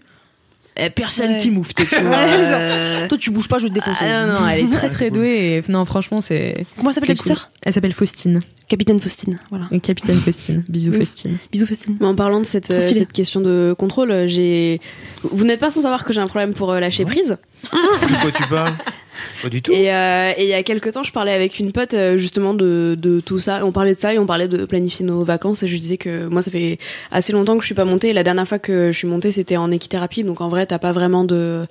[0.96, 1.38] personne Ouais.
[1.38, 2.10] qui mouffe, tu vois.
[2.10, 4.06] Ouais, Euh, Toi, tu bouges pas, je vais te défoncer.
[4.06, 5.62] ah, non, non, elle est très très douée.
[5.68, 6.66] Et, non, franchement, c'est.
[6.78, 7.36] Comment s'appelle c'est la petite cool.
[7.38, 7.52] sœur?
[7.64, 8.42] Elle s'appelle Faustine.
[8.68, 9.38] Capitaine Faustine.
[9.50, 9.68] Voilà.
[9.82, 10.64] Capitaine Faustine.
[10.70, 11.00] Bisous, Oui.
[11.00, 11.38] Faustine.
[11.52, 11.98] Bisous, Faustine.
[12.00, 14.82] Mais en parlant de cette, euh, cette question de contrôle, euh, j'ai.
[15.24, 17.38] Vous n'êtes pas sans savoir que j'ai un problème pour euh, lâcher prise.
[17.64, 18.74] De quoi tu parles?
[19.42, 19.72] Pas du tout.
[19.72, 22.54] Et, euh, et il y a quelques temps, je parlais avec une pote euh, justement
[22.54, 23.66] de, de tout ça.
[23.66, 25.64] On parlait de ça et on parlait de planifier nos vacances.
[25.64, 26.78] Et je lui disais que moi, ça fait
[27.12, 28.10] assez longtemps que je suis pas montée.
[28.10, 30.24] Et la dernière fois que je suis montée, c'était en équithérapie.
[30.24, 31.66] Donc en vrai, t'as pas vraiment de,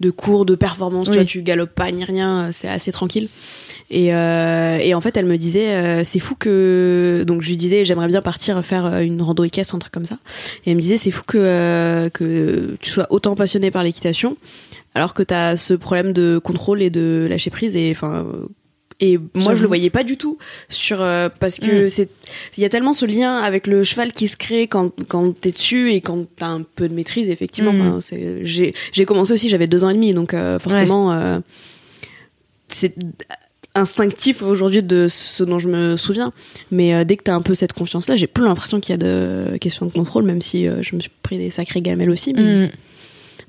[0.00, 1.06] de cours de performance.
[1.08, 2.46] Tu vois, tu galopes pas ni rien.
[2.46, 3.28] euh, C'est assez tranquille.
[3.90, 7.22] Et, euh, et en fait, elle me disait, euh, c'est fou que.
[7.26, 10.18] Donc je lui disais, j'aimerais bien partir faire une rando équestre, un truc comme ça.
[10.66, 14.36] Et elle me disait, c'est fou que, euh, que tu sois autant passionné par l'équitation,
[14.98, 17.74] alors que t'as ce problème de contrôle et de lâcher prise.
[17.76, 18.26] Et enfin.
[19.00, 20.38] Et moi, je le voyais pas du tout
[20.68, 21.88] sur euh, parce que Mm.
[21.88, 22.08] c'est
[22.56, 25.52] il y a tellement ce lien avec le cheval qui se crée quand quand t'es
[25.52, 27.72] dessus et quand t'as un peu de maîtrise effectivement.
[27.72, 27.80] Mm.
[27.82, 31.38] Enfin, c'est j'ai j'ai commencé aussi j'avais deux ans et demi donc euh, forcément euh,
[32.66, 32.96] c'est
[33.76, 36.32] instinctif aujourd'hui de ce dont je me souviens.
[36.72, 39.56] Mais dès que t'as un peu cette confiance-là, j'ai plus l'impression qu'il y a de
[39.58, 42.32] questions de contrôle, même si je me suis pris des sacrés gamelles aussi.
[42.34, 42.70] mais- Mm.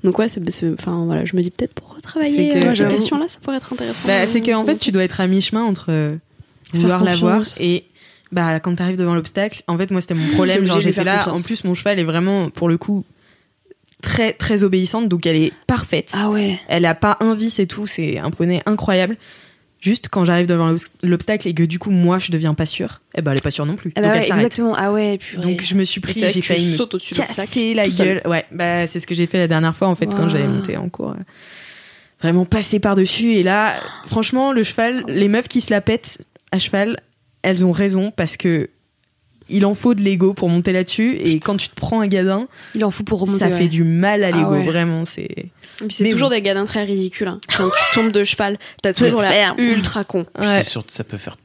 [0.04, 0.40] Donc ouais, c'est,
[0.72, 3.72] enfin voilà, je me dis peut-être pour retravailler que- euh, ces questions-là, ça pourrait être
[3.72, 4.06] intéressant.
[4.08, 6.16] Bah, c'est qu'en fait, tu dois être à mi-chemin entre euh,
[6.72, 7.84] vouloir l'avoir et
[8.32, 9.62] bah quand t'arrives devant l'obstacle.
[9.66, 10.60] En fait, moi, c'était mon problème.
[10.60, 11.18] T'es Genre, j'étais là.
[11.18, 11.40] confiance.
[11.40, 13.04] En plus, mon cheval est vraiment, pour le coup,
[14.02, 16.12] très très obéissante, donc elle est parfaite.
[16.16, 16.58] Ah ouais.
[16.68, 17.86] Elle a pas un vice et tout.
[17.86, 19.16] C'est un poney incroyable.
[19.80, 23.00] Juste quand j'arrive devant l'obs- l'obstacle et que du coup moi je deviens pas sûre,
[23.14, 23.92] eh ben elle est pas sûre non plus.
[23.96, 24.44] Ah bah donc ouais, elle s'arrête.
[24.44, 24.74] exactement.
[24.76, 25.16] Ah ouais.
[25.18, 25.42] purée.
[25.42, 27.72] Donc je me suis pris, j'ai que tu failli me sautes au-dessus de l'obstacle, casser
[27.74, 28.20] la gueule.
[28.26, 30.76] Ouais, bah c'est ce que j'ai fait la dernière fois en fait quand j'avais monté
[30.76, 31.14] en cours.
[32.20, 33.74] Vraiment passer par dessus et là,
[34.06, 36.18] franchement, le cheval, les meufs qui se la pètent
[36.52, 37.00] à cheval,
[37.40, 38.68] elles ont raison parce que
[39.50, 42.48] il en faut de l'ego pour monter là-dessus et quand tu te prends un gadin,
[42.74, 43.40] il en faut pour remonter.
[43.40, 43.56] ça ouais.
[43.58, 44.64] fait du mal à Ah l'ego ouais.
[44.64, 45.04] vraiment.
[45.04, 45.50] C'est Et
[45.86, 46.36] puis c'est Mais toujours bon.
[46.36, 47.28] des gadins très ridicules.
[47.28, 47.40] hein.
[47.56, 50.24] Quand tu tombes de cheval, t'as toujours l'air ultra con.
[50.38, 50.62] Puis Ouais.
[50.62, 51.36] c'est sûr que ça peut faire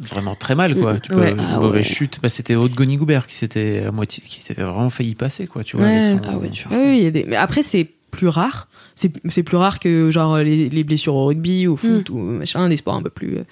[0.00, 0.98] vraiment très mal, quoi.
[1.00, 1.32] Tu peux, Ouais.
[1.32, 1.94] une Ah mauvaise ouais.
[1.94, 2.18] chute.
[2.22, 5.62] Bah, c'était Aude Gonigoubert qui s'était à moitié, qui avait vraiment failli passer, quoi.
[5.64, 5.86] Tu vois.
[5.86, 5.96] Ouais.
[5.98, 6.76] avec son- Ah ouais, tu vois.
[6.78, 8.68] Oui, oui, il y a des- mais après, c'est plus rare.
[8.94, 12.76] C'est plus rare que genre les, les blessures au rugby, au foot ou machin, des
[12.76, 13.38] sports un peu plus.
[13.38, 13.44] euh,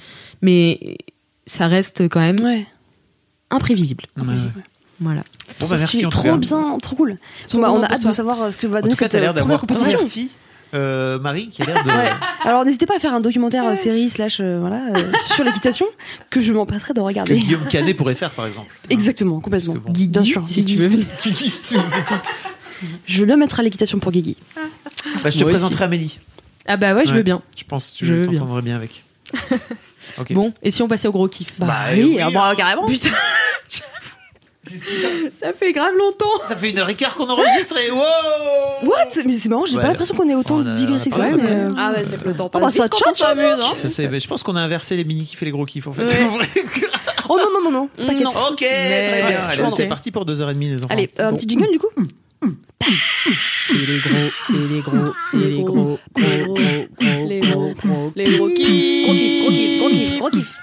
[0.43, 0.99] Mais
[1.47, 2.65] ça reste quand même
[3.51, 4.05] Imprévisible.
[4.17, 4.37] Ouais, ouais.
[5.01, 5.23] Voilà.
[5.59, 6.37] Bon, bah, merci en trop cas.
[6.37, 7.17] bien, trop cool.
[7.53, 8.11] Bon, bah, on a hâte toi.
[8.11, 9.61] de savoir euh, ce que va En donner tout cas, cette t'as l'air euh, première
[9.63, 10.29] d'avoir compétition.
[10.75, 11.89] euh, Marie, qui a l'air de.
[11.89, 12.11] Ouais.
[12.45, 15.87] Alors n'hésitez pas à faire un documentaire euh, série slash euh, voilà euh, sur l'équitation
[16.29, 17.39] que je m'empresserai de que regarder.
[17.39, 18.73] Guillaume Canet pourrait faire, par exemple.
[18.91, 19.73] Exactement, complètement.
[19.75, 19.91] Que bon.
[19.93, 20.43] Guigui, Bien sûr.
[20.47, 21.07] si tu veux venir.
[21.23, 22.29] Guigui, si tu nous écoutes.
[23.07, 24.37] Je veux bien mettre à l'équitation pour Guigui.
[24.55, 25.45] Bah, je te Moi aussi.
[25.45, 26.19] présenterai Amélie.
[26.67, 27.17] Ah bah ouais, je Ouais.
[27.17, 27.41] veux bien.
[27.57, 28.41] Je pense que Je veux tu bien.
[28.41, 29.03] t'entendrais bien avec.
[30.31, 32.85] Bon, et si on passait au gros kiff Bah, oui, ah bah, carrément.
[32.87, 33.11] Putain,
[35.39, 36.27] ça fait grave longtemps.
[36.47, 37.99] Ça fait une heure et quart qu'on enregistre et wow
[38.85, 39.23] What?
[39.27, 39.83] Mais c'est marrant, j'ai Ouais.
[39.83, 41.31] pas l'impression qu'on ait autant On a- digressé que on a ça.
[41.31, 41.69] pas mais, mal.
[41.71, 43.43] euh, Ah ouais, c'est que le temps Ah bah, passe ça vite quand on s'amuse.
[43.61, 43.73] Hein.
[43.83, 45.87] Ça, c'est- mais je pense qu'on a inversé les mini kiffs et les gros kiffs
[45.87, 46.05] en fait.
[46.05, 46.25] Ouais.
[46.25, 46.49] En vrai.
[47.29, 48.25] Oh non, non, non, non, t'inquiète.
[48.25, 48.31] Non.
[48.51, 49.39] ok, très bien.
[49.49, 50.93] Allez, c'est c'est- parti pour 2h30 les enfants.
[50.95, 51.37] Allez, euh, un Bon.
[51.37, 51.89] petit jingle du coup
[53.69, 57.75] C'est les gros, c'est les gros, c'est les gros, gros, gros, gros, Les gros, gros,
[57.85, 58.13] gros.
[58.17, 59.05] Les gros kiffs.
[59.05, 60.57] Gros kiff, gros kiff, gros kiff, gros kiff.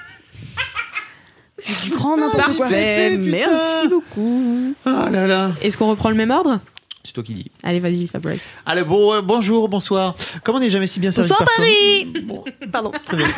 [1.83, 2.65] Du grand n'importe quoi.
[2.67, 3.29] Parfait, putain.
[3.31, 4.73] merci beaucoup.
[4.85, 5.51] Oh là là.
[5.61, 6.59] Est-ce qu'on reprend le même ordre?
[7.07, 7.51] C'est toi qui dis.
[7.63, 8.49] Allez, vas-y, Fabrice.
[8.65, 10.13] Allez, bon, euh, bonjour, bonsoir.
[10.43, 12.91] Comment on n'est jamais si bien servi Bonsoir par soi- Paris Bon, Pardon.
[13.05, 13.25] très bien.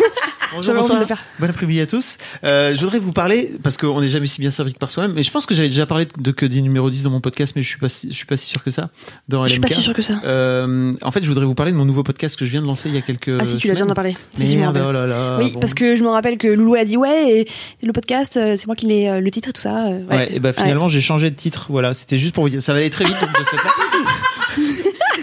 [0.52, 1.00] Bonjour, J'avais envie de bonsoir.
[1.02, 1.24] le faire.
[1.40, 2.18] Bon après-midi à tous.
[2.44, 5.14] Euh, je voudrais vous parler, parce qu'on n'est jamais si bien servi que par soi-même,
[5.14, 7.54] mais je pense que j'avais déjà parlé de que des numéros 10 dans mon podcast,
[7.56, 8.90] mais je suis pas, si- je suis pas si sûr que ça.
[9.28, 9.70] Dans Je suis LMK.
[9.70, 10.16] pas si sûre que ça.
[10.24, 12.66] Euh, en fait, je voudrais vous parler de mon nouveau podcast que je viens de
[12.66, 14.18] lancer il y a quelques Ah si, tu l'as déjà en parlé.
[14.36, 15.38] Si, si, je me Merde, oh là là.
[15.40, 15.60] Oui, bon.
[15.60, 18.76] parce que je me rappelle que Loulou a dit ouais, et le podcast, c'est moi
[18.76, 19.84] qui l'ai le titre et tout ça.
[20.10, 21.68] Ouais, et bah finalement j'ai changé de titre.
[21.70, 22.62] Voilà, c'était juste pour vous dire.
[22.64, 23.14] Ça va aller très vite.
[23.22, 23.74] donc, de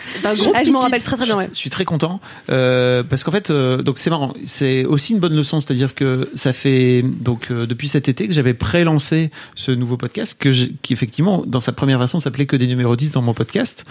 [0.01, 0.53] ce fait-là.
[0.55, 1.37] Ah, je me rappelle très très bien.
[1.37, 1.49] Ouais.
[1.53, 4.35] Je suis très content euh, parce qu'en fait, euh, donc c'est marrant.
[4.45, 8.33] C'est aussi une bonne leçon, c'est-à-dire que ça fait donc euh, depuis cet été que
[8.33, 10.51] j'avais pré-lancé ce nouveau podcast que
[10.83, 13.85] qui effectivement dans sa première version s'appelait que des numéros 10 dans mon podcast.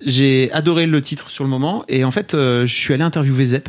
[0.00, 3.46] J'ai adoré le titre sur le moment et en fait euh, je suis allé interviewer
[3.46, 3.68] Zep.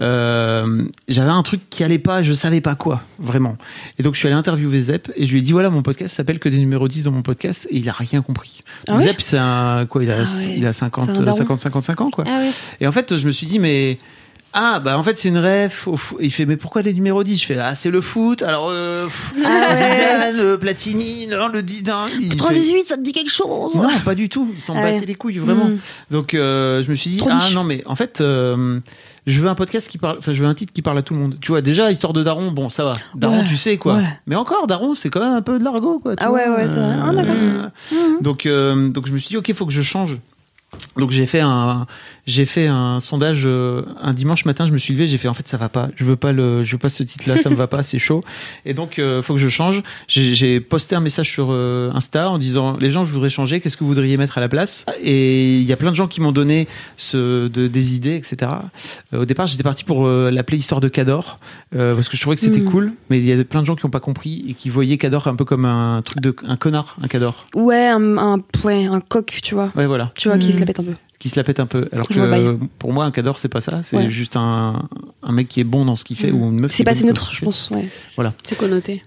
[0.00, 3.56] Euh, j'avais un truc qui allait pas, je savais pas quoi, vraiment.
[3.98, 6.14] Et donc je suis allé interviewer Zep et je lui ai dit voilà mon podcast
[6.16, 8.60] s'appelle que des numéros 10 dans mon podcast et il a rien compris.
[8.86, 10.54] Ah Donc ouais Zep c'est un quoi il a Ah ouais.
[10.56, 11.36] il a 50 C'est un daron.
[11.36, 12.24] 50 55 ans quoi.
[12.28, 12.50] Ah ouais.
[12.80, 13.98] Et en fait, je me suis dit, mais
[14.54, 15.86] Ah bah en fait c'est une ref.
[15.86, 18.42] au fo- Il fait mais pourquoi les numéros 10 Je fais ah c'est le foot.
[18.42, 19.74] Alors euh, pff, Ah ouais.
[19.74, 23.74] Zidane, euh, Platini, non le 10 non, il fait- 98, ça te dit quelque chose?
[23.74, 24.50] Non pas du tout.
[24.54, 24.94] Ils s'en Ah ouais.
[24.94, 25.66] battaient les couilles vraiment.
[25.66, 25.78] Mm.
[26.10, 27.52] Donc euh, je me suis dit Trop ah niche.
[27.54, 28.80] non mais en fait euh,
[29.26, 30.16] je veux un podcast qui parle.
[30.18, 31.36] Enfin je veux un titre qui parle à tout le monde.
[31.42, 32.94] Tu vois déjà histoire de Daron bon ça va.
[33.14, 33.96] Daron Ouais, tu sais quoi.
[33.96, 34.04] ouais.
[34.26, 36.16] Mais encore Daron c'est quand même un peu de l'argot quoi.
[36.16, 36.56] tu Ah ouais, vois.
[36.56, 36.96] ouais, c'est vrai.
[37.06, 37.34] Ah, d'accord.
[37.36, 37.68] euh,
[38.22, 40.16] donc euh, donc je me suis dit ok faut que je change.
[40.98, 41.86] Donc j'ai fait un
[42.28, 44.66] j'ai fait un sondage euh, un dimanche matin.
[44.66, 45.88] Je me suis levé, j'ai fait en fait ça va pas.
[45.96, 48.22] Je veux pas le je veux pas ce titre-là, ça me va pas, c'est chaud.
[48.66, 49.82] Et donc euh, faut que je change.
[50.08, 53.60] J'ai posté un message sur euh, Insta en disant les gens je voudrais changer.
[53.60, 54.84] Qu'est-ce que vous voudriez mettre à la place?
[55.02, 56.68] Et il y a plein de gens qui m'ont donné
[56.98, 58.52] ce de, des idées, etc.
[59.14, 61.38] Euh, au départ j'étais parti pour euh, l'appeler Histoire de Cador
[61.74, 62.70] euh, parce que je trouvais que c'était Mm.
[62.70, 62.92] cool.
[63.08, 65.28] Mais il y a plein de gens qui ont pas compris et qui voyaient Cador
[65.28, 67.46] un peu comme un truc de un connard, un Cador.
[67.54, 69.72] Ouais, un, un, ouais, un coq, tu vois.
[69.76, 70.12] Ouais voilà.
[70.16, 70.94] Tu vois, qui se la pète un peu.
[71.18, 71.88] Qui se la pète un peu.
[71.92, 73.82] Alors Je que pour moi, un cador, c'est pas ça.
[73.82, 74.10] C'est Ouais.
[74.10, 74.82] juste un,
[75.22, 76.40] un mec qui est bon dans ce qu'il fait Mm.
[76.42, 77.70] ou une meuf C'est est pas bonne assez dans neutre, je pense.
[77.70, 77.88] Ouais.
[78.44, 79.02] C'est connoté.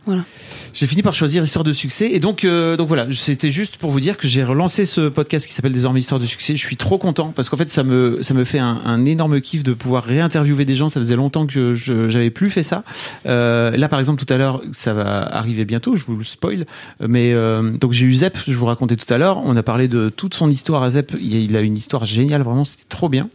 [0.74, 2.12] J'ai fini par choisir Histoire de succès.
[2.12, 5.46] Et donc, euh, donc voilà, c'était juste pour vous dire que j'ai relancé ce podcast
[5.48, 6.56] qui s'appelle désormais Histoire de succès.
[6.56, 9.40] Je suis trop content parce qu'en fait, ça me, ça me fait un, un énorme
[9.42, 10.90] kiff de pouvoir réinterviewer des gens.
[10.90, 12.84] Ça faisait longtemps que je j'avais plus fait ça.
[13.26, 15.96] Euh, là, par exemple, tout à l'heure, ça va arriver bientôt.
[15.96, 16.66] Je vous le spoil.
[17.06, 18.38] Mais euh, donc j'ai eu Zep.
[18.48, 19.42] Je vous racontais tout à l'heure.
[19.46, 21.14] On a parlé de toute son histoire à Zep.
[21.22, 22.42] Il il a une histoire géniale.
[22.42, 23.30] Vraiment, c'était trop bien.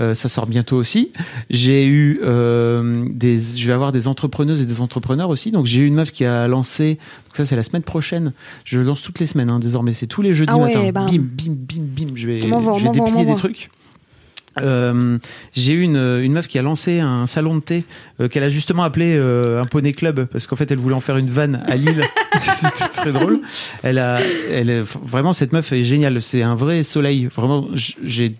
[0.00, 1.12] Euh, ça sort bientôt aussi.
[1.50, 5.50] J'ai eu euh, des, je vais avoir des entrepreneuses et des entrepreneurs aussi.
[5.50, 6.94] Donc j'ai eu une meuf qui a lancé.
[7.26, 8.32] Donc ça c'est la semaine prochaine.
[8.64, 9.92] Je lance toutes les semaines hein, désormais.
[9.92, 10.92] C'est tous les jeudis Ah ouais, matin.
[10.92, 11.06] bam.
[11.06, 12.12] Bim bim bim bim.
[12.14, 13.70] Je vais, je vais déplier des trucs.
[14.60, 15.18] Euh,
[15.54, 17.84] j'ai eu une, une meuf qui a lancé un salon de thé
[18.20, 21.00] euh, qu'elle a justement appelé euh, un poney club parce qu'en fait elle voulait en
[21.00, 22.04] faire une vanne à Lille.
[22.42, 23.40] C'était très drôle.
[23.82, 24.20] Elle a
[24.50, 26.20] elle est- vraiment cette meuf est géniale.
[26.20, 27.28] C'est un vrai soleil.
[27.34, 27.66] Vraiment
[28.04, 28.34] j'ai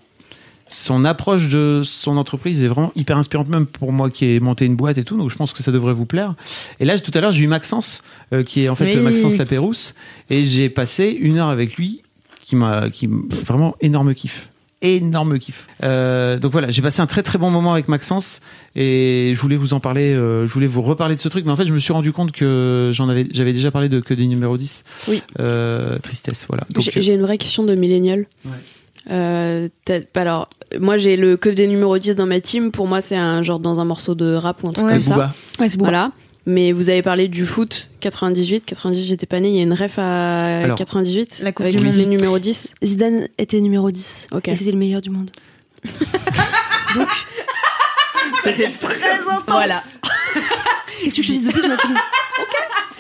[0.69, 4.65] son approche de son entreprise est vraiment hyper inspirante même pour moi qui ai monté
[4.67, 5.17] une boîte et tout.
[5.17, 6.35] Donc je pense que ça devrait vous plaire.
[6.81, 8.03] Et là tout à l'heure j'ai eu Maxence
[8.47, 9.03] qui est en fait Oui.
[9.03, 9.95] Maxence Lapérousse
[10.31, 12.03] et j'ai passé une heure avec lui
[12.45, 14.49] qui m'a qui vraiment énorme kiff
[14.83, 18.41] énorme kiff Euh, donc voilà j'ai passé un très très bon moment avec Maxence
[18.77, 21.53] et je voulais vous en parler euh, je voulais vous reparler de ce truc mais
[21.53, 24.13] en fait je me suis rendu compte que j'en avais j'avais déjà parlé de que
[24.15, 25.23] des numéros 10 Oui.
[25.41, 28.27] Euh, tristesse voilà donc J'ai j'ai une vraie question de millénial.
[28.45, 28.51] Ouais.
[29.11, 29.67] Euh,
[30.15, 30.49] alors,
[30.79, 32.71] moi j'ai le que des numéros 10 dans ma team.
[32.71, 34.93] Pour moi, c'est un genre dans un morceau de rap ou un truc Ouais.
[34.93, 35.33] comme ça.
[35.59, 35.69] Ouais.
[35.79, 36.13] Voilà.
[36.47, 38.65] Mais vous avez parlé du foot 98.
[38.65, 39.49] 98, j'étais pas née.
[39.51, 41.95] Il y a une ref à Alors, 98 la Coupe avec du Monde.
[41.95, 42.75] les numéros 10.
[42.85, 44.27] Zidane était numéro 10.
[44.33, 44.49] Ok.
[44.49, 45.31] Et c'était le meilleur du monde.
[46.95, 47.09] Donc,
[48.43, 49.43] C'était très intense.
[49.47, 49.83] Voilà.
[51.03, 51.97] qu'est-ce que je te dis de plus, Mathilde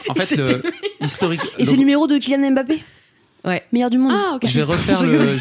[0.08, 0.62] en fait le
[1.00, 2.82] historique Et c'est le numéro de Kylian Mbappé
[3.44, 3.62] Ouais.
[3.72, 4.12] Meilleur du monde.
[4.14, 4.42] Ah, ok.
[4.46, 5.36] je vais refaire le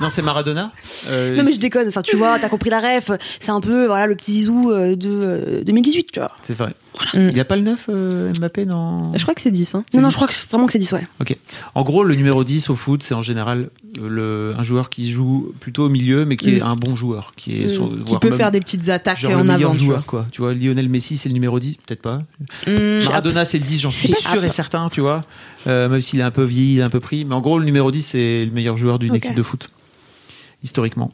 [0.00, 0.70] non c'est Maradona
[1.08, 3.86] Euh, Non mais je déconne, enfin tu vois, t'as compris la ref, c'est un peu
[3.86, 6.30] voilà le petit zizou euh, de euh, 2018, tu vois.
[6.42, 6.72] c'est vrai
[7.14, 7.28] Mm.
[7.30, 9.74] il y a pas le 9 euh, Mbappé dans Je crois que c'est 10.
[9.74, 9.84] Hein.
[9.94, 11.06] Non non, je crois que vraiment que c'est 10 ouais.
[11.74, 15.10] En gros, le numéro 10 au foot, c'est en général euh, le, un joueur qui
[15.10, 16.66] joue plutôt au milieu, mais qui est Mm.
[16.66, 17.32] un bon joueur.
[17.36, 17.70] Qui, est Mm.
[17.70, 19.78] sur- Qui peut même faire des petites attaques genre en le meilleur avant.
[19.78, 20.26] tu joueur, quoi.
[20.32, 22.22] Tu vois, Lionel Messi, c'est le numéro 10, peut-être pas.
[22.66, 23.04] Mm.
[23.04, 25.22] Maradona, c'est le 10, j'en suis sûr et certain, tu vois.
[25.66, 27.24] Euh, même s'il est un peu vieilli, il est un peu pris.
[27.24, 29.16] Mais en gros, le numéro 10, c'est le meilleur joueur d'une Ok.
[29.18, 29.70] équipe de foot.
[30.62, 31.12] Historiquement.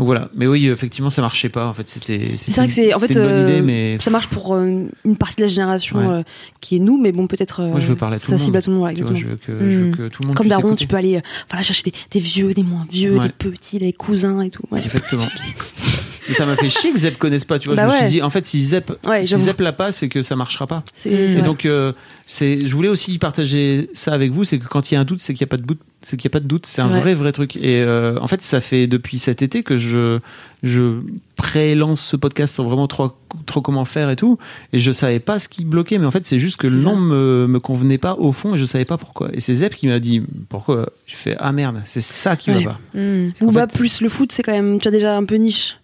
[0.00, 0.30] Donc voilà.
[0.34, 1.66] Mais oui, effectivement, ça marchait pas.
[1.66, 2.32] En fait, c'était.
[2.36, 4.86] C'est vrai que c'est en fait une bonne euh, idée, mais ça marche pour euh,
[5.04, 6.06] une partie de la génération Ouais.
[6.06, 6.22] euh,
[6.62, 8.38] qui est nous, mais bon peut-être euh, Moi, je veux parler à tout ça le
[8.38, 8.56] cible monde.
[8.56, 9.36] à tout le monde, ouais, tu vois, exactement.
[9.46, 9.96] je veux que, je veux Mm.
[9.96, 11.20] que tout le monde Comme Daron, tu peux aller
[11.50, 13.26] voilà chercher des, des vieux, des moins vieux, Ouais.
[13.26, 14.62] des petits, des cousins et tout.
[14.70, 14.80] Ouais.
[14.80, 15.26] Exactement.
[16.30, 17.76] Mais ça m'a fait chier que Zep connaisse pas, tu vois.
[17.76, 17.98] Bah je me ouais.
[17.98, 19.36] suis dit, en fait, si Zep, Ouais, si.
[19.36, 20.82] Zep l'a pas, c'est que ça marchera pas.
[21.04, 21.92] Et donc, euh,
[22.26, 25.04] c'est, je voulais aussi partager ça avec vous, c'est que quand il y a un
[25.04, 26.64] doute, c'est qu'il y a pas de doute, c'est qu'il y a pas de doute,
[26.66, 27.00] c'est un vrai.
[27.00, 27.56] vrai, vrai truc.
[27.56, 30.18] Et euh, en fait, ça fait depuis cet été que je,
[30.62, 31.00] je
[31.36, 33.10] pré-lance ce podcast sans vraiment trop,
[33.46, 34.38] trop comment faire et tout.
[34.72, 36.96] Et je savais pas ce qui bloquait, mais en fait, c'est juste que le nom
[36.96, 39.30] me, me convenait pas au fond et je savais pas pourquoi.
[39.32, 40.90] Et c'est Zep qui m'a dit pourquoi?
[41.06, 42.62] Je fais ah merde, c'est ça qui Ouais.
[42.64, 42.98] va pas.
[42.98, 43.32] Mm.
[43.42, 45.76] En Booba fait- plus le foot, c'est quand même tu as déjà un peu niche.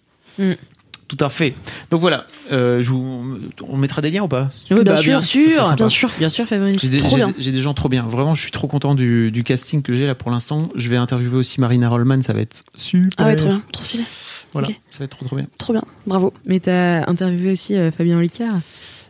[1.07, 1.53] Tout à fait.
[1.89, 5.21] Donc voilà, euh, je vous, on mettra des liens ou pas Oui, bah, bien bien
[5.21, 6.09] sûr, bien sûr.
[6.19, 6.81] Bien sûr, Fabrice.
[6.81, 7.33] J'ai des, Trop j'ai- bien.
[7.37, 8.01] j'ai des gens trop bien.
[8.03, 10.67] Vraiment, je suis trop content du, du casting que j'ai là pour l'instant.
[10.75, 13.09] Je vais interviewer aussi Marina Rollman, ça va être super.
[13.17, 14.03] Ah ouais, trop bien, trop stylé,
[14.51, 15.47] Voilà, ça va être trop trop bien.
[15.57, 16.33] trop bien, bravo.
[16.45, 18.55] Mais t'as interviewé aussi euh, Fabien Olicard.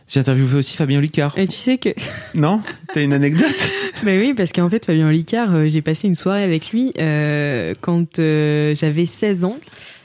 [0.06, 1.36] J'ai interviewé aussi Fabien Licard.
[1.36, 1.90] Et tu sais que.
[2.34, 2.62] Non?
[2.94, 3.44] T'as une anecdote?
[4.04, 7.74] Bah oui, parce qu'en fait, Fabien Olicard, euh, j'ai passé une soirée avec lui euh,
[7.80, 9.56] quand euh, j'avais 16 ans.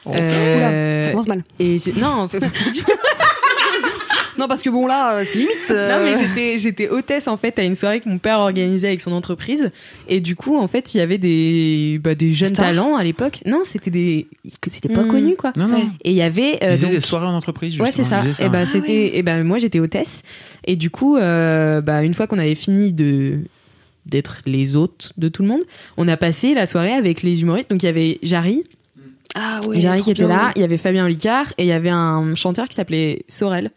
[0.04, 1.44] Ça Euh, commence mal.
[1.60, 2.92] et non, en fait, pas du tout.
[4.40, 5.56] Non, parce que bon, là, euh, c'est limite.
[5.70, 8.88] euh, Non mais j'étais j'étais hôtesse en fait à une soirée que mon père organisait
[8.88, 9.70] avec son entreprise
[10.10, 13.42] et du coup en fait il y avait des bah, des jeunes talents à l'époque.
[13.46, 14.28] Non c'était des
[14.68, 15.08] c'était pas Hmm.
[15.08, 15.54] connu quoi.
[15.56, 15.88] Non, non.
[16.04, 18.24] Et il y avait Ils euh, donc- des soirées en entreprise, Ouais, c'est justement.
[18.24, 18.28] ça.
[18.28, 20.24] Ils faisaient Et bah, Ah c'était, et ben, moi, j'étais hôtesse.
[20.66, 23.38] Et du coup, euh, bah, une fois qu'on avait fini de,
[24.08, 25.62] d'être les hôtes de tout le monde,
[25.96, 27.70] on a passé la soirée avec les humoristes.
[27.70, 28.64] Donc, il y avait Jarry,
[29.36, 29.80] Ah ouais.
[29.82, 32.68] Jarry qui était là, il y avait Fabien Licard et il y avait un chanteur
[32.68, 33.72] qui s'appelait Sorel.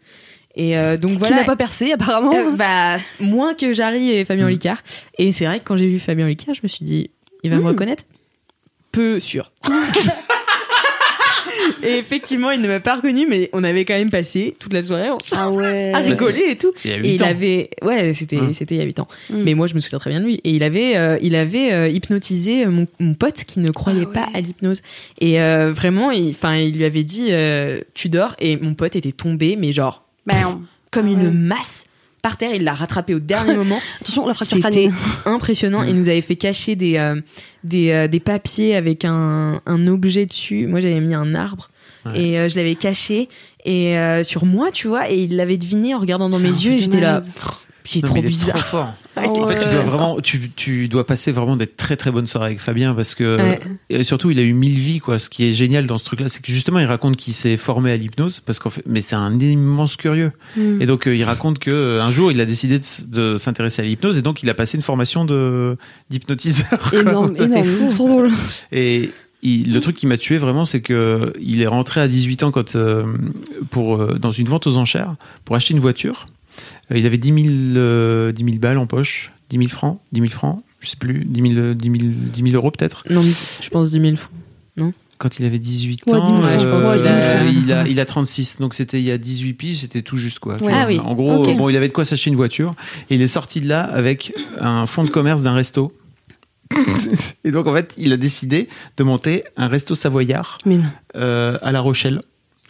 [0.55, 1.35] Et euh, donc Qui voilà.
[1.37, 2.33] n'a pas percé, apparemment.
[2.33, 4.49] Euh, bah, moins que Jarry et Fabien Mm.
[4.51, 4.81] Licard.
[5.19, 7.11] Et c'est vrai que quand j'ai vu Fabien Licard, je me suis dit,
[7.43, 7.67] il va me Mm.
[7.67, 8.03] reconnaître
[8.91, 9.51] Peu sûr.
[11.83, 14.81] et effectivement, il ne m'a pas reconnu, mais on avait quand même passé toute la
[14.81, 15.91] soirée on Ah ouais.
[15.93, 16.71] à rigoler et tout.
[16.85, 17.27] Il y a Et huit il ans.
[17.27, 18.53] avait, ouais, c'était, Hum.
[18.53, 19.07] c'était il y a 8 ans.
[19.29, 19.41] Mm.
[19.43, 20.41] Mais moi, je me souviens très bien de lui.
[20.43, 24.07] Et il avait, euh, il avait euh, hypnotisé mon, mon pote qui ne croyait Ah
[24.07, 24.13] ouais.
[24.13, 24.81] pas à l'hypnose.
[25.19, 28.35] Et euh, vraiment, il, enfin, il lui avait dit, euh, tu dors.
[28.39, 30.03] Et mon pote était tombé, mais genre
[30.91, 31.85] comme Ah une masse
[32.21, 32.53] par terre.
[32.55, 33.79] Il l'a rattrapé au dernier moment.
[34.01, 34.89] Attention, la fracture C'était
[35.25, 35.83] impressionnant.
[35.83, 37.19] Il nous avait fait cacher des, euh,
[37.63, 40.67] des, euh, des papiers avec un, un objet dessus.
[40.67, 41.69] Moi, j'avais mis un arbre
[42.05, 42.21] Ouais.
[42.21, 43.27] et euh, je l'avais caché
[43.65, 45.09] et euh, sur moi, tu vois.
[45.11, 46.73] Et il l'avait deviné en regardant dans mes yeux.
[46.73, 47.19] Et j'étais là,
[47.95, 48.55] Non, trop il est bizarre.
[48.57, 48.93] trop fort.
[49.19, 52.27] Ah En fait, tu dois vraiment, tu, tu dois passer vraiment des très très bonnes
[52.27, 53.59] soirées avec Fabien parce que Ouais.
[53.89, 55.17] et surtout il a eu mille vies quoi.
[55.17, 57.91] Ce qui est génial dans ce truc-là, c'est que justement il raconte qu'il s'est formé
[57.91, 60.31] à l'hypnose parce qu'en fait, mais c'est un immense curieux.
[60.55, 60.81] Mm.
[60.83, 63.85] Et donc euh, il raconte que euh, un jour il a décidé de, s'intéresser à
[63.85, 65.77] l'hypnose et donc il a passé une formation de
[66.11, 66.67] d'hypnotiseur.
[66.91, 66.99] quoi.
[66.99, 67.89] Énorme, C'est énorme.
[67.89, 68.07] fou.
[68.07, 68.31] Drôle.
[68.71, 69.09] Et
[69.41, 72.51] il- le truc qui m'a tué vraiment, c'est que il est rentré à 18 ans
[72.51, 73.03] quand, euh,
[73.71, 75.15] pour, euh, dans une vente aux enchères
[75.45, 76.25] pour acheter une voiture.
[76.91, 77.47] Euh, il avait 10 000,
[77.77, 81.25] euh, 10 000 balles en poche, 10 000 francs, 10 000 francs, je sais plus,
[81.25, 83.03] 10 000, euh, 10 000, 10 000 euros peut-être.
[83.09, 84.31] Non, je pense 10 000 francs.
[85.19, 87.71] Quand il avait 18 Ouais, ans, 10 000, ouais, je pense euh, qu'il a- il,
[87.73, 90.57] a, il a 36, donc c'était il y a 18 piges, c'était tout juste quoi.
[90.57, 90.71] tu Ouais.
[90.71, 90.81] vois.
[90.83, 91.57] Ah oui, En gros, ok.
[91.57, 92.75] bon, il avait de quoi s'acheter une voiture
[93.09, 95.91] et il est sorti de là avec un fonds de commerce d'un resto.
[97.43, 100.81] et donc en fait, il a décidé de monter un resto savoyard non.
[101.15, 102.19] euh, à La Rochelle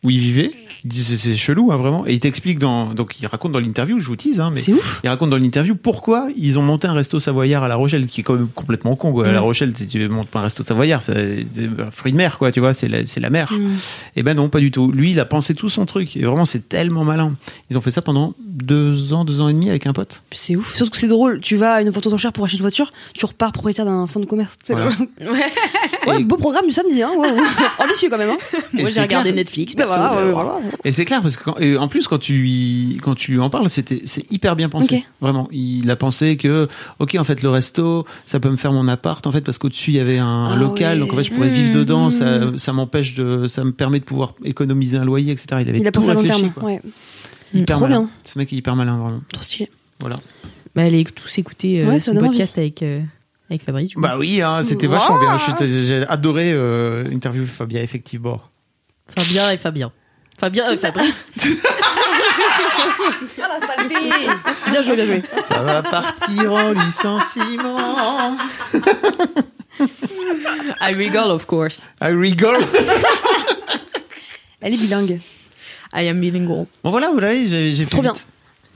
[0.04, 0.52] où il vivait.
[0.84, 2.06] Il dit, c'est- chelou, hein, vraiment.
[2.08, 4.74] Et il t'explique dans, donc il raconte dans l'interview, je vous tease, hein, mais C'est
[4.74, 5.00] ouf.
[5.04, 8.22] il raconte dans l'interview pourquoi ils ont monté un resto savoyard à La Rochelle, qui
[8.22, 9.28] est quand même complètement con, quoi.
[9.28, 9.44] À La Mm.
[9.44, 11.46] Rochelle, si tu montes pas un resto savoyard, c'est
[11.80, 13.52] un fruit de mer, quoi, tu vois, c'est la, c'est la mer.
[13.52, 13.76] Mm.
[14.16, 14.92] Et ben non, pas du tout.
[14.92, 16.16] Lui, il a pensé tout son truc.
[16.18, 17.34] Et vraiment, c'est tellement malin.
[17.70, 20.24] Ils ont fait ça pendant deux ans, deux ans et demi avec un pote.
[20.32, 20.76] C'est ouf.
[20.76, 21.40] Surtout que c'est drôle.
[21.42, 24.08] Tu vas à une vente aux enchères pour acheter une voiture, tu repars propriétaire d'un
[24.08, 24.58] fonds de commerce.
[24.64, 24.92] C'est Voilà.
[26.08, 27.12] Ouais, beau programme du samedi, hein.
[27.18, 27.40] ouais, ouais.
[27.84, 28.38] Ambitieux quand même, hein.
[28.74, 29.36] Moi, j'ai regardé clair.
[29.44, 29.76] Netflix.
[29.76, 30.60] Ben perso, voilà, euh, ouais, voilà.
[30.84, 33.40] Et c'est clair parce que quand- et en plus quand tu lui quand tu lui
[33.40, 34.98] en parles, c'était c'est hyper bien pensé.
[34.98, 35.04] Ok.
[35.22, 36.68] Vraiment, il a pensé que
[37.00, 39.92] ok en fait le resto ça peut me faire mon appart en fait parce qu'au-dessus
[39.92, 41.06] il y avait un Ah local ouais.
[41.06, 42.58] donc en fait je pourrais vivre Mmh, dedans, ça mmh.
[42.58, 45.48] ça m'empêche de ça me permet de pouvoir économiser un loyer etc.
[45.62, 46.54] Il avait Il a tout pensé à long réfléchi, terme.
[46.54, 46.64] quoi.
[46.64, 46.82] Ouais.
[47.54, 48.00] Hyper Trop malin.
[48.02, 48.10] bien.
[48.26, 49.22] Ce mec est hyper malin vraiment.
[49.32, 49.70] Trop stylé.
[50.02, 50.16] Voilà.
[50.76, 53.02] Bah, allez tous écouter euh, Ouais, ça son podcast avec, euh,
[53.50, 53.90] avec Fabrice.
[53.90, 54.02] du coup.
[54.02, 54.94] Bah oui, hein, c'était Wow.
[54.94, 55.38] vachement bien.
[55.40, 58.42] Suis- J'ai adoré euh, interview Fabien effectivement.
[59.10, 59.92] Fabien et Fabien.
[60.38, 61.26] Fabien et Fabrice.
[63.40, 63.96] Ah la saleté
[64.72, 65.24] Bien joué, bien joué.
[65.42, 68.38] Ça va partir en licenciement.
[69.80, 71.88] I rigole, of course.
[72.02, 72.58] I rigole.
[74.62, 75.20] Elle est bilingue.
[75.94, 76.66] I am bilingual.
[76.84, 78.14] Bon voilà, voilà, j'ai j'ai fait Trop bien.
[78.14, 78.26] vite.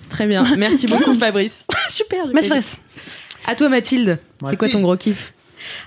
[0.09, 0.43] Très bien.
[0.57, 1.65] Merci beaucoup, Fabrice.
[1.89, 2.25] Super.
[2.33, 2.77] Merci Fabrice.
[3.45, 4.19] À toi, Mathilde.
[4.47, 5.33] C'est quoi ton gros kiff?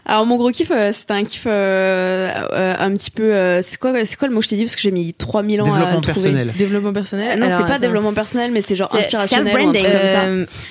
[0.07, 3.23] Alors mon gros kiff, euh, c'était un kiff euh, euh, un petit peu.
[3.23, 4.65] euh, c'est quoi, c'est quoi le mot que je t'ai dit?
[4.65, 6.13] Parce que j'ai mis 3000 ans à Développement trouver.
[6.15, 6.55] personnel.
[6.57, 7.81] Développement personnel Non, c'était pas attends.
[7.81, 10.27] développement personnel, mais c'était genre C'est inspirationnel ou un truc comme ça.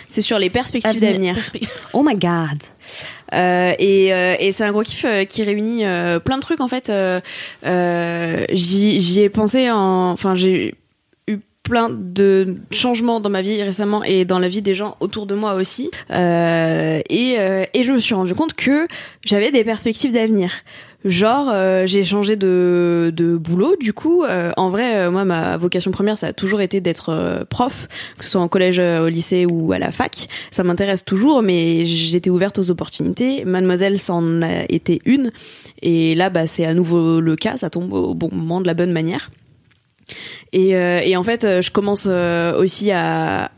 [0.07, 1.69] C'est sur les perspectives avenir- d'avenir.
[1.93, 2.63] Oh my god.
[3.33, 6.61] Euh, et euh, et c'est un gros kiff euh, qui réunit euh, plein de trucs
[6.61, 6.89] en fait.
[6.89, 7.19] Euh,
[7.65, 10.11] euh, J'y j'y ai pensé en.
[10.11, 10.75] Enfin, j'ai
[11.63, 15.33] plein de changements dans ma vie récemment et dans la vie des gens autour de
[15.33, 15.89] moi aussi.
[16.11, 18.87] Euh, et, euh, et je me suis rendu compte que
[19.23, 20.51] j'avais des perspectives d'avenir.
[21.05, 24.23] Genre, euh, j'ai changé de, de boulot, du coup.
[24.23, 27.89] euh, en vrai, euh, moi, ma vocation première, ça a toujours été d'être euh, prof,
[28.17, 30.29] que ce soit en collège, au lycée ou à la fac.
[30.51, 33.43] Ça m'intéresse toujours, mais j'étais ouverte aux opportunités.
[33.43, 35.31] Mademoiselle s'en a été une.
[35.81, 37.57] Et là, bah, c'est à nouveau le cas.
[37.57, 39.29] Ça tombe au bon moment, de la bonne manière.
[40.51, 43.51] Et, euh, et en fait, euh, je commence euh, aussi à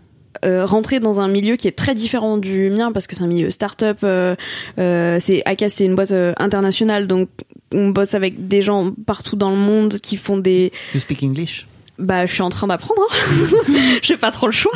[0.44, 3.28] euh, rentrer dans un milieu qui est très différent du mien parce que c'est un
[3.28, 4.00] milieu start-up.
[4.04, 4.36] Euh,
[4.80, 7.30] euh, c'est Acas, c'est une boîte internationale, donc
[7.74, 10.72] on bosse avec des gens partout dans le monde qui font des.
[10.94, 11.68] You speak English?
[11.98, 13.02] Bah, je suis en train d'apprendre.
[13.10, 13.74] Hein.
[14.02, 14.74] J'ai pas trop le choix.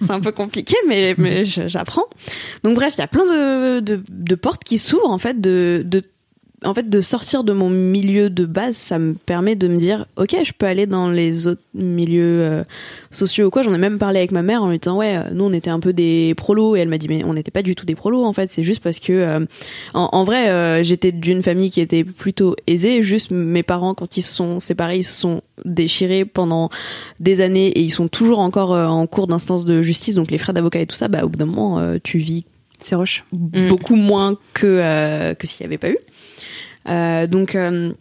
[0.00, 2.06] C'est un peu compliqué, mais, j'apprends.
[2.62, 5.82] Donc bref, il y a plein de, de, de portes qui s'ouvrent en fait, de,
[5.84, 6.02] de
[6.64, 10.04] en fait, de sortir de mon milieu de base, ça me permet de me dire,
[10.16, 12.64] ok, je peux aller dans les autres milieux euh,
[13.10, 13.62] sociaux ou quoi.
[13.62, 15.70] J'en ai même parlé avec ma mère en lui disant, ouais, euh, nous on était
[15.70, 17.94] un peu des prolos, et elle m'a dit, mais on n'était pas du tout des
[17.94, 18.52] prolos en fait.
[18.52, 19.40] C'est juste parce que, euh,
[19.94, 23.00] en, en vrai, euh, j'étais d'une famille qui était plutôt aisée.
[23.00, 26.68] Juste mes parents, quand ils se sont séparés, ils se sont déchirés pendant
[27.20, 30.14] des années et ils sont toujours encore euh, en cours d'instance de justice.
[30.14, 32.44] Donc les frais d'avocat et tout ça, bah au bout d'un moment, euh, tu vis
[32.80, 33.24] C'est roche.
[33.32, 35.98] beaucoup moins que euh, que s'il n'y avait pas eu.
[36.88, 37.92] Euh, donc euh,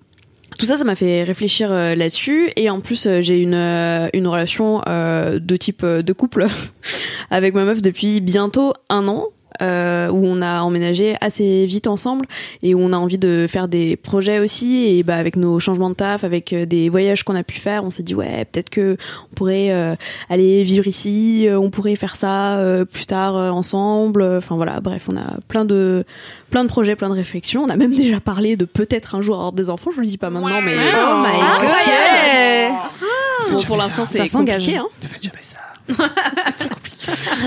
[0.58, 2.52] tout ça, ça m'a fait réfléchir euh, là-dessus.
[2.56, 6.48] Et en plus, j'ai une relation de type de couple
[7.32, 9.28] avec ma meuf depuis bientôt un an.
[9.62, 12.26] Euh, où on a emménagé assez vite ensemble
[12.64, 15.90] et où on a envie de faire des projets aussi et bah avec nos changements
[15.90, 18.70] de taf avec euh, des voyages qu'on a pu faire on s'est dit ouais peut-être
[18.70, 18.98] que
[19.32, 19.96] on pourrait euh,
[20.30, 24.80] aller vivre ici euh, on pourrait faire ça euh, plus tard euh, ensemble enfin voilà
[24.80, 26.04] bref on a plein de
[26.50, 29.36] plein de projets plein de réflexions on a même déjà parlé de peut-être un jour
[29.36, 33.52] avoir des enfants je le dis pas maintenant mais Oh my god.
[33.52, 34.58] Bon, pour l'instant c'est Ça s'engage.
[34.58, 34.86] compliqué hein.
[35.02, 35.56] Ne faites jamais ça.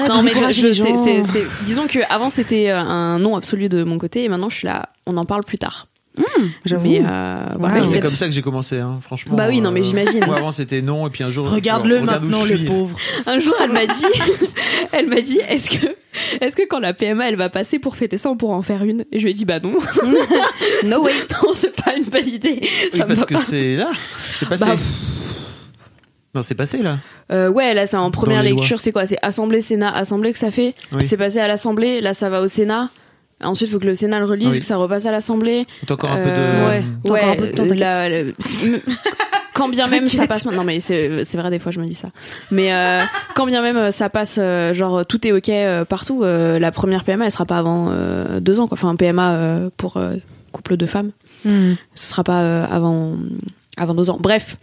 [0.09, 1.05] Non mais je, c'est- gens.
[1.05, 4.51] c'est- c'est- disons que avant c'était euh, un non absolu de mon côté et maintenant
[4.51, 5.87] je suis là on en parle plus tard
[6.67, 6.87] J'avoue.
[6.91, 7.47] mais euh.
[7.59, 7.85] Wow.
[7.85, 9.35] C'est comme ça que j'ai commencé, hein, franchement.
[9.35, 10.23] Bah oui, non, mais euh, j'imagine.
[10.27, 11.49] Moi, avant, c'était non, et puis un jour.
[11.49, 12.99] Regarde-le regarde maintenant, le pauvre.
[13.27, 14.05] un jour elle m'a dit
[14.93, 15.87] elle m'a dit est-ce que
[16.43, 18.85] est-ce que quand la PMA elle va passer pour fêter ça on pourra en faire
[18.85, 19.07] une?
[19.11, 19.73] Et je lui ai dit bah non
[20.85, 21.13] No way.
[21.43, 23.41] non c'est pas une bonne idée Oui, ça parce que pas.
[23.41, 23.91] c'est là.
[24.19, 24.67] C'est passé.
[24.67, 24.77] Bah,
[26.35, 26.99] non, c'est passé là.
[27.31, 29.07] Euh, ouais là c'est en première lecture c'est quoi?
[29.07, 31.05] C'est assemblée sénat assemblée que ça fait Oui.
[31.05, 32.89] c'est passé à l'assemblée là ça va au sénat
[33.43, 34.59] ensuite il faut que le sénat le relise oui.
[34.61, 36.67] que ça repasse à l'assemblée T'as encore un Euh, peu de.
[36.69, 38.33] ouais T'as ouais encore un peu de euh, la- le-
[39.55, 41.95] quand bien même ça passe non mais c'est c'est vrai des fois je me dis
[41.95, 42.09] ça
[42.51, 43.03] mais euh,
[43.35, 46.71] quand bien même euh, ça passe euh, genre tout est ok euh, partout euh, la
[46.73, 49.99] première PMA elle sera pas avant euh, deux ans quoi enfin un PMA euh, pour
[49.99, 50.15] euh,
[50.53, 51.11] couple de femmes
[51.45, 51.73] Hmm.
[51.97, 53.17] ce sera pas euh, avant
[53.77, 54.19] avant deux ans.
[54.21, 54.57] Bref,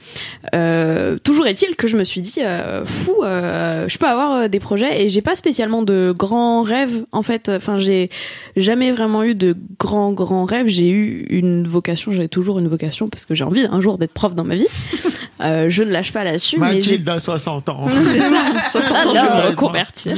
[0.54, 4.60] euh, toujours est-il que je me suis dit euh, fou, euh, je peux avoir des
[4.60, 7.50] projets et j'ai pas spécialement de grands rêves en fait.
[7.50, 8.10] Enfin, j'ai
[8.56, 10.68] jamais vraiment eu de grands grands rêves.
[10.68, 14.14] J'ai eu une vocation, j'ai toujours une vocation parce que j'ai envie un jour d'être
[14.14, 14.68] prof dans ma vie.
[15.42, 17.88] Euh, je ne lâche pas là-dessus, mais j'ai a 60 ans.
[18.12, 20.18] c'est ça, 60 ans, je me reconvertir.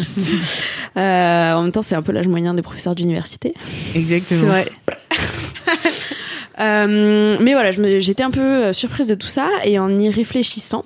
[0.97, 3.53] Euh, en même temps, c'est un peu l'âge moyen des professeurs d'université.
[3.93, 4.39] Exactement.
[4.39, 4.71] C'est vrai.
[6.61, 10.85] Euh, mais voilà, j'étais un peu euh, surprise de tout ça et en y réfléchissant.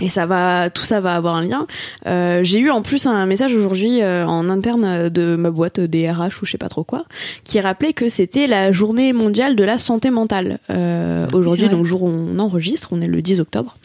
[0.00, 1.66] Et ça va, tout ça va avoir un lien.
[2.06, 6.40] Euh, j'ai eu en plus un message aujourd'hui euh, en interne de ma boîte DRH
[6.40, 7.04] ou je sais pas trop quoi,
[7.42, 10.60] qui rappelait que c'était la journée mondiale de la santé mentale.
[10.70, 13.76] Euh, aujourd'hui, donc jour où on enregistre, on est le 10 octobre.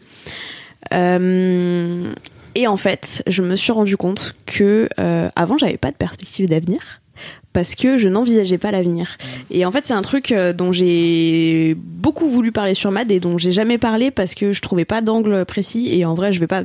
[2.56, 4.88] Et en fait, je me suis rendu compte que
[5.34, 7.00] avant, j'avais pas de perspective d'avenir
[7.54, 9.16] parce que je n'envisageais pas l'avenir.
[9.50, 13.20] Et en fait, c'est un truc euh, dont j'ai beaucoup voulu parler sur Mad et
[13.20, 15.88] dont j'ai jamais parlé parce que je trouvais pas d'angle précis.
[15.90, 16.64] Et en vrai, je vais pas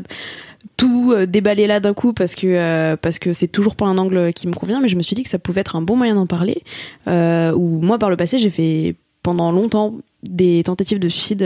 [0.77, 3.97] tout euh, déballer là d'un coup parce que euh, parce que c'est toujours pas un
[3.97, 4.81] angle qui me convient.
[4.81, 6.63] Mais je me suis dit que ça pouvait être un bon moyen d'en parler.
[7.07, 11.43] Euh, où moi, par le passé, j'ai fait pendant longtemps des tentatives de suicide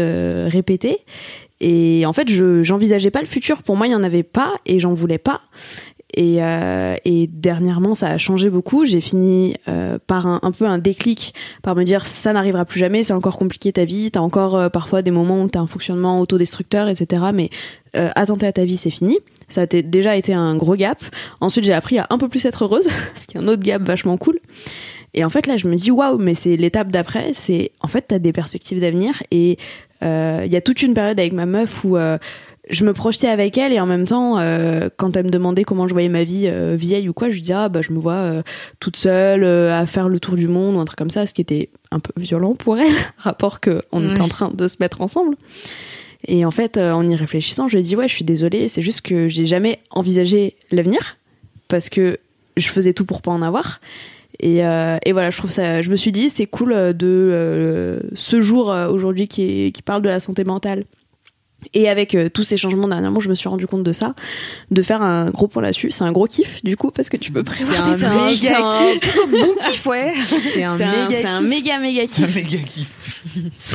[0.47, 0.99] répétées.
[1.59, 3.63] Et en fait, je j'envisageais pas le futur.
[3.63, 5.41] Pour moi, il y en avait pas et j'en voulais pas.
[6.13, 8.85] Et, euh, et dernièrement, ça a changé beaucoup.
[8.85, 11.33] J'ai fini euh, par un, peu un déclic,
[11.63, 14.69] par me dire ça n'arrivera plus jamais, c'est encore compliqué ta vie, t'as encore euh,
[14.69, 17.23] parfois des moments où t'as un fonctionnement autodestructeur, etc.
[17.33, 17.49] Mais
[17.95, 19.17] euh, attenter à ta vie, c'est fini.
[19.49, 21.03] Ça a déjà été un gros gap.
[21.41, 23.81] Ensuite, j'ai appris à un peu plus être heureuse, ce qui est un autre gap
[23.81, 24.39] vachement cool.
[25.15, 27.31] Et en fait, là, je me dis waouh, mais c'est l'étape d'après.
[27.33, 29.57] C'est en fait, t'as des perspectives d'avenir et
[30.03, 32.17] euh, il y a toute une période avec ma meuf où euh,
[32.69, 35.87] je me projetais avec elle et en même temps, euh, quand elle me demandait comment
[35.87, 37.99] je voyais ma vie euh, vieille ou quoi, je lui disais ah bah je me
[37.99, 38.41] vois euh,
[38.79, 41.41] toute seule à faire le tour du monde ou un truc comme ça, ce qui
[41.41, 44.21] était un peu violent pour elle, rapport que on était Ouais.
[44.21, 45.35] en train de se mettre ensemble.
[46.25, 48.81] Et en fait, en y réfléchissant, je lui ai dit ouais, je suis désolée, c'est
[48.81, 51.17] juste que j'ai jamais envisagé l'avenir
[51.67, 52.17] parce que
[52.55, 53.81] je faisais tout pour pas en avoir.
[54.39, 55.81] Et, et voilà, je trouve ça.
[55.81, 60.09] Je me suis dit, c'est cool de ce jour aujourd'hui qui, est- qui parle de
[60.09, 60.85] la santé mentale.
[61.73, 64.13] Et avec euh, tous ces changements dernièrement, je me suis rendu compte de ça,
[64.71, 65.91] de faire un gros point là-dessus.
[65.91, 67.89] C'est un gros kiff du coup parce que tu peux prévoir.
[67.89, 68.99] tes- C'est un, méga kiff.
[68.99, 70.13] plutôt bon kiff, ouais.
[70.53, 71.41] C'est un méga kiff.
[71.41, 72.35] méga méga C'est un kiff.
[72.35, 73.19] méga kiff.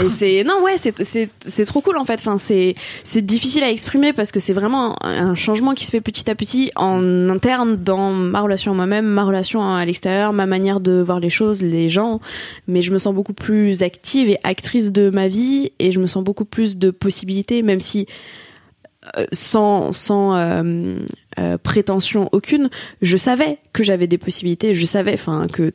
[0.04, 2.14] Et c'est non ouais, c'est c'est c'est trop cool en fait.
[2.20, 2.74] Enfin c'est
[3.04, 6.30] c'est difficile à exprimer parce que c'est vraiment un, un changement qui se fait petit
[6.30, 10.80] à petit en interne dans ma relation à moi-même, ma relation à l'extérieur, ma manière
[10.80, 12.20] de voir les choses, les gens.
[12.66, 16.06] Mais je me sens beaucoup plus active et actrice de ma vie et je me
[16.06, 18.06] sens beaucoup plus de possibilités, même si
[19.16, 20.96] euh, sans sans euh,
[21.38, 22.68] euh, prétention aucune,
[23.00, 25.72] je savais que j'avais des possibilités, je savais enfin que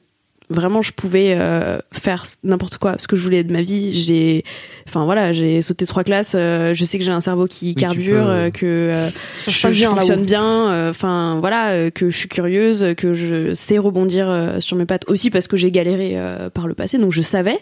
[0.49, 2.97] vraiment je pouvais euh, faire n'importe quoi.
[2.99, 4.43] Ce que je voulais de ma vie j'ai
[4.87, 8.25] enfin voilà j'ai sauté trois classes euh, je sais que j'ai un cerveau qui carbure
[8.25, 9.09] peux- euh, que euh,
[9.39, 13.13] je, passe je bien, fonctionne bien euh, enfin voilà euh, que je suis curieuse que
[13.13, 16.73] je sais rebondir euh, sur mes pattes aussi parce que j'ai galéré euh, par le
[16.75, 16.97] passé.
[16.97, 17.57] Donc je savais.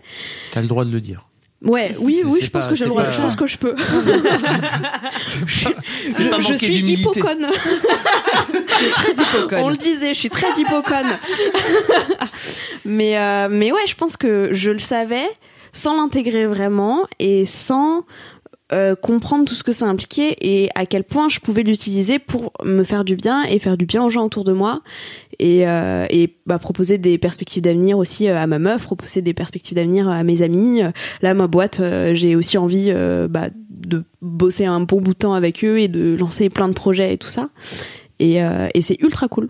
[0.51, 1.27] T'as le droit de le dire.
[1.63, 3.75] Ouais oui oui je pense pas- que droit pas- je pense que je peux
[5.45, 5.63] je,
[6.29, 7.19] pas je manquer suis d'humilité.
[7.19, 7.47] hypocone
[9.53, 11.17] on le disait, je suis très hypocone.
[12.85, 15.29] mais, euh, mais ouais, je pense que je le savais
[15.71, 18.05] sans l'intégrer vraiment et sans
[18.73, 22.51] euh, comprendre tout ce que ça impliquait et à quel point je pouvais l'utiliser pour
[22.63, 24.81] me faire du bien et faire du bien aux gens autour de moi
[25.41, 26.05] et, euh,
[26.45, 30.23] bah, proposer des perspectives d'avenir aussi euh, à ma meuf, proposer des perspectives d'avenir à
[30.23, 30.84] mes amis.
[30.84, 30.91] Euh,
[31.22, 35.19] Là, ma boîte, euh, j'ai aussi envie euh, bah, de bosser un bon bout de
[35.19, 37.49] temps avec eux et de lancer plein de projets et tout ça.
[38.22, 39.49] Euh, et c'est ultra cool.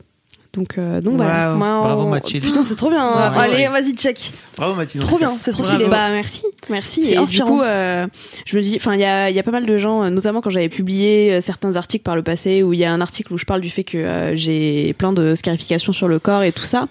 [0.54, 1.52] Donc, euh, donc voilà.
[1.54, 2.44] Moi, Bravo Mathilde.
[2.44, 3.10] Putain, c'est trop bien.
[3.12, 3.40] Bravo.
[3.40, 4.32] Allez, vas-y, check.
[4.58, 5.04] Bravo Mathilde.
[5.04, 5.78] Trop bien, c'est trop Bravo.
[5.78, 5.90] stylé.
[5.90, 7.04] Bah merci, merci.
[7.04, 7.46] C'est Et inspirant.
[7.46, 8.06] du coup, euh,
[8.46, 10.10] je me dis, enfin, il y a, il y a pas mal de gens, euh,
[10.10, 13.32] notamment quand j'avais publié certains articles par le passé, où il y a un article
[13.34, 16.52] où je parle du fait que euh, j'ai plein de scarifications sur le corps et
[16.52, 16.88] tout ça.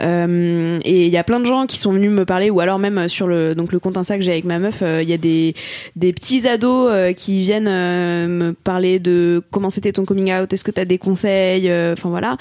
[0.00, 2.78] Euh, et il y a plein de gens qui sont venus me parler, ou alors
[2.78, 5.12] même sur le donc le compte Insta que j'ai avec ma meuf, euh, il y
[5.12, 5.54] a des
[5.96, 10.52] des petits ados euh, qui viennent euh, me parler de comment c'était ton coming out,
[10.52, 12.36] est-ce que tu as des conseils, euh, enfin voilà.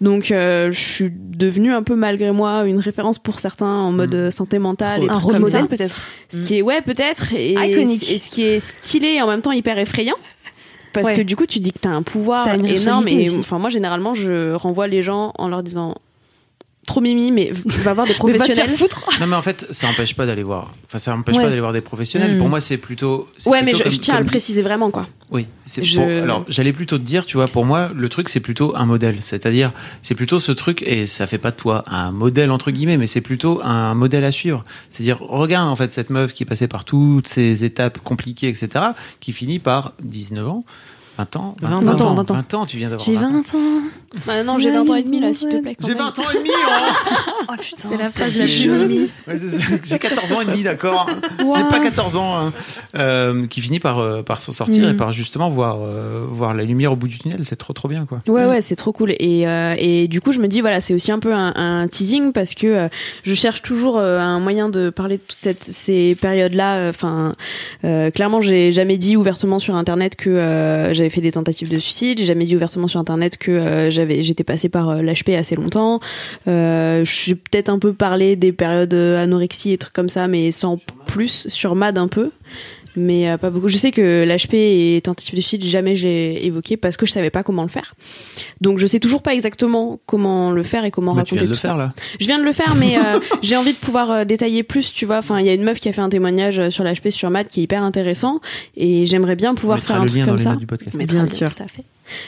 [0.00, 4.14] Donc euh, je suis devenue un peu malgré moi une référence pour certains en mode
[4.14, 4.18] Mm.
[4.18, 6.08] euh, santé mentale et Un rôle modèle, peut-être.
[6.32, 8.10] Ce qui est ouais peut-être et, Iconique.
[8.10, 10.16] et ce qui est stylé et en même temps hyper effrayant.
[10.92, 11.14] Parce Ouais.
[11.16, 13.06] que du coup, tu dis que t'as un pouvoir énorme.
[13.08, 13.38] Et aussi.
[13.38, 15.94] enfin, moi, généralement, je renvoie les gens en leur disant
[16.86, 18.68] trop mimi, mais va voir des Mais va te professionnels.
[18.68, 19.04] faire foutre.
[19.20, 20.72] Non mais en fait, ça empêche pas d'aller voir.
[20.86, 21.42] Enfin, ça empêche Ouais.
[21.42, 22.36] pas d'aller voir des professionnels.
[22.36, 22.38] Mm.
[22.38, 23.28] Pour moi, c'est plutôt.
[23.44, 25.06] Ouais, mais plutôt je, je comme- tiens à le préciser vraiment, quoi.
[25.30, 28.28] Oui, c'est Je- pour- alors j'allais plutôt te dire, tu vois, pour moi, le truc
[28.28, 31.82] c'est plutôt un modèle, c'est-à-dire c'est plutôt ce truc et ça fait pas de toi
[31.88, 34.64] un modèle entre guillemets, mais c'est plutôt un modèle à suivre.
[34.88, 38.68] C'est-à-dire regarde en fait cette meuf qui est passée par toutes ces étapes compliquées, etc.,
[39.18, 40.64] qui finit par 19 ans.
[41.18, 42.34] 20 ans, 20 ans, 20 20 ans.
[42.34, 43.30] 20 ans, tu viens d'avoir J'ai 20 ans.
[43.32, 43.82] 20 ans.
[44.26, 45.76] Bah, non, j'ai 20 ans et demi, là, s'il te plaît.
[45.80, 45.98] J'ai même.
[45.98, 46.70] 20 ans et demi, oh
[47.48, 47.88] Oh putain.
[47.90, 48.44] C'est la phrase la
[48.86, 49.08] plus.
[49.28, 49.36] Ouais.
[49.82, 51.06] J'ai 14 ans et demi, d'accord.
[51.38, 52.36] J'ai pas 14 ans.
[52.38, 52.52] hein.
[52.96, 54.90] Euh, qui finit par, euh, par s'en sortir Mm.
[54.90, 57.40] et par justement voir, euh, voir la lumière au bout du tunnel.
[57.44, 58.20] C'est trop trop bien, quoi.
[58.26, 59.12] Ouais, ouais, c'est trop cool.
[59.18, 61.88] Et, euh, et du coup, je me dis, voilà, c'est aussi un peu un, un
[61.88, 62.88] teasing parce que euh,
[63.24, 66.88] je cherche toujours euh, un moyen de parler de toutes cette, ces périodes-là.
[66.88, 67.34] Enfin,
[67.84, 71.78] euh, clairement, j'ai jamais dit ouvertement sur Internet que euh, j'avais fait des tentatives de
[71.78, 72.18] suicide.
[72.18, 75.54] J'ai jamais dit ouvertement sur Internet que euh, j'avais, j'étais passée par euh, l'HP assez
[75.54, 76.00] longtemps.
[76.48, 80.50] Euh, j'ai peut-être un peu parlé des périodes euh, anorexie et trucs comme ça, mais
[80.50, 82.32] sans plus sur Mad un peu.
[82.96, 83.68] Mais euh, pas beaucoup.
[83.68, 87.30] Je sais que l'HP et tentative de suicide, jamais j'ai évoqué parce que je savais
[87.30, 87.94] pas comment le faire.
[88.60, 91.46] Donc je sais toujours pas exactement comment le faire et comment Bah, tu raconter viens
[91.46, 91.68] de le tout ça.
[91.68, 91.94] faire là.
[92.18, 94.92] Je viens de le faire, mais euh, j'ai envie de pouvoir euh, détailler plus.
[94.92, 97.10] Tu vois, enfin, il y a une meuf qui a fait un témoignage sur l'HP
[97.10, 98.40] sur Matt qui est hyper intéressant,
[98.76, 100.56] et j'aimerais bien pouvoir faire un truc comme ça.
[100.94, 101.54] Mais Bien sûr.
[101.54, 101.84] tout à fait.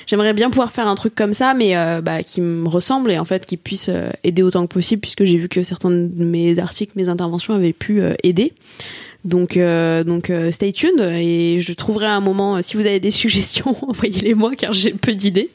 [0.08, 3.18] J'aimerais bien pouvoir faire un truc comme ça, mais euh, bah, qui me ressemble et
[3.20, 6.24] en fait qui puisse euh, aider autant que possible, puisque j'ai vu que certains de
[6.24, 8.54] mes articles, mes interventions avaient pu euh, aider.
[9.28, 12.56] Donc, euh, donc euh, stay tuned et je trouverai un moment.
[12.56, 15.50] euh, si vous avez des suggestions, envoyez-les moi car j'ai peu d'idées.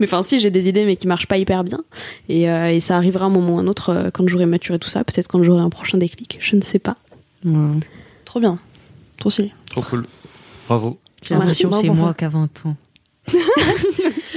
[0.00, 1.84] Mais enfin, si j'ai des idées, mais qui marchent pas hyper bien.
[2.28, 4.88] Et, euh, et ça arrivera un moment ou un autre euh, quand j'aurai maturé tout
[4.88, 5.04] ça.
[5.04, 6.38] Peut-être quand j'aurai un prochain déclic.
[6.40, 6.96] Je ne sais pas.
[7.44, 7.52] Ouais.
[8.24, 8.58] Trop bien.
[9.18, 9.52] Trop stylé.
[9.70, 10.06] Trop cool.
[10.68, 10.98] Bravo.
[11.22, 12.76] J'ai l'impression que Merci, c'est moi qui a 20 ans.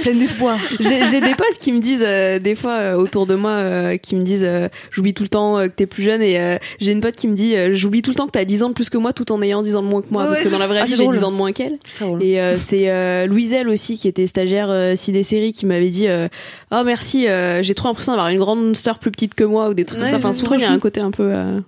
[0.02, 0.58] Pleine d'espoir.
[0.80, 4.14] J'ai des potes qui me disent euh, des fois euh, autour de moi euh, qui
[4.16, 6.20] me disent euh, j'oublie tout le temps euh, que t'es plus jeune.
[6.22, 8.44] Et euh, j'ai une pote qui me dit euh, j'oublie tout le temps que t'as
[8.44, 10.22] 10 ans de plus que moi tout en ayant 10 ans de moins que moi.
[10.22, 11.14] Ouais, parce que dans la vraie Ah, vie j'ai drôle.
[11.14, 11.78] 10 ans de moins qu'elle.
[12.20, 16.08] Et euh, c'est euh, Louiselle aussi qui était stagiaire euh, ciné série qui m'avait dit
[16.08, 16.28] euh,
[16.72, 19.74] oh merci euh, j'ai trop l'impression d'avoir une grande sœur plus petite que moi ou
[19.74, 21.60] des trucs comme Ouais, ça enfin souvent il y a un côté un peu euh,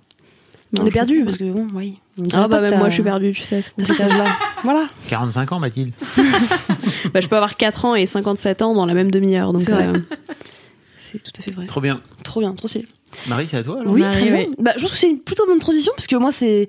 [0.77, 1.99] On non, est perdu parce que bon, oui.
[2.33, 4.35] Ah bah même moi je suis perdue tu sais t'as cet âge-là.
[4.63, 4.87] Voilà.
[5.07, 5.93] 45 ans, Mathilde.
[7.13, 9.71] bah, je peux avoir 4 ans et 57 ans dans la même demi-heure donc C'est
[9.71, 9.87] vrai.
[9.87, 9.99] euh,
[11.11, 11.65] C'est tout à fait vrai.
[11.65, 12.01] Trop bien.
[12.23, 12.87] Trop bien, trop stylé.
[13.27, 14.47] Marie, c'est à toi alors Oui, très bien.
[14.59, 16.67] Bah, je pense que c'est une plutôt bonne transition parce que moi c'est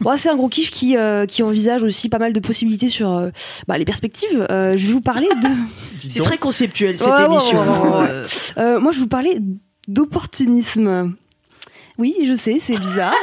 [0.00, 3.10] bon, c'est un gros kiff qui euh, qui envisage aussi pas mal de possibilités sur
[3.10, 3.28] euh,
[3.68, 4.46] bah, les perspectives.
[4.50, 5.48] Euh, je vais vous parler de
[6.08, 6.38] Dis donc.
[6.38, 7.58] conceptuel cette Ouais, ouais, émission.
[7.60, 8.22] ouais, ouais, ouais.
[8.58, 9.38] Euh, moi je vais vous parler
[9.88, 11.14] d'opportunisme.
[12.02, 13.14] Oui, je sais, c'est bizarre.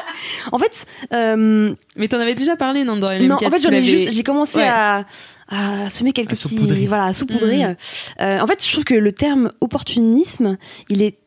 [0.52, 3.82] en fait, euh, Mais t'en avais déjà parlé, non, dans non, en fait, j'en ai
[3.82, 4.66] juste, j'ai commencé Ouais.
[4.66, 5.04] à,
[5.48, 7.58] à semer quelques À petits, voilà, à saupoudrer.
[7.62, 7.76] Mhm.
[8.22, 10.56] Euh, en fait, je trouve que le terme opportunisme,
[10.88, 11.18] il est,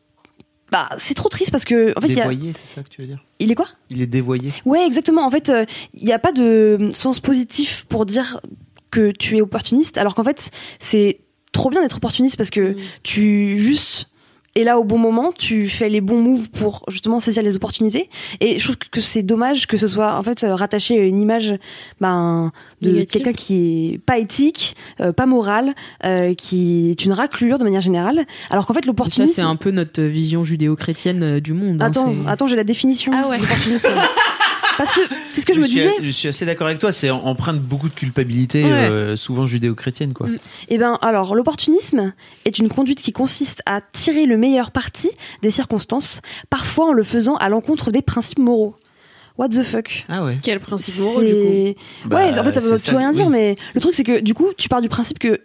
[0.72, 3.24] bah, c'est trop triste parce que, en fait, Dévoyé, c'est ça que tu veux dire?
[3.38, 3.68] Il est quoi?
[3.90, 4.50] Il est dévoyé.
[4.64, 5.24] Ouais, exactement.
[5.24, 5.64] En fait, euh,
[5.94, 8.40] il n'y a pas de sens positif pour dire
[8.90, 10.50] que tu es opportuniste, alors qu'en fait,
[10.80, 11.20] c'est
[11.52, 12.74] trop bien d'être opportuniste parce que
[13.04, 14.08] tu juste
[14.56, 18.08] et là au bon moment, tu fais les bons moves pour justement saisir les opportunités.
[18.40, 21.54] Et je trouve que c'est dommage que ce soit en fait rattaché à une image
[22.00, 22.50] ben,
[22.82, 25.74] de quelqu'un qui est pas éthique, euh, pas moral,
[26.04, 28.26] euh, qui est une raclure de manière générale.
[28.50, 29.32] Alors qu'en fait Ça, l'opportunisme.
[29.32, 31.82] c'est un peu notre vision judéo-chrétienne euh, du monde.
[31.82, 33.12] hein, Attends, attends, j'ai la définition.
[33.14, 33.38] Ah ouais.
[34.76, 35.00] Parce que
[35.32, 35.94] c'est ce que je, me suis, disais.
[36.02, 38.70] je suis assez d'accord avec toi, c'est empreinte beaucoup de culpabilité, Ouais.
[38.72, 40.26] euh, souvent judéo-chrétienne, quoi.
[40.28, 40.38] Mm.
[40.68, 42.12] Eh ben, alors, l'opportunisme
[42.44, 45.10] est une conduite qui consiste à tirer le meilleur parti
[45.42, 46.20] des circonstances,
[46.50, 48.76] parfois en le faisant à l'encontre des principes moraux.
[49.38, 50.04] What the fuck?
[50.08, 50.38] Ah ouais.
[50.42, 51.80] Quel principe moraux, du coup?
[52.08, 53.16] Bah, ouais, en fait, ça veut tout rien oui.
[53.16, 55.40] dire, mais le truc, c'est que du coup, tu pars du principe que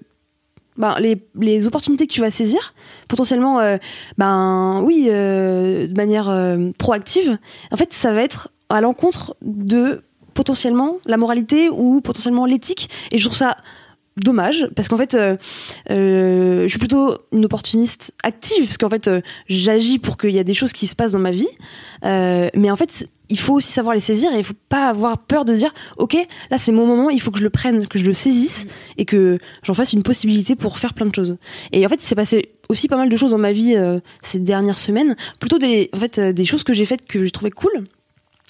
[0.78, 2.74] ben, les, les opportunités que tu vas saisir,
[3.10, 3.78] potentiellement, euh,
[4.18, 7.38] ben oui, euh, de manière euh, proactive,
[7.72, 10.04] en fait, ça va être à l'encontre de
[10.34, 12.90] potentiellement la moralité ou potentiellement l'éthique.
[13.12, 13.58] Et je trouve ça
[14.18, 15.38] dommage parce qu'en fait euh,
[15.90, 20.40] euh, je suis plutôt une opportuniste active parce qu'en fait euh, j'agis pour qu'il y
[20.40, 21.48] a des choses qui se passent dans ma vie.
[22.04, 25.46] Mais en fait il faut aussi savoir les saisir et il faut pas avoir peur
[25.46, 26.18] de se dire ok
[26.50, 28.66] là c'est mon moment il faut que je le prenne que je le saisisse
[28.98, 31.38] et que j'en fasse une possibilité pour faire plein de choses.
[31.72, 33.78] Et en fait il s'est passé aussi pas mal de choses dans ma vie
[34.22, 35.16] ces dernières semaines.
[35.40, 37.86] Plutôt des en fait des choses que j'ai faites que j'ai trouvé cool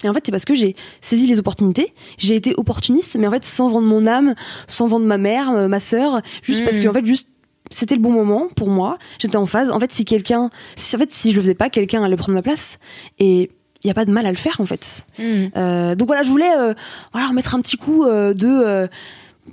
[0.04, 3.32] et en fait, c'est parce que j'ai saisi les opportunités, j'ai été opportuniste, mais en
[3.32, 4.34] fait, sans vendre mon âme,
[4.68, 6.84] sans vendre ma mère, euh, ma sœur, juste parce Mhm.
[6.84, 7.28] que en fait, juste
[7.70, 8.98] c'était le bon moment pour moi.
[9.20, 9.72] J'étais en phase.
[9.72, 12.34] En fait, si quelqu'un, si en fait, si je le faisais pas, quelqu'un allait prendre
[12.34, 12.80] ma place.
[13.20, 13.50] Et
[13.84, 15.06] il y a pas de mal à le faire en fait.
[15.20, 16.74] Euh, donc voilà, je voulais euh,
[17.14, 18.90] voilà remettre un petit coup euh, de,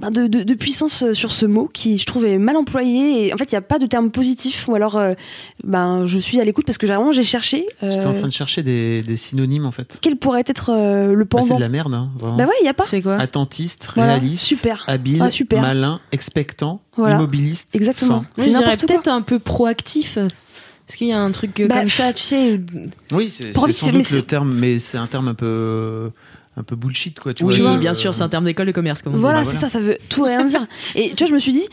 [0.01, 3.27] de, de de puissance euh, sur ce mot qui je trouve est mal employé.
[3.27, 5.15] Et en fait, il y a pas de terme positif ou alors euh,
[5.65, 7.67] ben je suis à l'écoute parce que vraiment j'ai cherché.
[7.83, 9.99] euh, J'étais en train de chercher des, des synonymes, en fait.
[10.01, 12.37] quel pourrait être euh, le Bah, c'est pendant de la merde, hein, vraiment.
[12.37, 12.85] Bah ouais, il y a pas.
[12.89, 14.85] C'est quoi Attentiste, Voilà, réaliste, super.
[14.87, 15.61] habile, Ah, super.
[15.61, 17.17] malin, expectant, Voilà.
[17.17, 17.75] immobiliste.
[17.75, 18.25] Exactement.
[18.37, 20.17] C'est n'importe peut-être un peu proactif.
[20.17, 22.59] Est-ce qu'il y a un truc Bah, comme ça, tu sais
[23.13, 26.11] Oui, c'est c'est sans c'est- doute le c'est- terme, mais c'est un terme un peu,
[26.59, 27.33] un peu bullshit, quoi.
[27.35, 29.15] Tu Oui, vois, bien euh, sûr, c'est un terme d'école de commerce, comme.
[29.17, 29.69] Voilà, bah c'est voilà.
[29.69, 30.67] ça, ça veut tout et rien dire.
[30.95, 31.69] Et tu vois, je me suis dit,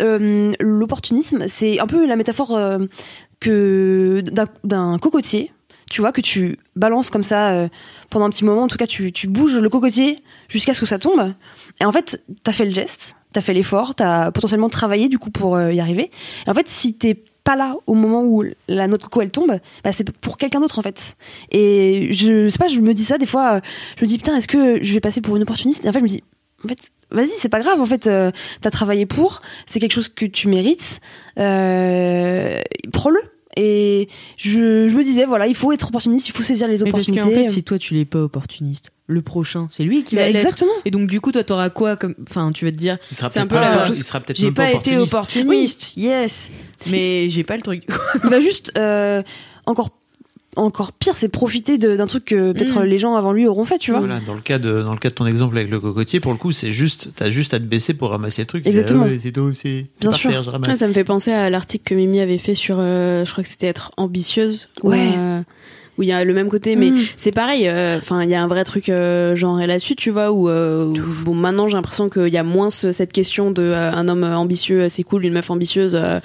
[0.00, 2.78] euh, l'opportunisme, c'est un peu la métaphore euh,
[3.40, 5.52] que d'un- d'un cocotier,
[5.90, 7.68] tu vois, que tu balances comme ça euh,
[8.10, 8.62] pendant un petit moment.
[8.64, 11.32] En tout cas, tu, tu bouges le cocotier jusqu'à ce que ça tombe.
[11.80, 15.30] Et en fait, t'as fait le geste, t'as fait l'effort, t'as potentiellement travaillé du coup
[15.30, 16.10] pour euh, y arriver.
[16.46, 19.58] Et en fait, si t'es pas là au moment où la note coco elle tombe,
[19.82, 21.16] bah, c'est pour quelqu'un d'autre en fait.
[21.50, 23.60] Et je sais pas, je me dis ça des fois, euh,
[23.96, 25.86] je me dis putain, est-ce que je vais passer pour une opportuniste?
[25.86, 26.22] Et en fait, je me dis,
[26.62, 27.80] en fait, vas-y, c'est pas grave.
[27.80, 28.30] En fait, euh,
[28.60, 31.00] t'as travaillé pour, c'est quelque chose que tu mérites.
[31.38, 32.60] Euh,
[32.92, 33.20] prends-le.
[33.56, 36.90] Et je, je me disais, voilà, il faut être opportuniste, il faut saisir les Mais
[36.90, 37.22] parce opportunités.
[37.22, 40.28] qu'en fait, si toi tu l'es pas opportuniste, le prochain, c'est lui qui Bah, va
[40.28, 40.36] l'être.
[40.42, 40.70] exactement.
[40.84, 43.30] Et donc du coup, toi, t'auras quoi comme, enfin, tu vas te dire, Il sera
[43.30, 43.98] C'est un peut-être peu la chose.
[43.98, 45.92] il sera peut-être j'ai pas été opportuniste.
[45.96, 46.50] yes,
[46.90, 47.84] mais j'ai pas le truc.
[48.24, 49.22] Il va juste euh,
[49.66, 49.90] encore
[50.56, 52.84] encore pire, c'est profiter de- d'un truc que peut-être Mm.
[52.84, 54.00] les gens avant lui auront fait, tu vois.
[54.00, 56.32] Voilà, dans le cas de dans le cas de ton exemple avec le cocotier, pour
[56.32, 58.66] le coup, c'est juste, t'as juste à te baisser pour ramasser le truc.
[58.66, 59.04] Et Exactement.
[59.06, 60.30] ah c'est tout, c'est c'est Bien sûr.
[60.30, 60.78] terre, je Ouais, ramasse.
[60.78, 63.48] ça me fait penser à l'article que Mimi avait fait sur, euh, je crois que
[63.50, 64.68] c'était être ambitieuse.
[64.82, 65.12] où, Ouais.
[65.16, 65.40] euh,
[65.98, 66.98] où il y a le même côté, mais Mm.
[67.16, 67.68] c'est pareil.
[67.98, 70.30] Enfin, il y a un vrai truc euh, genré là-dessus, tu vois.
[70.32, 73.62] Où, euh, où- bon, maintenant j'ai l'impression qu'il y a moins ce- cette question de
[73.62, 75.94] euh, un homme ambitieux, euh, c'est cool, une meuf ambitieuse.
[76.00, 76.20] euh,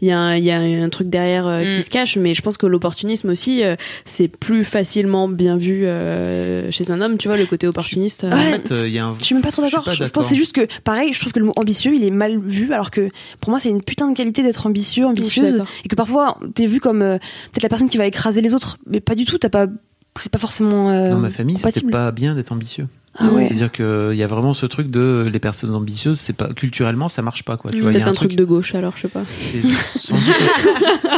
[0.00, 1.70] Il y, a un- il y a un truc derrière euh, Mm.
[1.74, 3.74] qui se cache, mais je pense que l'opportunisme aussi, euh,
[4.04, 8.24] c'est plus facilement bien vu euh, chez un homme, tu vois, le côté opportuniste.
[8.24, 8.30] euh.
[8.32, 8.52] En Ouais.
[8.52, 9.14] fait, euh, il y a un.
[9.18, 9.92] Je suis même pas trop Je d'accord.
[9.92, 10.12] Je, d'accord.
[10.12, 12.38] pense que c'est juste que, pareil, je trouve que le mot ambitieux, il est mal
[12.38, 13.08] vu, alors que
[13.40, 16.66] pour moi, c'est une putain de qualité d'être ambitieux, Je ambitieuse, et que parfois, t'es
[16.66, 17.18] vu comme euh,
[17.52, 19.36] peut-être la personne qui va écraser les autres, mais pas du tout.
[19.38, 19.66] T'as pas,
[20.18, 20.88] c'est pas forcément.
[20.90, 22.86] euh, Dans ma famille, c'était pas bien d'être ambitieux.
[23.20, 23.44] Ah ouais.
[23.44, 27.20] C'est-à-dire qu'il y a vraiment ce truc de les personnes ambitieuses, c'est pas culturellement ça
[27.20, 27.72] marche pas quoi.
[27.72, 29.24] Tu vois, il y Peut-être a un truc de gauche, alors je sais pas.
[29.40, 29.60] C'est
[29.98, 30.34] sans doute,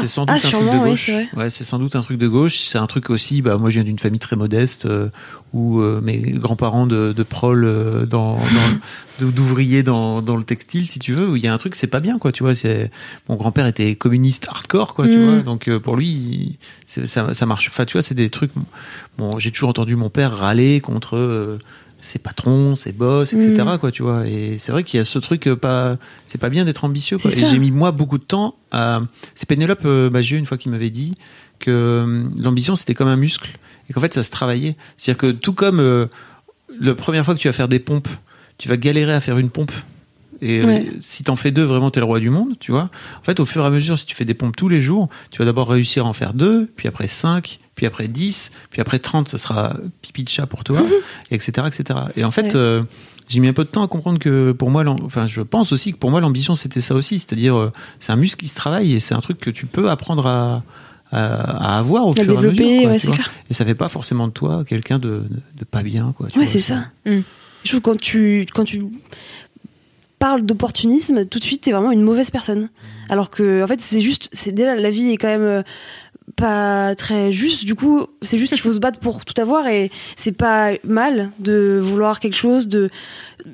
[0.00, 1.10] c'est sans doute Ah, un truc de oui, gauche.
[1.36, 2.60] ouais, c'est sans doute un truc de gauche.
[2.60, 3.42] C'est un truc aussi.
[3.42, 5.10] Bah, moi, je viens d'une famille très modeste euh,
[5.52, 10.86] où euh, mes grands-parents de, de prol euh, dans, dans- d'ouvriers dans, dans le textile,
[10.88, 12.32] si tu veux, où il y a un truc, c'est pas bien, quoi.
[12.32, 12.90] Tu vois, c'est
[13.28, 15.06] mon grand-père était communiste hardcore, quoi.
[15.08, 15.24] Tu Mm.
[15.24, 17.68] vois, donc euh, pour lui, il- ça, ça marche.
[17.68, 18.52] Enfin, tu vois, c'est des trucs.
[19.18, 21.16] Bon, j'ai toujours entendu mon père râler contre.
[21.16, 21.58] euh,
[22.02, 23.62] ses patrons, ses boss, etc.
[23.74, 23.78] Mm.
[23.78, 24.26] Quoi, tu vois.
[24.26, 27.18] Et c'est vrai qu'il y a ce truc euh, pas, c'est pas bien d'être ambitieux.
[27.18, 27.30] Quoi.
[27.30, 29.02] Et j'ai mis moi beaucoup de temps à.
[29.34, 31.12] C'est Pénélope euh, Bagieux une fois qui m'avait dit
[31.58, 33.58] que l'ambition c'était comme un muscle
[33.90, 34.76] et qu'en fait ça se travaillait.
[34.96, 36.06] C'est-à-dire que tout comme euh,
[36.80, 38.08] la première fois que tu vas faire des pompes,
[38.56, 39.72] tu vas galérer à faire une pompe.
[40.42, 40.92] Et euh, Ouais.
[41.00, 42.88] si t'en fais deux, vraiment t'es le roi du monde, tu vois.
[43.20, 45.10] En fait, au fur et à mesure, si tu fais des pompes tous les jours,
[45.30, 48.80] tu vas d'abord réussir à en faire deux, puis après cinq, puis après 10, puis
[48.80, 50.82] après 30, ça sera pipi de chat pour toi,
[51.30, 51.98] et etc., etc.
[52.16, 52.56] Et en fait, Ouais.
[52.56, 52.82] euh,
[53.28, 55.92] j'ai mis un peu de temps à comprendre que pour moi, enfin, je pense aussi
[55.92, 57.18] que pour moi, l'ambition, c'était ça aussi.
[57.18, 59.90] C'est-à-dire, euh, c'est un muscle qui se travaille et c'est un truc que tu peux
[59.90, 60.62] apprendre à,
[61.12, 62.82] à, à avoir au À fur et à développer, mesure.
[62.82, 63.30] quoi, ouais, clair.
[63.50, 66.14] Et ça fait pas forcément de toi quelqu'un de, de, de pas bien.
[66.16, 66.86] Quoi, tu Ouais, c'est ça.
[67.06, 67.20] Mm.
[67.64, 68.84] Je trouve que quand tu, quand tu
[70.18, 72.68] parles d'opportunisme, tout de suite, t'es vraiment une mauvaise personne.
[73.08, 75.62] Alors que, en fait, c'est juste, c'est déjà, la vie est quand même euh,
[76.36, 77.64] pas très juste.
[77.64, 81.30] Du coup, c'est juste qu'il faut se battre pour tout avoir et c'est pas mal
[81.38, 82.90] de vouloir quelque chose, de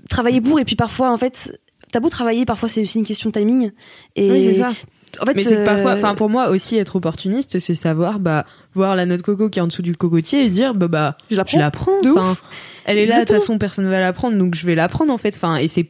[0.08, 0.58] travailler pour.
[0.60, 1.58] Et puis parfois, en fait,
[1.92, 3.70] t'as beau travailler, parfois c'est aussi une question de timing.
[4.16, 4.72] Et Oui, c'est ça.
[5.20, 8.18] En fait, Mais c'est que parfois, euh, enfin pour moi aussi être opportuniste, c'est savoir
[8.18, 8.44] bah
[8.74, 11.16] voir la noix de coco qui est en dessous du cocotier et dire bah bah
[11.30, 11.58] je la je prends.
[11.58, 12.00] la prends.
[12.02, 12.36] De Enfin,
[12.84, 15.12] elle est là de toute façon personne va la prendre donc je vais la prendre
[15.12, 15.34] en fait.
[15.36, 15.86] Enfin et c'est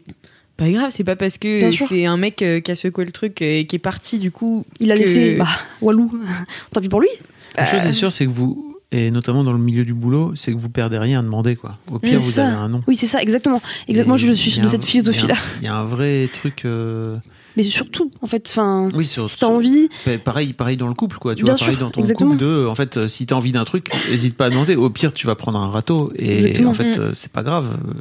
[0.56, 3.42] pas grave, c'est pas parce que c'est un mec euh, qui a secoué le truc
[3.42, 4.64] euh, et qui est parti du coup.
[4.80, 5.46] Il a que- laissé, bah,
[5.82, 6.10] Walou.
[6.72, 7.08] Tant pis pour lui.
[7.58, 10.52] Une chose est sûre, c'est que vous, et notamment dans le milieu du boulot, c'est
[10.52, 11.56] que vous perdez rien à demander.
[11.56, 11.78] Quoi.
[11.90, 12.46] Au pire, vous ça.
[12.46, 12.82] avez un nom.
[12.86, 13.60] Oui, c'est ça, exactement.
[13.88, 15.34] Exactement, Et je suis de cette philosophie-là.
[15.34, 16.64] Il y, a un- il y a un vrai truc.
[16.64, 17.16] euh,
[17.56, 20.94] Mais surtout, en fait, enfin, Oui, sur, si t'as envie, Pa- Pareil, pareil dans le
[20.94, 21.34] couple, quoi.
[21.34, 22.32] Tu Bien vois, pareil sûr, dans ton exactement.
[22.32, 24.76] couple de, en fait, euh, si t'as envie d'un truc, hésite pas à demander.
[24.76, 26.70] Au pire, tu vas prendre un râteau et Exactement.
[26.70, 27.00] en fait, Mm.
[27.00, 27.76] euh, c'est pas grave.
[27.88, 27.92] Euh,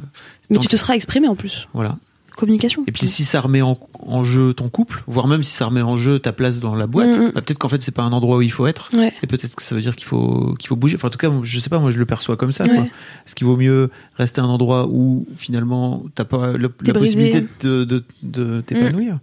[0.50, 1.68] mais tu te seras exprimé en plus.
[1.74, 1.96] Voilà.
[2.36, 2.84] Communication.
[2.86, 5.80] Et puis si ça remet en, en jeu ton couple, voire même si ça remet
[5.80, 7.32] en jeu ta place dans la boîte, Mm, mm.
[7.34, 8.90] bah, peut-être qu'en fait c'est pas un endroit où il faut être.
[8.94, 9.10] Ouais.
[9.22, 10.96] Et peut-être que ça veut dire qu'il faut qu'il faut bouger.
[10.96, 12.64] Enfin, en tout cas, je sais pas, moi je le perçois comme ça.
[12.64, 12.74] Ouais.
[12.74, 12.82] Quoi.
[12.84, 17.84] Est-ce qu'il vaut mieux rester à un endroit où finalement t'as pas la possibilité de,
[17.84, 19.18] de, de t'épanouir?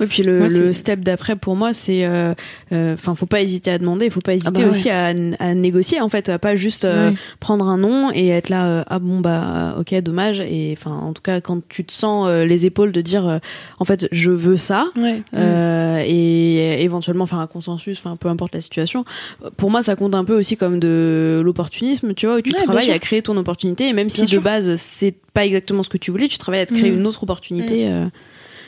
[0.00, 2.34] Oui, puis le, Moi, c'est- le step d'après pour moi, c'est, euh,
[2.72, 6.00] euh, enfin, faut pas hésiter à demander, faut pas hésiter bah aussi à, à négocier
[6.00, 9.20] en fait, à pas juste euh, prendre un nom et être là, euh, ah bon
[9.20, 12.92] bah ok dommage et enfin en tout cas quand tu te sens euh, les épaules
[12.92, 13.38] de dire, euh,
[13.78, 14.86] en fait je veux ça.
[14.96, 15.22] Ouais.
[15.34, 19.04] euh, et éventuellement faire un consensus, enfin peu importe la situation.
[19.56, 22.62] Pour moi, ça compte un peu aussi comme de l'opportunisme, tu vois, où tu Ouais,
[22.62, 25.98] travailles à créer ton opportunité et même si de base c'est pas exactement ce que
[25.98, 26.98] tu voulais, tu travailles à te créer Mm.
[26.98, 28.04] une autre opportunité euh,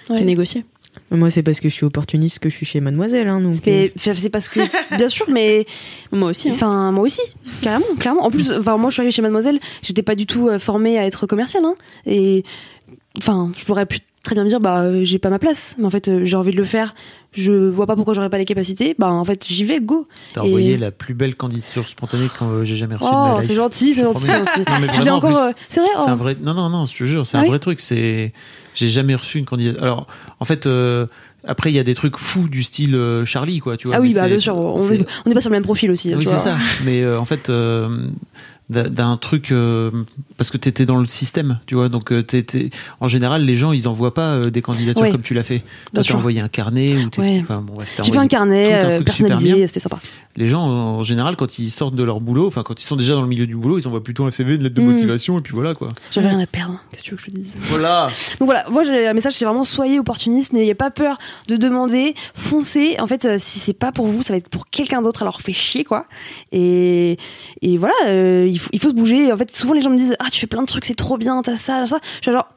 [0.09, 0.17] Ouais.
[0.17, 0.65] qui est négociée.
[1.11, 3.69] Moi, c'est parce que je suis opportuniste que je suis chez Mademoiselle, hein, donc.
[3.97, 4.61] Enfin, c'est parce que,
[4.97, 5.65] bien sûr, mais
[6.11, 6.49] Moi aussi.
[6.49, 6.53] hein.
[6.55, 7.21] enfin moi aussi,
[7.63, 8.25] carrément, clairement.
[8.25, 10.99] En plus, enfin moi je suis arrivée chez Mademoiselle, j'étais pas du tout euh, formée
[10.99, 11.75] à être commerciale, hein,
[12.07, 12.45] et
[13.19, 15.91] enfin je pourrais très bien me dire bah euh, j'ai pas ma place, mais en
[15.91, 16.97] fait euh, j'ai envie de le faire,
[17.33, 20.09] je vois pas pourquoi j'aurais pas les capacités, bah en fait j'y vais, go.
[20.35, 23.55] T'as Et- envoyé la plus belle candidature spontanée que euh, j'ai jamais reçue Oh c'est
[23.55, 25.09] gentil, c'est gentil, c'est gentil.
[25.09, 25.89] En encore, euh, c'est vrai.
[25.97, 26.11] C'est oh.
[26.11, 26.37] un vrai.
[26.43, 27.79] Non, non, non, je te jure, c'est Ah un oui vrai truc.
[27.79, 28.33] C'est.
[28.77, 29.83] J'ai jamais reçu une candidature.
[29.83, 30.07] Alors,
[30.39, 31.07] en fait, euh,
[31.45, 33.77] après, il y a des trucs fous du style euh, Charlie, quoi.
[33.77, 33.97] Tu vois.
[33.97, 35.91] Ah oui bah bien sûr, on c'est- est, on est pas sur le même profil
[35.91, 36.15] aussi.
[36.15, 36.59] Oui, c'est ça.
[36.85, 38.07] Mais euh, en fait, euh,
[38.69, 39.91] d'un- truc euh,
[40.37, 41.89] parce que t'étais dans le système, tu vois.
[41.89, 42.71] Donc, euh, t'étais-
[43.01, 45.11] en général, les gens, ils envoient pas euh, des candidatures Ouais.
[45.13, 45.63] comme tu l'as fait.
[45.95, 46.17] T'as sûr.
[46.17, 47.41] envoyé un carnet ou Ouais.
[47.43, 49.99] enfin, bon, J'ai fait un carnet un personnalisé, c'était sympa.
[50.37, 53.15] Les gens, en général, quand ils sortent de leur boulot, enfin, quand ils sont déjà
[53.15, 54.91] dans le milieu du boulot, ils envoient plutôt un CV, une lettre de Mm.
[54.93, 55.89] motivation, et puis voilà, quoi.
[56.11, 56.79] J'avais rien à perdre.
[56.91, 57.53] Qu'est-ce que tu veux que je te dise?
[57.71, 58.09] Voilà.
[58.41, 61.19] Donc voilà, moi j'ai un message, c'est vraiment soyez opportuniste, n'ayez pas peur
[61.49, 62.97] de demander, foncez.
[63.01, 65.41] En fait, euh, si c'est pas pour vous, ça va être pour quelqu'un d'autre, alors
[65.41, 66.07] fait chier quoi.
[66.53, 67.17] Et,
[67.63, 67.95] et voilà,
[68.57, 69.31] il, faut, il faut se bouger.
[69.33, 71.19] En fait, souvent les gens me disent ah tu fais plein de trucs, c'est trop
[71.19, 72.01] bien, t'as ça, t'as ça.
[72.17, 72.49] Je suis genre,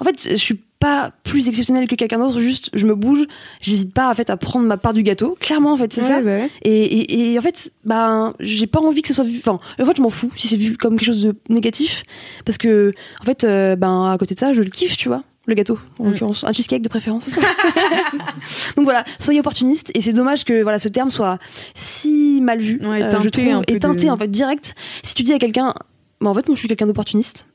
[0.00, 3.26] en fait, je suis pas plus exceptionnelle que quelqu'un d'autre, juste je me bouge,
[3.60, 5.36] j'hésite pas en fait à prendre ma part du gâteau.
[5.40, 6.20] Clairement en fait, c'est ça.
[6.22, 9.38] bah Et, et, et en fait, ben, j'ai pas envie que ça soit vu.
[9.38, 12.04] Enfin, en fait, je m'en fous si c'est vu comme quelque chose de négatif,
[12.44, 15.24] parce que en fait, euh, ben, à côté de ça, je le kiffe, tu vois,
[15.48, 16.10] le gâteau, en Mm.
[16.10, 17.28] l'occurrence, un cheesecake de préférence.
[18.76, 19.90] Donc voilà, soyez opportuniste.
[19.94, 21.38] Et c'est dommage que voilà ce terme soit
[21.74, 24.74] si mal vu, Ouais, euh, je trouve, un peu et teinté de- en fait direct.
[25.02, 25.74] Si tu dis à quelqu'un,
[26.20, 27.46] ben, en fait, moi, je suis quelqu'un d'opportuniste.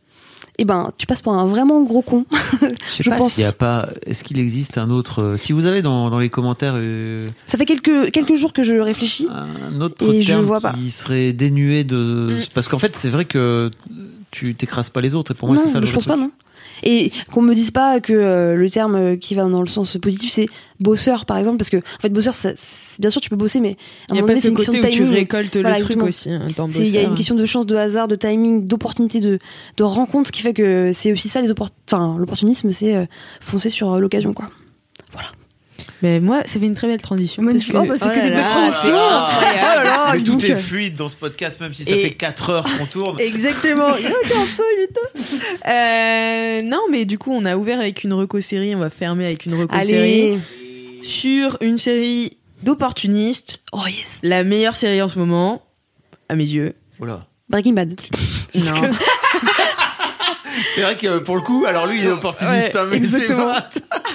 [0.60, 2.26] Et ben, tu passes pour un vraiment gros con.
[2.62, 3.34] Je sais Je pas pense.
[3.34, 3.90] s'il y a pas.
[4.06, 5.20] Est-ce qu'il existe un autre.
[5.22, 8.62] euh, Si vous avez dans, dans les commentaires euh, Ça fait quelques quelques jours que
[8.62, 9.28] je réfléchis.
[9.32, 10.74] un autre Et je terme vois pas.
[10.74, 12.38] qui serait dénué de.
[12.54, 13.72] Parce qu'en fait, c'est vrai que
[14.30, 16.16] tu t'écrases pas les autres, et pour moi, c'est ça le je pense truc.
[16.16, 16.30] pas, non.
[16.84, 19.98] Et qu'on me dise pas que euh, le terme euh, qui va dans le sens
[19.98, 20.48] positif, c'est
[20.80, 22.54] bosseur, par exemple, parce que en fait, bosseur, ça-
[23.00, 23.76] bien sûr, tu peux bosser, mais à Il
[24.12, 25.14] un moment donné, c'est ce une question de où tu timing.
[25.14, 26.30] récoltes Voilà, le truc aussi.
[26.30, 26.46] hein,
[26.80, 29.40] Il y a une question de chance, de hasard, de timing, d'opportunité, de,
[29.78, 33.06] de rencontre qui fait que c'est aussi ça les oppor- Enfin, l'opportunisme, c'est euh,
[33.42, 34.50] foncer sur l'occasion, quoi.
[36.02, 37.42] Mais moi, ça fait une très belle transition.
[37.44, 37.72] Magnifique.
[37.74, 38.82] parce Oh, bah, c'est que là des belles là, transitions.
[38.82, 40.44] c'est Oh là là, Mais tout donc.
[40.44, 43.20] est fluide dans ce podcast, même si ça Et- fait 4 heures qu'on tourne.
[43.20, 43.96] Exactement.
[43.98, 45.12] Il regarde ça, il est top.
[45.68, 48.76] Euh, non, mais du coup, on a ouvert avec une reco-série.
[48.76, 50.40] On va fermer avec une reco-série Allez.
[51.02, 53.60] sur une série d'opportunistes.
[53.72, 54.20] Oh yes.
[54.24, 55.64] La meilleure série en ce moment,
[56.30, 56.74] à mes yeux.
[56.98, 57.26] Voilà.
[57.50, 58.00] Breaking Bad.
[58.56, 58.74] Non.
[60.76, 63.04] C'est vrai que pour le coup, alors lui, il est opportuniste, Ouais, hein, mais c'est
[63.04, 63.46] exactement.
[63.46, 63.70] pas-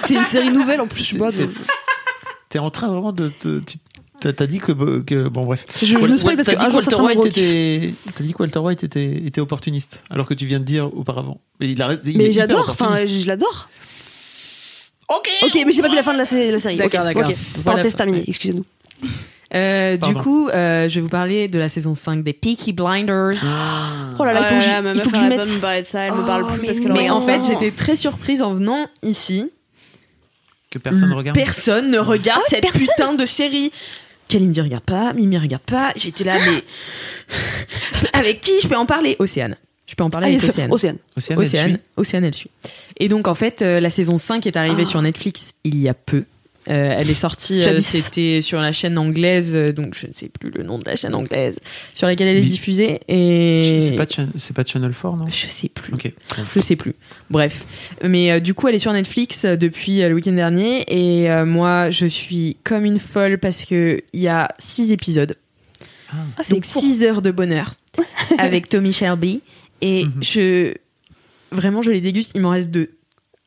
[0.05, 1.31] c'est une série nouvelle en plus, tu C'est- vois.
[1.31, 1.53] c'est- donc-
[2.49, 3.27] T'es en train vraiment de.
[3.29, 3.77] te- tu-
[4.21, 5.29] T'as dit que, que.
[5.29, 5.65] Bon, bref.
[5.79, 7.93] Je, je me spoil parce que Walter White était.
[8.17, 11.39] T'as dit que Walter White était, était opportuniste, alors que tu viens de dire auparavant.
[11.61, 12.01] Mais il arrête.
[12.03, 13.69] il est Mais j'adore, enfin, je l'adore.
[15.09, 15.29] Ok.
[15.43, 16.75] Ok, mais j'ai pas vu la fin de la, sé- la série.
[16.75, 17.29] D'accord, Ok, d'accord.
[17.29, 17.35] ok.
[17.55, 17.63] Voilà.
[17.63, 18.65] Parenthèse terminée, excusez-nous.
[19.55, 23.33] Euh, du coup, euh, je vais vous parler de la saison 5 des Peaky Blinders.
[24.19, 25.85] Oh là là, il faut que il faut que je mette.
[25.85, 26.93] ça, elle me Oh, parle plus mais parce non.
[26.93, 29.49] Mais en fait, j'étais très surprise en venant ici.
[30.69, 31.35] Que personne ne regarde.
[31.37, 33.71] Personne ne regarde cette putain de série.
[34.27, 35.91] Kalindi regarde pas, Mimi regarde pas.
[35.95, 36.63] J'étais là, mais
[38.13, 39.15] avec qui je peux en parler?
[39.17, 39.55] Océane.
[39.87, 40.71] Je peux en parler Ah, avec Océane.
[40.71, 40.97] Océane.
[41.17, 41.79] Océane, elle Océane, suit.
[41.97, 42.51] Océane, elle suit.
[42.99, 44.85] Et donc, en fait, euh, la saison 5 est arrivée Ah.
[44.85, 46.25] sur Netflix il y a peu.
[46.69, 50.29] Euh, elle est sortie, euh, c'était sur la chaîne anglaise, euh, donc je ne sais
[50.29, 51.59] plus le nom de la chaîne anglaise,
[51.95, 52.99] sur laquelle elle est diffusée.
[53.07, 55.27] Et C'est pas, Channel 4, non?
[55.27, 55.93] Je sais plus.
[55.93, 56.11] Ok.
[56.53, 56.93] Je sais plus.
[57.29, 57.65] Bref.
[58.03, 60.83] Mais euh, du coup, elle est sur Netflix depuis euh, le week-end dernier.
[60.87, 65.35] Et euh, moi, je suis comme une folle parce que il y a six épisodes.
[66.11, 66.81] Ah, c'est Donc court.
[66.81, 67.75] 6 heures de bonheur
[68.37, 69.41] avec Tommy Shelby.
[69.81, 70.23] Et Mhm.
[70.23, 70.73] je.
[71.51, 72.33] Vraiment, je les déguste.
[72.35, 72.91] Il m'en reste deux.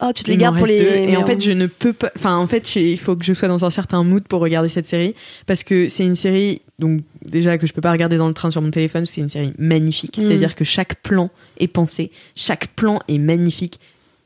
[0.04, 0.80] Ah, tu te les gardes pour les.
[0.80, 1.12] deux.
[1.12, 2.10] Et en fait, je ne peux pas.
[2.16, 4.88] Enfin, en fait, il faut que je sois dans un certain mood pour regarder cette
[4.88, 5.14] série.
[5.46, 8.50] Parce que c'est une série, donc déjà que je peux pas regarder dans le train
[8.50, 10.18] sur mon téléphone, c'est une série magnifique.
[10.18, 10.26] Mhm.
[10.26, 12.10] C'est-à-dire que chaque plan est pensé.
[12.34, 13.78] Chaque plan est magnifique.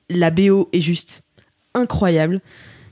[0.08, 1.20] La BO est juste
[1.74, 2.40] incroyable.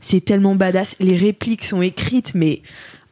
[0.00, 0.96] C'est tellement badass.
[1.00, 2.60] Les répliques sont écrites, mais.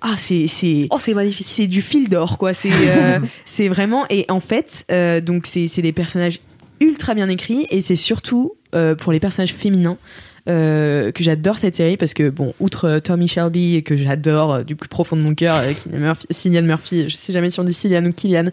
[0.03, 0.49] Ah, c'est.
[0.49, 1.47] c'est Oh, c'est magnifique.
[1.49, 5.69] c'est du fil d'or quoi c'est euh, c'est vraiment et en fait euh, donc c'est
[5.69, 6.41] c'est des personnages
[6.81, 9.99] ultra bien écrits et c'est surtout euh, pour les personnages féminins
[10.49, 14.75] euh, que j'adore cette série parce que bon outre euh, Tommy Shelby que j'adore du
[14.75, 18.05] plus profond de mon cœur Murphy, Cillian Murphy je sais jamais si on dit Cillian
[18.07, 18.51] ou Killian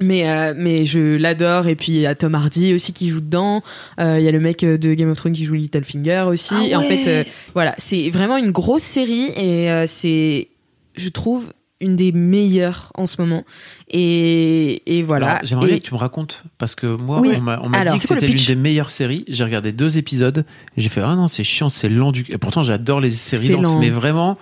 [0.00, 1.68] mais euh, mais je l'adore.
[1.68, 3.62] Et puis il y a Tom Hardy aussi qui joue dedans
[4.00, 6.54] Euh, il y a le mec de Game of Thrones qui joue Littlefinger aussi.
[6.54, 7.24] Ah et en fait euh,
[7.54, 10.48] voilà c'est vraiment une grosse série et c'est
[10.96, 13.44] je trouve une des meilleures en ce moment
[13.88, 17.32] et et voilà J'aimerais bien que tu me racontes, parce que moi, Oui.
[17.38, 19.24] on m'a on m'a Alors, dit que c'était l'une des meilleures séries.
[19.28, 20.44] J'ai regardé deux épisodes.
[20.76, 22.24] J'ai fait, ah non, c'est chiant, c'est lent du.
[22.28, 23.78] Et pourtant, j'adore les séries lentes, lent.
[23.78, 24.38] mais vraiment,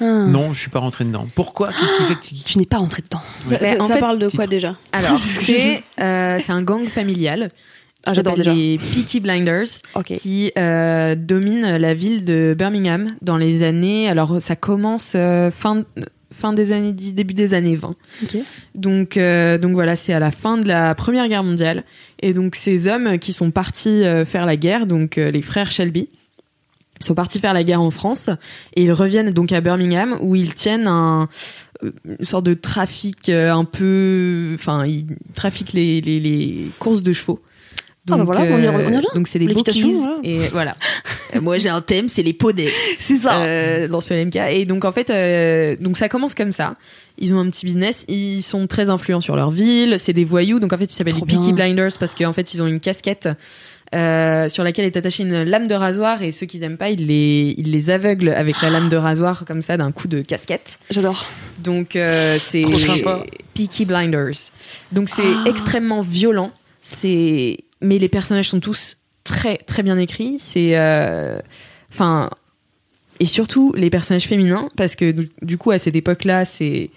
[0.00, 0.04] Ah.
[0.26, 1.26] non, je suis pas rentré dedans.
[1.34, 1.68] Pourquoi?
[1.68, 2.34] Qu'est-ce qui fait que tu.
[2.52, 3.20] Tu n'es pas rentré dedans.
[3.46, 3.66] Ça, Ouais.
[3.76, 4.48] ça- En ça fait, parle de quoi titre.
[4.50, 4.76] déjà?
[4.92, 7.48] Alors c'est euh, c'est un gang familial
[8.06, 9.66] Ah, j'adore les Peaky Blinders
[10.20, 14.08] qui euh, domine la ville de Birmingham dans les années.
[14.08, 15.82] Alors, ça commence euh, fin,
[16.38, 17.94] fin des années 10, début des années 20.
[18.22, 18.36] Ok.
[18.74, 21.84] Donc, euh, donc voilà, c'est à la fin de la Première Guerre mondiale.
[22.20, 25.72] Et donc, ces hommes qui sont partis euh, faire la guerre, donc euh, les frères
[25.72, 26.08] Shelby,
[27.00, 28.28] sont partis faire la guerre en France
[28.74, 31.28] et ils reviennent donc à Birmingham où ils tiennent un
[31.80, 35.06] une sorte de trafic un peu enfin ils
[35.36, 37.40] trafiquent les, les, les courses de chevaux
[38.10, 39.00] Ah bah voilà, on y on y revient.
[39.14, 40.18] donc c'est des bookies voilà.
[40.24, 40.76] et voilà
[41.34, 43.42] Euh, moi j'ai un thème c'est les poneys C'est ça.
[43.42, 46.74] euh, dans ce LMK et donc en fait euh, donc ça commence comme ça
[47.18, 50.58] ils ont un petit business ils sont très influents sur leur ville c'est des voyous
[50.60, 51.52] donc en fait ils s'appellent les Peaky.
[51.52, 53.28] Blinders parce qu'en fait ils ont une casquette
[53.94, 57.06] euh, sur laquelle est attachée une lame de rasoir et ceux qu'ils aiment pas ils
[57.06, 60.78] les ils les aveuglent avec la lame de rasoir comme ça d'un coup de casquette
[60.90, 61.26] J'adore.
[61.64, 62.64] donc euh, c'est.
[63.54, 64.50] Peaky Blinders.
[64.92, 65.48] Donc c'est Ah.
[65.48, 66.50] extrêmement violent.
[66.82, 70.36] C'est mais les personnages sont tous très très bien écrits.
[70.38, 71.38] C'est euh,
[71.92, 72.30] enfin
[73.20, 75.10] et surtout les personnages féminins parce que
[75.42, 76.90] du- coup à cette époque-là c'est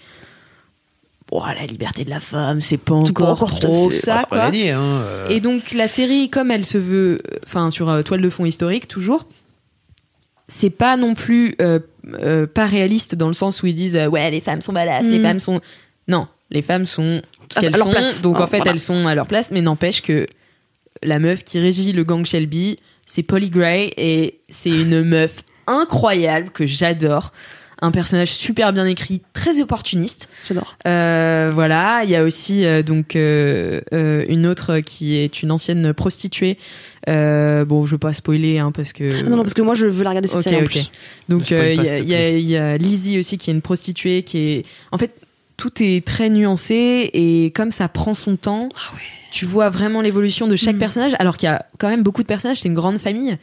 [1.28, 3.96] bon, la liberté de la femme, c'est pas encore, trop fait.
[3.96, 4.50] ça Ah, c'est pas quoi.
[4.50, 4.80] gagné, hein.
[4.82, 5.28] euh.
[5.30, 8.86] Et donc la série, comme elle se veut, enfin sur euh, toile de fond historique
[8.88, 9.26] toujours,
[10.48, 11.78] c'est pas non plus euh,
[12.14, 15.04] euh, pas réaliste dans le sens où ils disent euh, ouais les femmes sont badass,
[15.06, 15.22] les Mm.
[15.22, 15.60] femmes sont
[16.08, 17.22] non les femmes sont
[17.56, 18.22] Ah, à leur sont, place.
[18.22, 18.72] donc Ah, en fait voilà.
[18.72, 20.26] elles sont à leur place, mais n'empêche que
[21.02, 26.50] la meuf qui régit le gang Shelby, c'est Polly Gray et c'est une meuf incroyable
[26.50, 27.32] que j'adore.
[27.84, 30.28] Un personnage super bien écrit, très opportuniste.
[30.46, 30.76] J'adore.
[30.86, 35.50] Euh, voilà, il y a aussi euh, donc euh, euh, une autre qui est une
[35.50, 36.58] ancienne prostituée.
[37.08, 39.02] Euh, bon, je veux pas spoiler hein, parce que.
[39.18, 40.66] Ah non, non, parce que moi je veux la regarder cette Ok, série en ok.
[40.66, 40.90] plus.
[41.28, 44.64] Donc euh, y, y il y a Lizzie aussi qui est une prostituée qui est.
[44.92, 45.10] En fait,
[45.62, 48.68] tout est très nuancé et comme ça prend son temps,
[49.30, 50.78] tu vois vraiment l'évolution de chaque Mm.
[50.80, 51.12] personnage.
[51.20, 53.38] Alors qu'il y a quand même beaucoup de personnages, c'est une grande famille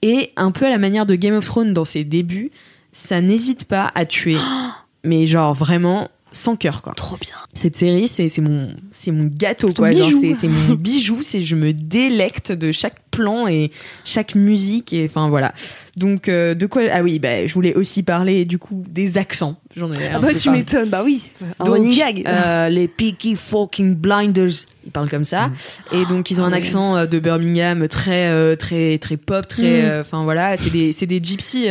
[0.00, 2.50] et un peu à la manière de Game of Thrones dans ses débuts,
[2.92, 4.38] ça n'hésite pas à tuer,
[5.04, 7.34] mais genre vraiment sans cœur quoi Trop bien.
[7.52, 8.68] cette série c'est mon
[9.08, 13.70] mon gâteau quoi c'est c'est mon bijou c'est je me délecte de chaque plan et
[14.04, 15.52] chaque musique et enfin voilà
[15.96, 19.56] donc euh, de quoi ah oui bah je voulais aussi parler du coup des accents
[19.76, 21.30] j'en ai Ah bah tu m'étonnes, bah oui.
[21.64, 21.78] Donc,
[22.26, 25.50] euh, les Peaky fucking Blinders, ils parlent comme ça.
[25.92, 26.56] Et donc ils ont Ah un ouais.
[26.58, 30.00] accent euh, de Birmingham très euh, très très pop, très Mm.
[30.00, 31.68] enfin voilà, c'est des c'est des gypsies,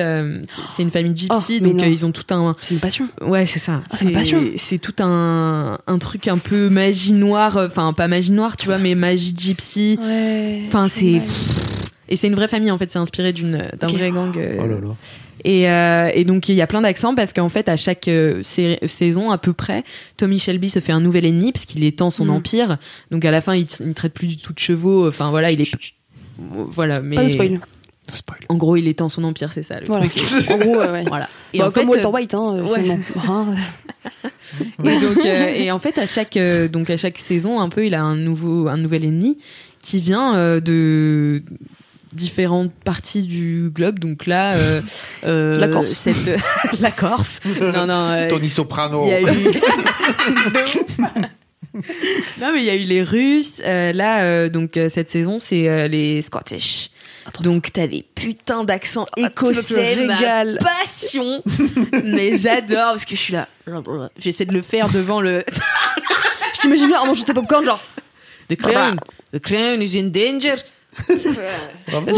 [0.76, 3.07] c'est- une famille gypsy, Oh, donc ils ont tout un C'est une passion.
[3.22, 4.41] ouais c'est ça, Ah, c'est passion.
[4.55, 8.77] c'est tout un un truc un peu magie noire, enfin pas magie noire tu vois,
[8.77, 9.97] mais magie gypsy.
[10.01, 10.61] Ouais.
[10.68, 11.19] Enfin c'est
[12.10, 14.36] et c'est une vraie famille en fait, c'est inspiré d'une d'un vrai gang.
[14.38, 14.95] euh, Oh là là.
[15.44, 18.41] Et, euh, et donc il y a plein d'accents parce qu'en fait à chaque euh,
[18.44, 19.84] saison à peu près,
[20.18, 22.30] Tommy Shelby se fait un nouvel ennemi parce qu'il étend son Mm.
[22.32, 22.78] empire.
[23.12, 25.08] Donc à la fin il, il traite plus du tout de chevaux.
[25.08, 25.72] Enfin voilà il est
[26.40, 27.60] voilà mais Pas de spoil.
[28.49, 30.08] en gros il étend son empire c'est ça le Voilà.
[30.08, 30.24] truc.
[30.49, 31.04] En gros, ouais, ouais.
[31.08, 31.30] Voilà.
[31.54, 32.82] Et Bah, en comme fait, Walter White, hein, euh, ouais.
[32.84, 33.04] finalement.
[33.28, 33.56] Hein,
[34.24, 37.68] euh, Et donc, euh, et en fait, à chaque, euh, donc à chaque saison, un
[37.70, 39.38] peu, il a un nouveau, un nouvel ennemi
[39.88, 41.41] qui vient euh, de
[42.11, 43.99] différentes parties du globe.
[43.99, 44.81] Donc là, euh,
[45.26, 45.93] euh, La Corse.
[45.93, 46.39] cette-
[46.81, 47.39] la Corse.
[47.61, 48.09] Non, non.
[48.11, 49.05] euh, Tony Soprano.
[49.05, 49.26] il y a eu.
[52.41, 53.61] non, mais il y a eu les Russes.
[53.64, 56.89] Euh, là, euh, donc euh, cette saison, c'est euh, les Scottish.
[57.41, 60.59] Donc t'as des putains d'accents écossais, ma régales.
[60.61, 61.43] passion.
[62.05, 63.47] mais j'adore parce que je suis là.
[64.18, 65.43] J'essaie de le faire devant le.
[66.55, 67.81] Je t'imagine bien en mangeant tes popcorn, genre.
[68.49, 68.98] The crown,
[69.34, 70.56] the crown is in danger.
[70.98, 71.14] Ça,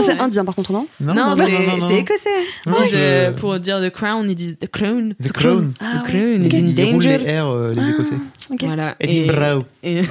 [0.03, 2.29] c'est indien par contre, non Non, Non, non, non, c'est écossais.
[2.65, 5.15] Non, Ils disent, je- euh, Pour dire the crown, ils disent the crown.
[5.21, 5.73] The Crown.
[5.81, 6.11] Ah, The ouais.
[6.11, 7.17] crown is in Ils roulent danger.
[7.17, 8.13] les R, euh, les Écossais.
[8.49, 8.63] Ok.
[8.63, 8.95] Voilà.
[9.01, 9.65] Edinburgh.
[9.83, 10.03] Et, et-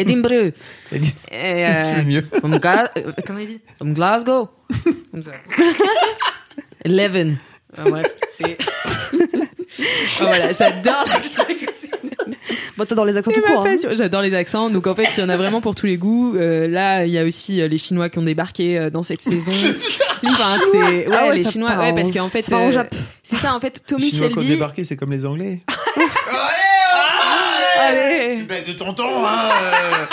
[0.00, 0.52] Edinburgh.
[0.92, 0.98] Et,
[1.30, 2.24] euh, mieux.
[2.40, 3.60] from Ga- euh, comment il dit?
[3.76, 4.48] From Glasgow.
[5.12, 5.30] Comme ça.
[6.84, 7.36] Eleven.
[7.78, 8.06] Ah, bref,
[8.38, 8.56] c'est.
[10.20, 11.42] Ah, voilà, j'adore l'accent.
[12.76, 13.66] Bon, t'as dans les accents tout court.
[13.66, 13.76] hein.
[13.92, 14.70] J'adore les accents.
[14.70, 16.34] Donc en fait, il y en a vraiment pour tous les goûts.
[16.36, 19.20] Euh, là, il y a aussi euh, les Chinois qui ont débarqué euh, dans cette
[19.20, 19.52] saison.
[20.24, 21.76] Enfin, c'est ouais, Ah ouais, les ça Chinois.
[21.76, 22.84] Ouais, en- parce qu'en fait, euh,
[23.22, 23.54] c'est ça.
[23.54, 25.60] En fait, Tommy Les Chinois qui ont débarqué, c'est comme les Anglais.
[27.80, 28.42] Allez.
[28.48, 30.06] Ben, de tonton, hein euh.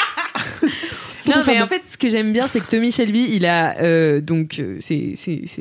[1.28, 4.22] Non, mais en fait, ce que j'aime bien, c'est que Tommy Shelby, il a euh,
[4.22, 5.16] donc euh, c'est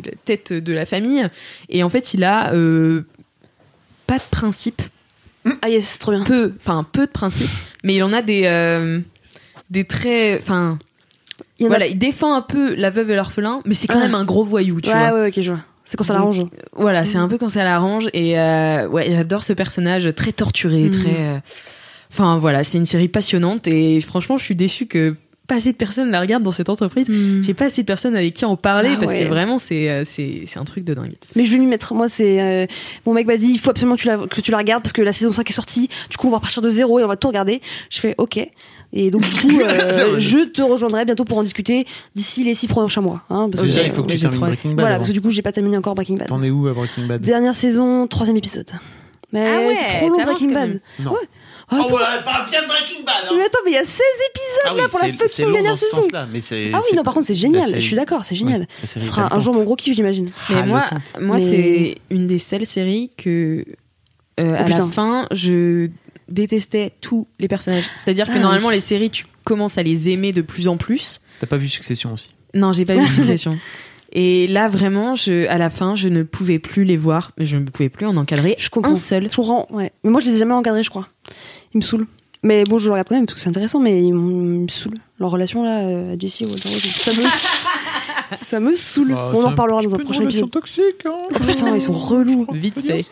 [0.05, 1.27] la tête de la famille
[1.69, 3.03] et en fait, il a euh,
[4.07, 4.83] pas de principe,
[5.63, 6.25] Ah yes, c'est trop bien.
[6.25, 7.51] peu, enfin peu de principe,
[7.85, 9.01] mais il en a des euh,
[9.71, 10.79] des traits, enfin
[11.59, 14.03] Il a- voilà, il défend un peu la veuve et l'orphelin, mais c'est quand Ah.
[14.03, 15.21] même un gros voyou, tu ouais, vois.
[15.23, 15.61] ouais, ok, je vois.
[15.87, 16.43] C'est quand ça l'arrange.
[16.73, 20.85] Voilà, c'est un peu quand ça l'arrange et euh, ouais, j'adore ce personnage très torturé,
[20.85, 20.91] Mhm.
[20.91, 21.17] très.
[21.21, 21.39] euh,
[22.11, 25.17] Enfin voilà, c'est une série passionnante et franchement, je suis déçue que
[25.47, 27.11] pas assez de personnes la regardent dans cette entreprise.
[27.43, 29.25] J'ai pas assez de personnes avec qui en parler Ah parce ouais.
[29.25, 31.15] que vraiment c'est euh, c'est c'est un truc de dingue.
[31.37, 31.93] Mais je vais m'y mettre.
[31.95, 32.41] Moi, c'est.
[32.41, 32.67] euh,
[33.07, 34.93] mon mec m'a dit il faut absolument que tu, la, que tu la regardes parce
[34.95, 35.89] que la saison 5 est sortie.
[36.11, 37.61] Du coup, on va repartir de zéro et on va tout regarder.
[37.91, 38.41] Je fais ok.
[38.97, 41.85] Et donc, du coup, euh, je te rejoindrai bientôt pour en discuter
[42.15, 43.23] d'ici les six prochains mois.
[43.29, 44.39] Hein, parce Déjà, que, il faut que tu termines.
[44.41, 44.81] Breaking Bad.
[44.81, 46.29] Voilà, parce que du coup, j'ai pas terminé encore Breaking Bad.
[46.29, 47.21] T'en es où à Breaking Bad?
[47.21, 48.71] Dernière saison, troisième épisode.
[49.33, 50.81] Mais Ah ouais, c'est trop long Breaking Bad.
[51.01, 51.11] Non.
[51.13, 51.19] Ouais.
[51.73, 53.25] Oh, attends, parle bien de Breaking Bad.
[53.37, 54.01] mais attends, mais il y a 16
[54.31, 56.03] épisodes là pour la fucking dernière saison.
[56.31, 56.41] mais
[56.75, 57.65] Ah oui, non, par contre, c'est génial.
[57.65, 58.61] série- Je suis d'accord, c'est génial.
[58.61, 60.31] Ouais, série Ce sera un jour mon gros kiff, j'imagine.
[60.51, 61.23] Mais Ah, moi, compte.
[61.23, 63.65] moi Mais- c'est une des seules séries que
[64.41, 64.85] euh, à Oh, putain.
[64.87, 65.89] la fin je
[66.29, 67.85] détestais tous les personnages.
[67.97, 68.75] C'est-à-dire que Ah, normalement oui.
[68.75, 71.21] les séries tu commences à les aimer de plus en plus.
[71.41, 72.31] T'as pas vu Succession aussi?
[72.55, 73.59] Non, j'ai pas vu Succession.
[74.15, 77.65] Et là vraiment, je, à la fin, je ne pouvais plus les voir, je ne
[77.65, 78.93] pouvais plus en encadrer Je comprends.
[78.93, 79.27] un seul.
[79.71, 79.93] Ouais.
[80.05, 81.09] Mais moi, je les ai jamais encadrés, je crois.
[81.75, 82.07] Ils me saoulent.
[82.45, 84.61] Mais bon, je le regarde quand même parce que c'est intéressant, mais ils me ils
[84.61, 84.95] me saoulent.
[85.19, 87.23] Leur relation là, euh, à Jessie Walter ça me.
[88.45, 89.13] ça me saoule.
[89.13, 90.51] Bah, On en reparlera dans un prochain épisode.
[90.51, 91.07] toxique.
[91.07, 92.47] Hein Oh, putain, ils sont relous.
[92.53, 93.05] Vite fait.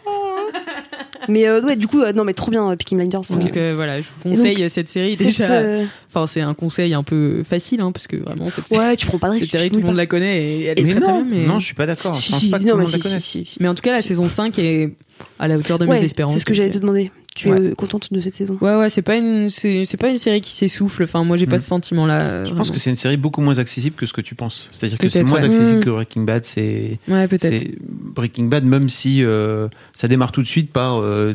[1.29, 3.21] Mais euh, ouais, du coup, euh, non, mais trop bien, euh, Peaky Blinders.
[3.31, 3.37] euh.
[3.37, 5.51] Donc euh, voilà, je vous conseille cette série déjà.
[5.53, 9.07] euh, Enfin, c'est un conseil un peu facile, hein, parce que vraiment cette, Ouais, tu
[9.07, 9.47] prends pas de risque.
[9.51, 11.39] cette série, tout le monde la connaît et elle est Mais très, très non, bien.
[11.41, 11.47] Mais...
[11.47, 12.13] non, je suis pas d'accord.
[12.13, 12.19] pas.
[12.19, 13.25] Je Si, pense si, pas que non, tout le mais monde la si, connaisse.
[13.25, 13.57] si, si.
[13.61, 14.95] mais en tout cas, la saison 5 est
[15.39, 16.35] à la hauteur de Ouais, mes espérances.
[16.35, 17.11] C'est ce que j'allais donc, te demander.
[17.35, 17.61] Tu es Ouais.
[17.71, 18.59] euh, contente de cette saison?
[18.61, 21.05] Ouais, ouais, c'est pas une, c'est, pas une série qui s'essouffle.
[21.05, 21.61] Enfin, moi, j'ai pas Mm.
[21.61, 22.45] ce sentiment-là.
[22.45, 24.69] Je pense que c'est une série beaucoup moins accessible que ce que tu penses.
[24.71, 25.47] C'est-à-dire que c'est moins ouais.
[25.47, 25.85] accessible Mm.
[25.85, 26.45] que Breaking Bad.
[26.45, 27.69] C'est Ouais, peut-être.
[27.81, 31.33] Breaking Bad, même si euh, ça démarre tout de suite par euh,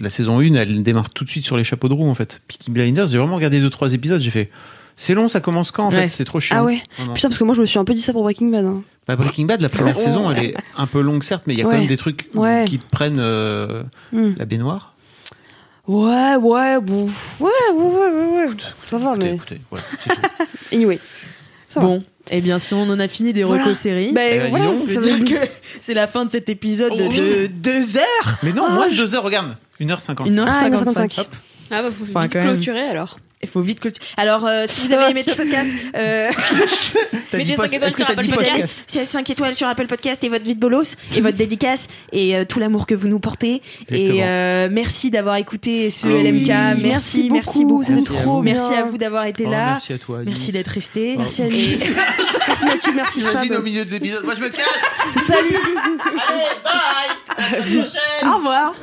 [0.00, 2.40] la saison 1, elle démarre tout de suite sur les chapeaux de roue en fait.
[2.48, 4.50] Peaky Blinders, j'ai vraiment regardé deux trois épisodes, j'ai fait
[4.98, 6.02] c'est long, ça commence quand en Ouais.
[6.02, 6.56] fait, c'est trop chiant.
[6.58, 7.12] Ah ouais Vraiment.
[7.12, 8.64] Putain, parce que moi, je me suis un peu dit ça pour Breaking Bad.
[8.64, 8.82] hein.
[9.06, 11.60] Bah, Breaking Bad, la première saison, elle est un peu longue certes, mais il y
[11.60, 12.64] a quand même des trucs Ouais.
[12.66, 13.82] qui te prennent euh,
[14.12, 14.32] Hmm.
[14.38, 14.94] la baignoire.
[15.88, 17.08] Ouais, ouais, bon.
[17.38, 18.52] Ouais, ouais, ouais, ouais, ouais.
[18.82, 19.34] Ça va, Écoutez, mais.
[19.34, 19.60] écoutez,
[20.02, 20.20] c'est tout.
[20.72, 20.98] Anyway.
[21.68, 21.86] Ça va.
[21.86, 23.64] Bon, eh bien, si on en a fini des Voilà.
[23.64, 25.46] recos séries, Bah, dis voilà, veux veut dire que
[25.80, 27.60] c'est la fin de cet épisode Oh, de vite.
[27.60, 28.38] deux heures.
[28.42, 30.26] Mais non, Ah, moins de je- deux heures, regarde, 1h50.
[30.28, 30.48] 1h55.
[30.48, 31.18] Ah, 1h55.
[31.20, 31.28] Hop.
[31.70, 33.18] Ah bah faut Enfin, vite clôturer alors.
[33.46, 34.04] Il faut vite clôturer.
[34.16, 36.30] Alors, euh, si vous avez aimé ce podcast, euh,
[37.32, 38.84] étoiles que sur Apple Podcast.
[38.88, 42.36] c'est 5 étoiles sur Apple Podcast et votre vie de bolos et votre dédicace et
[42.36, 43.62] euh, tout l'amour que vous nous portez.
[43.88, 44.18] Exactement.
[44.18, 46.24] Et euh, merci d'avoir écouté ce Ah oui.
[46.24, 46.48] LMK.
[46.48, 48.42] Merci, Merci merci beaucoup, Merci à trop vous.
[48.42, 48.54] bien.
[48.54, 49.66] Merci à vous d'avoir été Oh, là.
[49.70, 50.18] Merci à toi.
[50.18, 50.28] Alice.
[50.34, 51.14] Merci d'être resté.
[51.16, 51.84] Merci Alice.
[52.48, 54.24] merci Mathieu, merci J'imagine au milieu de l'épisode.
[54.24, 55.24] Moi, je me casse.
[55.24, 55.56] Salut.
[58.24, 58.74] Au revoir.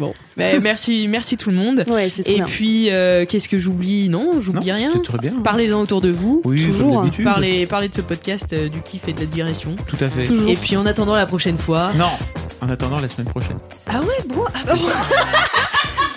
[0.00, 1.84] Bon, merci, merci tout le monde.
[1.86, 2.44] Ouais, c'est Et bien.
[2.44, 4.08] puis, euh, qu'est-ce que j'oublie?
[4.08, 4.90] Non, Non, j'oublie rien.
[4.94, 5.32] c'était très bien.
[5.44, 6.40] Parlez-en autour de vous.
[6.44, 7.02] Oui, comme toujours.
[7.02, 7.24] d'habitude.
[7.24, 9.76] Parlez, parlez de ce podcast, euh, du kiff et de la digression.
[9.86, 10.24] Tout à fait.
[10.24, 10.48] Toujours.
[10.50, 12.08] Et puis, en attendant la prochaine fois, Non.
[12.62, 13.58] En attendant la semaine prochaine.
[13.86, 14.44] Ah ouais, bon.
[14.54, 14.74] Ah, bon.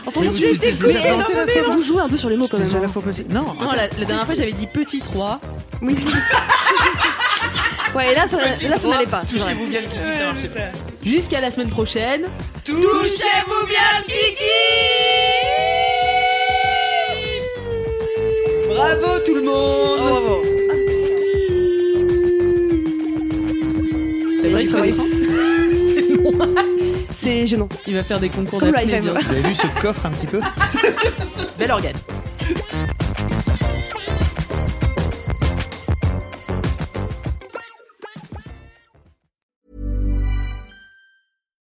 [0.06, 0.46] Enfin, Mais tu
[1.72, 2.68] vous- jouez un peu sur les mots quand même.
[2.68, 2.90] Hein.
[3.30, 5.40] Non, Non, la, la dernière fois j'avais dit petit 3.
[5.82, 5.96] Oui.
[7.96, 9.24] ouais, et là, ça, là, ça n'allait pas.
[9.26, 10.78] c'est touchez-vous bien le kiki, ça marchait pas.
[11.04, 12.24] Jusqu'à la semaine prochaine.
[12.66, 14.44] Touchez-vous bien le kiki
[18.70, 20.44] Bravo tout le monde Bravo.
[24.42, 24.84] C'est vrai faut
[26.24, 26.46] faut
[27.12, 27.70] C'est gênant.
[27.88, 29.14] Il va faire des concours bientôt.
[29.14, 30.40] Vous avez vu ce coffre un petit peu?
[31.58, 31.96] Bel organe.